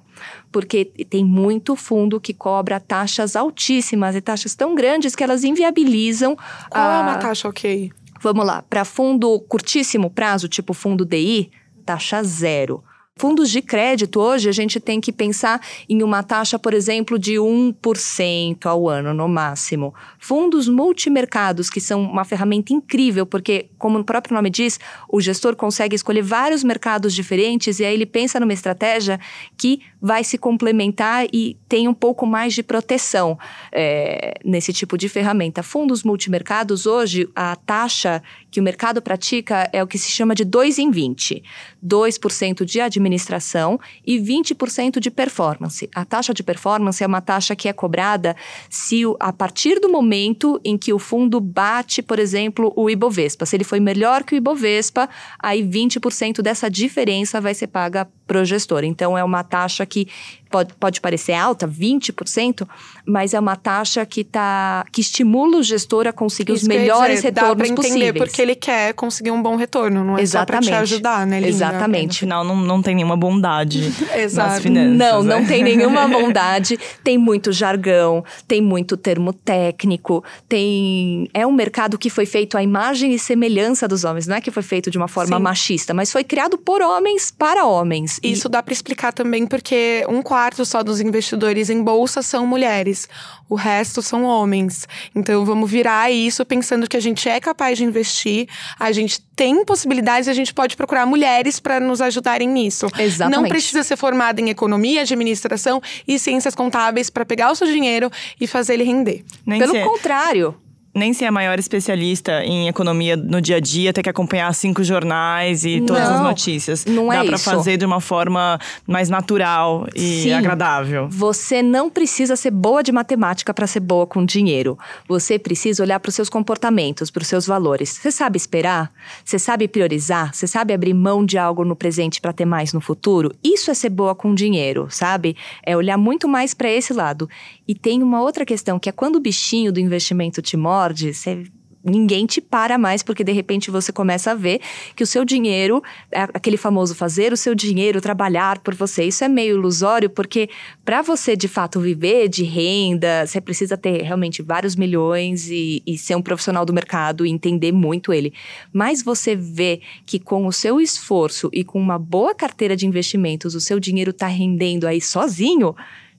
porque 0.50 0.86
tem 0.86 1.22
muito 1.22 1.76
fundo 1.76 2.18
que 2.18 2.32
cobra 2.32 2.80
taxas 2.80 3.36
altíssimas 3.36 4.16
e 4.16 4.22
taxas 4.22 4.54
tão 4.54 4.74
grandes 4.74 5.14
que 5.14 5.22
elas 5.22 5.44
inviabilizam. 5.44 6.34
Qual 6.70 6.90
a... 6.90 6.96
é 6.96 7.02
uma 7.02 7.18
taxa 7.18 7.46
ok? 7.46 7.92
Vamos 8.22 8.46
lá, 8.46 8.62
para 8.62 8.86
fundo 8.86 9.38
curtíssimo 9.40 10.08
prazo, 10.08 10.48
tipo 10.48 10.72
fundo 10.72 11.04
DI, 11.04 11.50
taxa 11.84 12.22
zero. 12.22 12.82
Fundos 13.16 13.48
de 13.48 13.62
crédito, 13.62 14.18
hoje, 14.18 14.48
a 14.48 14.52
gente 14.52 14.80
tem 14.80 15.00
que 15.00 15.12
pensar 15.12 15.60
em 15.88 16.02
uma 16.02 16.24
taxa, 16.24 16.58
por 16.58 16.74
exemplo, 16.74 17.16
de 17.16 17.34
1% 17.34 18.66
ao 18.66 18.88
ano, 18.88 19.14
no 19.14 19.28
máximo. 19.28 19.94
Fundos 20.18 20.68
multimercados, 20.68 21.70
que 21.70 21.80
são 21.80 22.02
uma 22.02 22.24
ferramenta 22.24 22.72
incrível, 22.72 23.24
porque, 23.24 23.66
como 23.78 24.00
o 24.00 24.04
próprio 24.04 24.34
nome 24.34 24.50
diz, 24.50 24.80
o 25.08 25.20
gestor 25.20 25.54
consegue 25.54 25.94
escolher 25.94 26.22
vários 26.22 26.64
mercados 26.64 27.14
diferentes 27.14 27.78
e 27.78 27.84
aí 27.84 27.94
ele 27.94 28.04
pensa 28.04 28.40
numa 28.40 28.52
estratégia 28.52 29.20
que 29.56 29.80
vai 30.02 30.24
se 30.24 30.36
complementar 30.36 31.28
e 31.32 31.56
tem 31.68 31.86
um 31.86 31.94
pouco 31.94 32.26
mais 32.26 32.52
de 32.52 32.64
proteção 32.64 33.38
é, 33.70 34.34
nesse 34.44 34.72
tipo 34.72 34.98
de 34.98 35.08
ferramenta. 35.08 35.62
Fundos 35.62 36.02
multimercados, 36.02 36.84
hoje, 36.84 37.28
a 37.32 37.54
taxa 37.54 38.20
que 38.50 38.58
o 38.58 38.62
mercado 38.62 39.00
pratica 39.00 39.70
é 39.72 39.80
o 39.84 39.86
que 39.86 39.98
se 39.98 40.10
chama 40.10 40.34
de 40.34 40.44
2 40.44 40.80
em 40.80 40.90
20. 40.90 41.42
2% 41.84 42.64
de 42.64 42.80
administração 42.80 43.03
administração 43.04 43.78
e 44.06 44.18
20% 44.18 44.98
de 44.98 45.10
performance. 45.10 45.88
A 45.94 46.04
taxa 46.04 46.34
de 46.34 46.42
performance 46.42 47.02
é 47.02 47.06
uma 47.06 47.20
taxa 47.20 47.54
que 47.54 47.68
é 47.68 47.72
cobrada 47.72 48.34
se 48.68 49.02
a 49.20 49.32
partir 49.32 49.80
do 49.80 49.88
momento 49.88 50.60
em 50.64 50.76
que 50.76 50.92
o 50.92 50.98
fundo 50.98 51.40
bate, 51.40 52.02
por 52.02 52.18
exemplo, 52.18 52.72
o 52.76 52.88
Ibovespa. 52.88 53.46
Se 53.46 53.56
ele 53.56 53.64
foi 53.64 53.80
melhor 53.80 54.24
que 54.24 54.34
o 54.34 54.36
Ibovespa, 54.36 55.08
aí 55.38 55.62
20% 55.62 56.42
dessa 56.42 56.70
diferença 56.70 57.40
vai 57.40 57.54
ser 57.54 57.68
paga 57.68 58.08
para 58.26 58.40
o 58.40 58.44
gestor. 58.44 58.84
Então, 58.84 59.16
é 59.16 59.24
uma 59.24 59.44
taxa 59.44 59.84
que 59.84 60.08
pode, 60.54 60.74
pode 60.74 61.00
parecer 61.00 61.32
alta, 61.32 61.66
20%, 61.66 62.66
mas 63.04 63.34
é 63.34 63.40
uma 63.40 63.56
taxa 63.56 64.06
que, 64.06 64.22
tá, 64.22 64.84
que 64.92 65.00
estimula 65.00 65.58
o 65.58 65.62
gestor 65.64 66.06
a 66.06 66.12
conseguir 66.12 66.52
Isso 66.52 66.62
os 66.62 66.68
melhores 66.68 67.16
dizer, 67.16 67.28
retornos 67.28 67.68
dá 67.68 67.74
pra 67.74 67.88
entender 67.88 68.12
porque 68.12 68.40
ele 68.40 68.54
quer 68.54 68.94
conseguir 68.94 69.32
um 69.32 69.42
bom 69.42 69.56
retorno, 69.56 70.04
não 70.04 70.16
é 70.16 70.22
Exatamente. 70.22 70.64
só 70.66 70.70
para 70.70 70.78
te 70.78 70.82
ajudar, 70.82 71.26
né, 71.26 71.38
Linda? 71.40 71.48
Exatamente. 71.48 72.08
No 72.08 72.14
final, 72.14 72.44
não, 72.44 72.56
não 72.56 72.80
tem 72.80 72.94
nenhuma 72.94 73.16
bondade 73.16 73.80
nas 74.34 74.60
finanças. 74.60 74.96
Não, 74.96 75.22
né? 75.22 75.34
não 75.34 75.44
tem 75.44 75.64
nenhuma 75.64 76.06
bondade. 76.08 76.78
tem 77.02 77.18
muito 77.18 77.52
jargão, 77.52 78.24
tem 78.46 78.60
muito 78.60 78.96
termo 78.96 79.32
técnico, 79.32 80.22
tem... 80.48 81.28
É 81.34 81.44
um 81.44 81.52
mercado 81.52 81.98
que 81.98 82.08
foi 82.08 82.26
feito 82.26 82.56
à 82.56 82.62
imagem 82.62 83.12
e 83.12 83.18
semelhança 83.18 83.88
dos 83.88 84.04
homens, 84.04 84.28
não 84.28 84.36
é 84.36 84.40
que 84.40 84.52
foi 84.52 84.62
feito 84.62 84.88
de 84.88 84.96
uma 84.96 85.08
forma 85.08 85.36
Sim. 85.36 85.42
machista, 85.42 85.92
mas 85.92 86.12
foi 86.12 86.22
criado 86.22 86.56
por 86.56 86.80
homens 86.80 87.32
para 87.36 87.66
homens. 87.66 88.13
Isso 88.22 88.48
e... 88.48 88.50
dá 88.50 88.62
para 88.62 88.72
explicar 88.72 89.12
também 89.12 89.46
porque 89.46 90.04
um 90.08 90.22
quarto 90.22 90.64
só 90.64 90.82
dos 90.82 91.00
investidores 91.00 91.70
em 91.70 91.82
bolsa 91.82 92.22
são 92.22 92.46
mulheres, 92.46 93.08
o 93.48 93.54
resto 93.54 94.02
são 94.02 94.24
homens. 94.24 94.86
Então 95.14 95.44
vamos 95.44 95.70
virar 95.70 96.10
isso 96.10 96.44
pensando 96.44 96.88
que 96.88 96.96
a 96.96 97.00
gente 97.00 97.28
é 97.28 97.40
capaz 97.40 97.78
de 97.78 97.84
investir, 97.84 98.48
a 98.78 98.92
gente 98.92 99.20
tem 99.36 99.64
possibilidades, 99.64 100.28
a 100.28 100.32
gente 100.32 100.54
pode 100.54 100.76
procurar 100.76 101.06
mulheres 101.06 101.58
para 101.58 101.80
nos 101.80 102.00
ajudarem 102.00 102.48
nisso. 102.48 102.86
Exatamente. 102.98 103.40
Não 103.40 103.48
precisa 103.48 103.82
ser 103.82 103.96
formada 103.96 104.40
em 104.40 104.48
economia, 104.48 105.02
administração 105.02 105.82
e 106.06 106.18
ciências 106.18 106.54
contábeis 106.54 107.10
para 107.10 107.24
pegar 107.24 107.50
o 107.50 107.54
seu 107.54 107.66
dinheiro 107.66 108.10
e 108.40 108.46
fazer 108.46 108.74
ele 108.74 108.84
render. 108.84 109.24
Nem 109.44 109.58
Pelo 109.58 109.74
contrário, 109.82 110.54
nem 110.94 111.12
ser 111.12 111.24
a 111.24 111.32
maior 111.32 111.58
especialista 111.58 112.44
em 112.44 112.68
economia 112.68 113.16
no 113.16 113.40
dia 113.40 113.56
a 113.56 113.60
dia, 113.60 113.92
ter 113.92 114.02
que 114.02 114.08
acompanhar 114.08 114.54
cinco 114.54 114.84
jornais 114.84 115.64
e 115.64 115.80
todas 115.80 116.08
não, 116.08 116.16
as 116.16 116.22
notícias. 116.22 116.84
Não 116.84 117.08
Dá 117.08 117.24
é 117.24 117.26
para 117.26 117.38
fazer 117.38 117.76
de 117.76 117.84
uma 117.84 118.00
forma 118.00 118.58
mais 118.86 119.08
natural 119.08 119.86
e 119.94 120.22
Sim, 120.22 120.32
agradável. 120.32 121.08
Você 121.08 121.62
não 121.62 121.90
precisa 121.90 122.36
ser 122.36 122.50
boa 122.50 122.82
de 122.82 122.92
matemática 122.92 123.52
para 123.52 123.66
ser 123.66 123.80
boa 123.80 124.06
com 124.06 124.24
dinheiro. 124.24 124.78
Você 125.08 125.38
precisa 125.38 125.82
olhar 125.82 125.98
para 125.98 126.10
os 126.10 126.14
seus 126.14 126.28
comportamentos, 126.28 127.10
para 127.10 127.22
os 127.22 127.28
seus 127.28 127.46
valores. 127.46 127.90
Você 127.90 128.12
sabe 128.12 128.36
esperar? 128.36 128.92
Você 129.24 129.38
sabe 129.38 129.66
priorizar? 129.66 130.34
Você 130.34 130.46
sabe 130.46 130.72
abrir 130.72 130.94
mão 130.94 131.24
de 131.24 131.36
algo 131.36 131.64
no 131.64 131.74
presente 131.74 132.20
para 132.20 132.32
ter 132.32 132.44
mais 132.44 132.72
no 132.72 132.80
futuro? 132.80 133.32
Isso 133.42 133.70
é 133.70 133.74
ser 133.74 133.90
boa 133.90 134.14
com 134.14 134.34
dinheiro, 134.34 134.86
sabe? 134.90 135.36
É 135.64 135.76
olhar 135.76 135.98
muito 135.98 136.28
mais 136.28 136.54
para 136.54 136.70
esse 136.70 136.92
lado. 136.92 137.28
E 137.66 137.74
tem 137.74 138.02
uma 138.02 138.20
outra 138.20 138.44
questão 138.44 138.78
que 138.78 138.88
é 138.88 138.92
quando 138.92 139.16
o 139.16 139.20
bichinho 139.20 139.72
do 139.72 139.80
investimento 139.80 140.42
te 140.42 140.56
morde, 140.56 141.14
você 141.14 141.44
ninguém 141.84 142.24
te 142.24 142.40
para 142.40 142.78
mais, 142.78 143.02
porque 143.02 143.22
de 143.22 143.32
repente 143.32 143.70
você 143.70 143.92
começa 143.92 144.30
a 144.30 144.34
ver 144.34 144.60
que 144.96 145.02
o 145.02 145.06
seu 145.06 145.24
dinheiro, 145.24 145.82
aquele 146.10 146.56
famoso 146.56 146.94
fazer 146.94 147.32
o 147.32 147.36
seu 147.36 147.54
dinheiro 147.54 148.00
trabalhar 148.00 148.58
por 148.60 148.74
você, 148.74 149.04
isso 149.04 149.22
é 149.22 149.28
meio 149.28 149.56
ilusório, 149.56 150.08
porque 150.08 150.48
para 150.84 151.02
você 151.02 151.36
de 151.36 151.46
fato 151.46 151.78
viver 151.80 152.28
de 152.28 152.42
renda, 152.42 153.26
você 153.26 153.40
precisa 153.40 153.76
ter 153.76 154.02
realmente 154.02 154.40
vários 154.40 154.74
milhões 154.74 155.50
e, 155.50 155.82
e 155.86 155.98
ser 155.98 156.16
um 156.16 156.22
profissional 156.22 156.64
do 156.64 156.72
mercado 156.72 157.26
e 157.26 157.30
entender 157.30 157.72
muito 157.72 158.12
ele. 158.12 158.32
Mas 158.72 159.02
você 159.02 159.36
vê 159.36 159.80
que 160.06 160.18
com 160.18 160.46
o 160.46 160.52
seu 160.52 160.80
esforço 160.80 161.50
e 161.52 161.62
com 161.62 161.78
uma 161.78 161.98
boa 161.98 162.34
carteira 162.34 162.74
de 162.74 162.86
investimentos, 162.86 163.54
o 163.54 163.60
seu 163.60 163.78
dinheiro 163.78 164.10
está 164.10 164.26
rendendo 164.26 164.86
aí 164.86 165.00
sozinho 165.00 165.74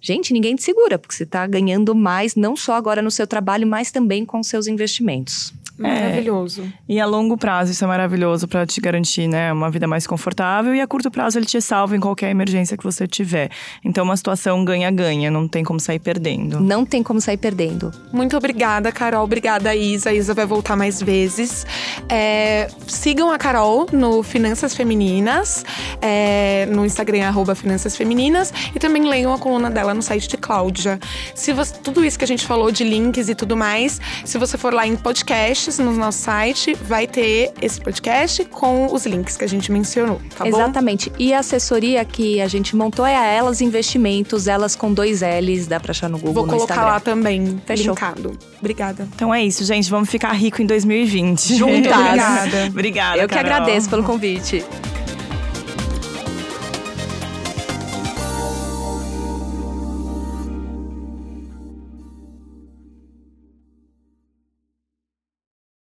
Gente, 0.08 0.32
ninguém 0.34 0.56
te 0.56 0.62
segura, 0.62 1.00
porque 1.00 1.16
você 1.16 1.24
está 1.24 1.48
ganhando 1.48 1.96
mais, 1.96 2.36
não 2.36 2.56
só 2.56 2.76
agora 2.76 3.02
no 3.02 3.10
seu 3.10 3.26
trabalho, 3.26 3.66
mas 3.66 3.90
também 3.90 4.24
com 4.24 4.44
seus 4.44 4.68
investimentos. 4.68 5.52
Maravilhoso. 5.78 6.64
E 6.88 7.00
a 7.00 7.06
longo 7.06 7.38
prazo 7.38 7.72
isso 7.72 7.84
é 7.84 7.88
maravilhoso 7.88 8.48
para 8.48 8.66
te 8.66 8.80
garantir, 8.80 9.28
né, 9.28 9.52
uma 9.52 9.70
vida 9.70 9.88
mais 9.88 10.08
confortável 10.08 10.74
e 10.74 10.82
a 10.82 10.88
curto 10.88 11.12
prazo 11.12 11.38
ele 11.40 11.46
te 11.46 11.60
salva 11.62 11.96
em 11.96 12.00
qualquer 12.00 12.30
emergência 12.30 12.78
que 12.78 12.84
você 12.84 13.08
tiver. 13.08 13.50
Então 13.84 14.04
uma 14.04 14.16
situação 14.16 14.64
ganha-ganha, 14.64 15.30
não 15.30 15.48
tem 15.48 15.64
como 15.64 15.80
sair 15.80 16.00
perdendo. 16.00 16.60
Não 16.60 16.86
tem 16.86 17.04
como 17.04 17.20
sair 17.20 17.38
perdendo. 17.38 17.92
Muito 18.12 18.38
obrigada, 18.38 18.92
Carol. 18.92 19.24
Obrigada, 19.24 19.76
Isa. 19.76 20.10
A 20.10 20.14
Isa 20.14 20.34
vai 20.34 20.46
voltar 20.46 20.76
mais 20.76 21.02
vezes. 21.02 21.66
É, 22.08 22.68
sigam 22.88 23.32
a 23.32 23.38
Carol 23.38 23.88
no 23.92 24.24
Finanças 24.24 24.76
Femininas, 24.76 25.66
é, 26.02 26.66
no 26.68 26.86
Instagram, 26.86 27.28
arroba 27.28 27.56
Finanças 27.56 27.96
Femininas, 27.96 28.54
e 28.74 28.80
também 28.80 29.08
leiam 29.08 29.34
a 29.34 29.38
coluna 29.38 29.70
dela 29.70 29.94
no 29.94 30.02
site 30.02 30.28
de 30.28 30.38
Cláudia. 30.38 31.00
Se 31.34 31.52
você, 31.52 31.76
tudo 31.80 32.06
isso 32.06 32.18
que 32.18 32.24
a 32.24 32.28
gente 32.28 32.46
falou 32.46 32.72
de 32.72 32.84
links 32.84 33.30
e 33.30 33.36
tudo 33.36 33.58
mais, 33.58 34.00
se 34.24 34.38
você 34.38 34.58
for 34.58 34.74
lá 34.74 34.86
em 34.88 34.96
podcast, 34.96 35.65
podcasts 35.66 35.80
no 35.80 35.92
nosso 35.94 36.20
site, 36.20 36.76
vai 36.76 37.08
ter 37.08 37.52
esse 37.62 37.82
podcast 37.82 38.46
com 38.46 38.94
os 38.94 39.06
links 39.06 39.36
que 39.36 39.44
a 39.44 39.48
gente 39.48 39.72
mencionou, 39.72 40.22
tá 40.38 40.48
Exatamente. 40.48 41.10
bom? 41.10 41.16
E 41.18 41.34
a 41.34 41.40
assessoria 41.40 42.06
que 42.06 42.40
a 42.40 42.48
gente 42.48 42.76
montou 42.76 43.06
é 43.06 43.16
a 43.16 43.26
Elas 43.26 43.62
Investimentos, 43.62 44.48
elas 44.48 44.76
com 44.76 44.94
dois 44.94 45.22
L's, 45.22 45.68
dá 45.68 45.80
pra 45.80 45.92
achar 45.92 46.10
no 46.10 46.18
Google, 46.18 46.34
Vou 46.34 46.44
no 46.46 46.54
colocar 46.54 46.74
Instagram. 46.76 46.94
lá 46.94 47.00
também, 47.00 47.62
Fechou. 47.66 47.94
linkado. 47.94 48.38
Obrigada. 48.60 49.08
Então 49.16 49.34
é 49.34 49.44
isso, 49.44 49.64
gente. 49.66 49.90
Vamos 49.90 50.10
ficar 50.10 50.32
rico 50.34 50.62
em 50.62 50.66
2020. 50.66 51.56
Juntas. 51.56 51.76
Obrigada. 51.92 52.66
Obrigada. 52.68 53.18
Eu 53.22 53.28
que 53.28 53.34
Carol. 53.36 53.52
agradeço 53.52 53.90
pelo 53.90 54.04
convite. 54.04 54.64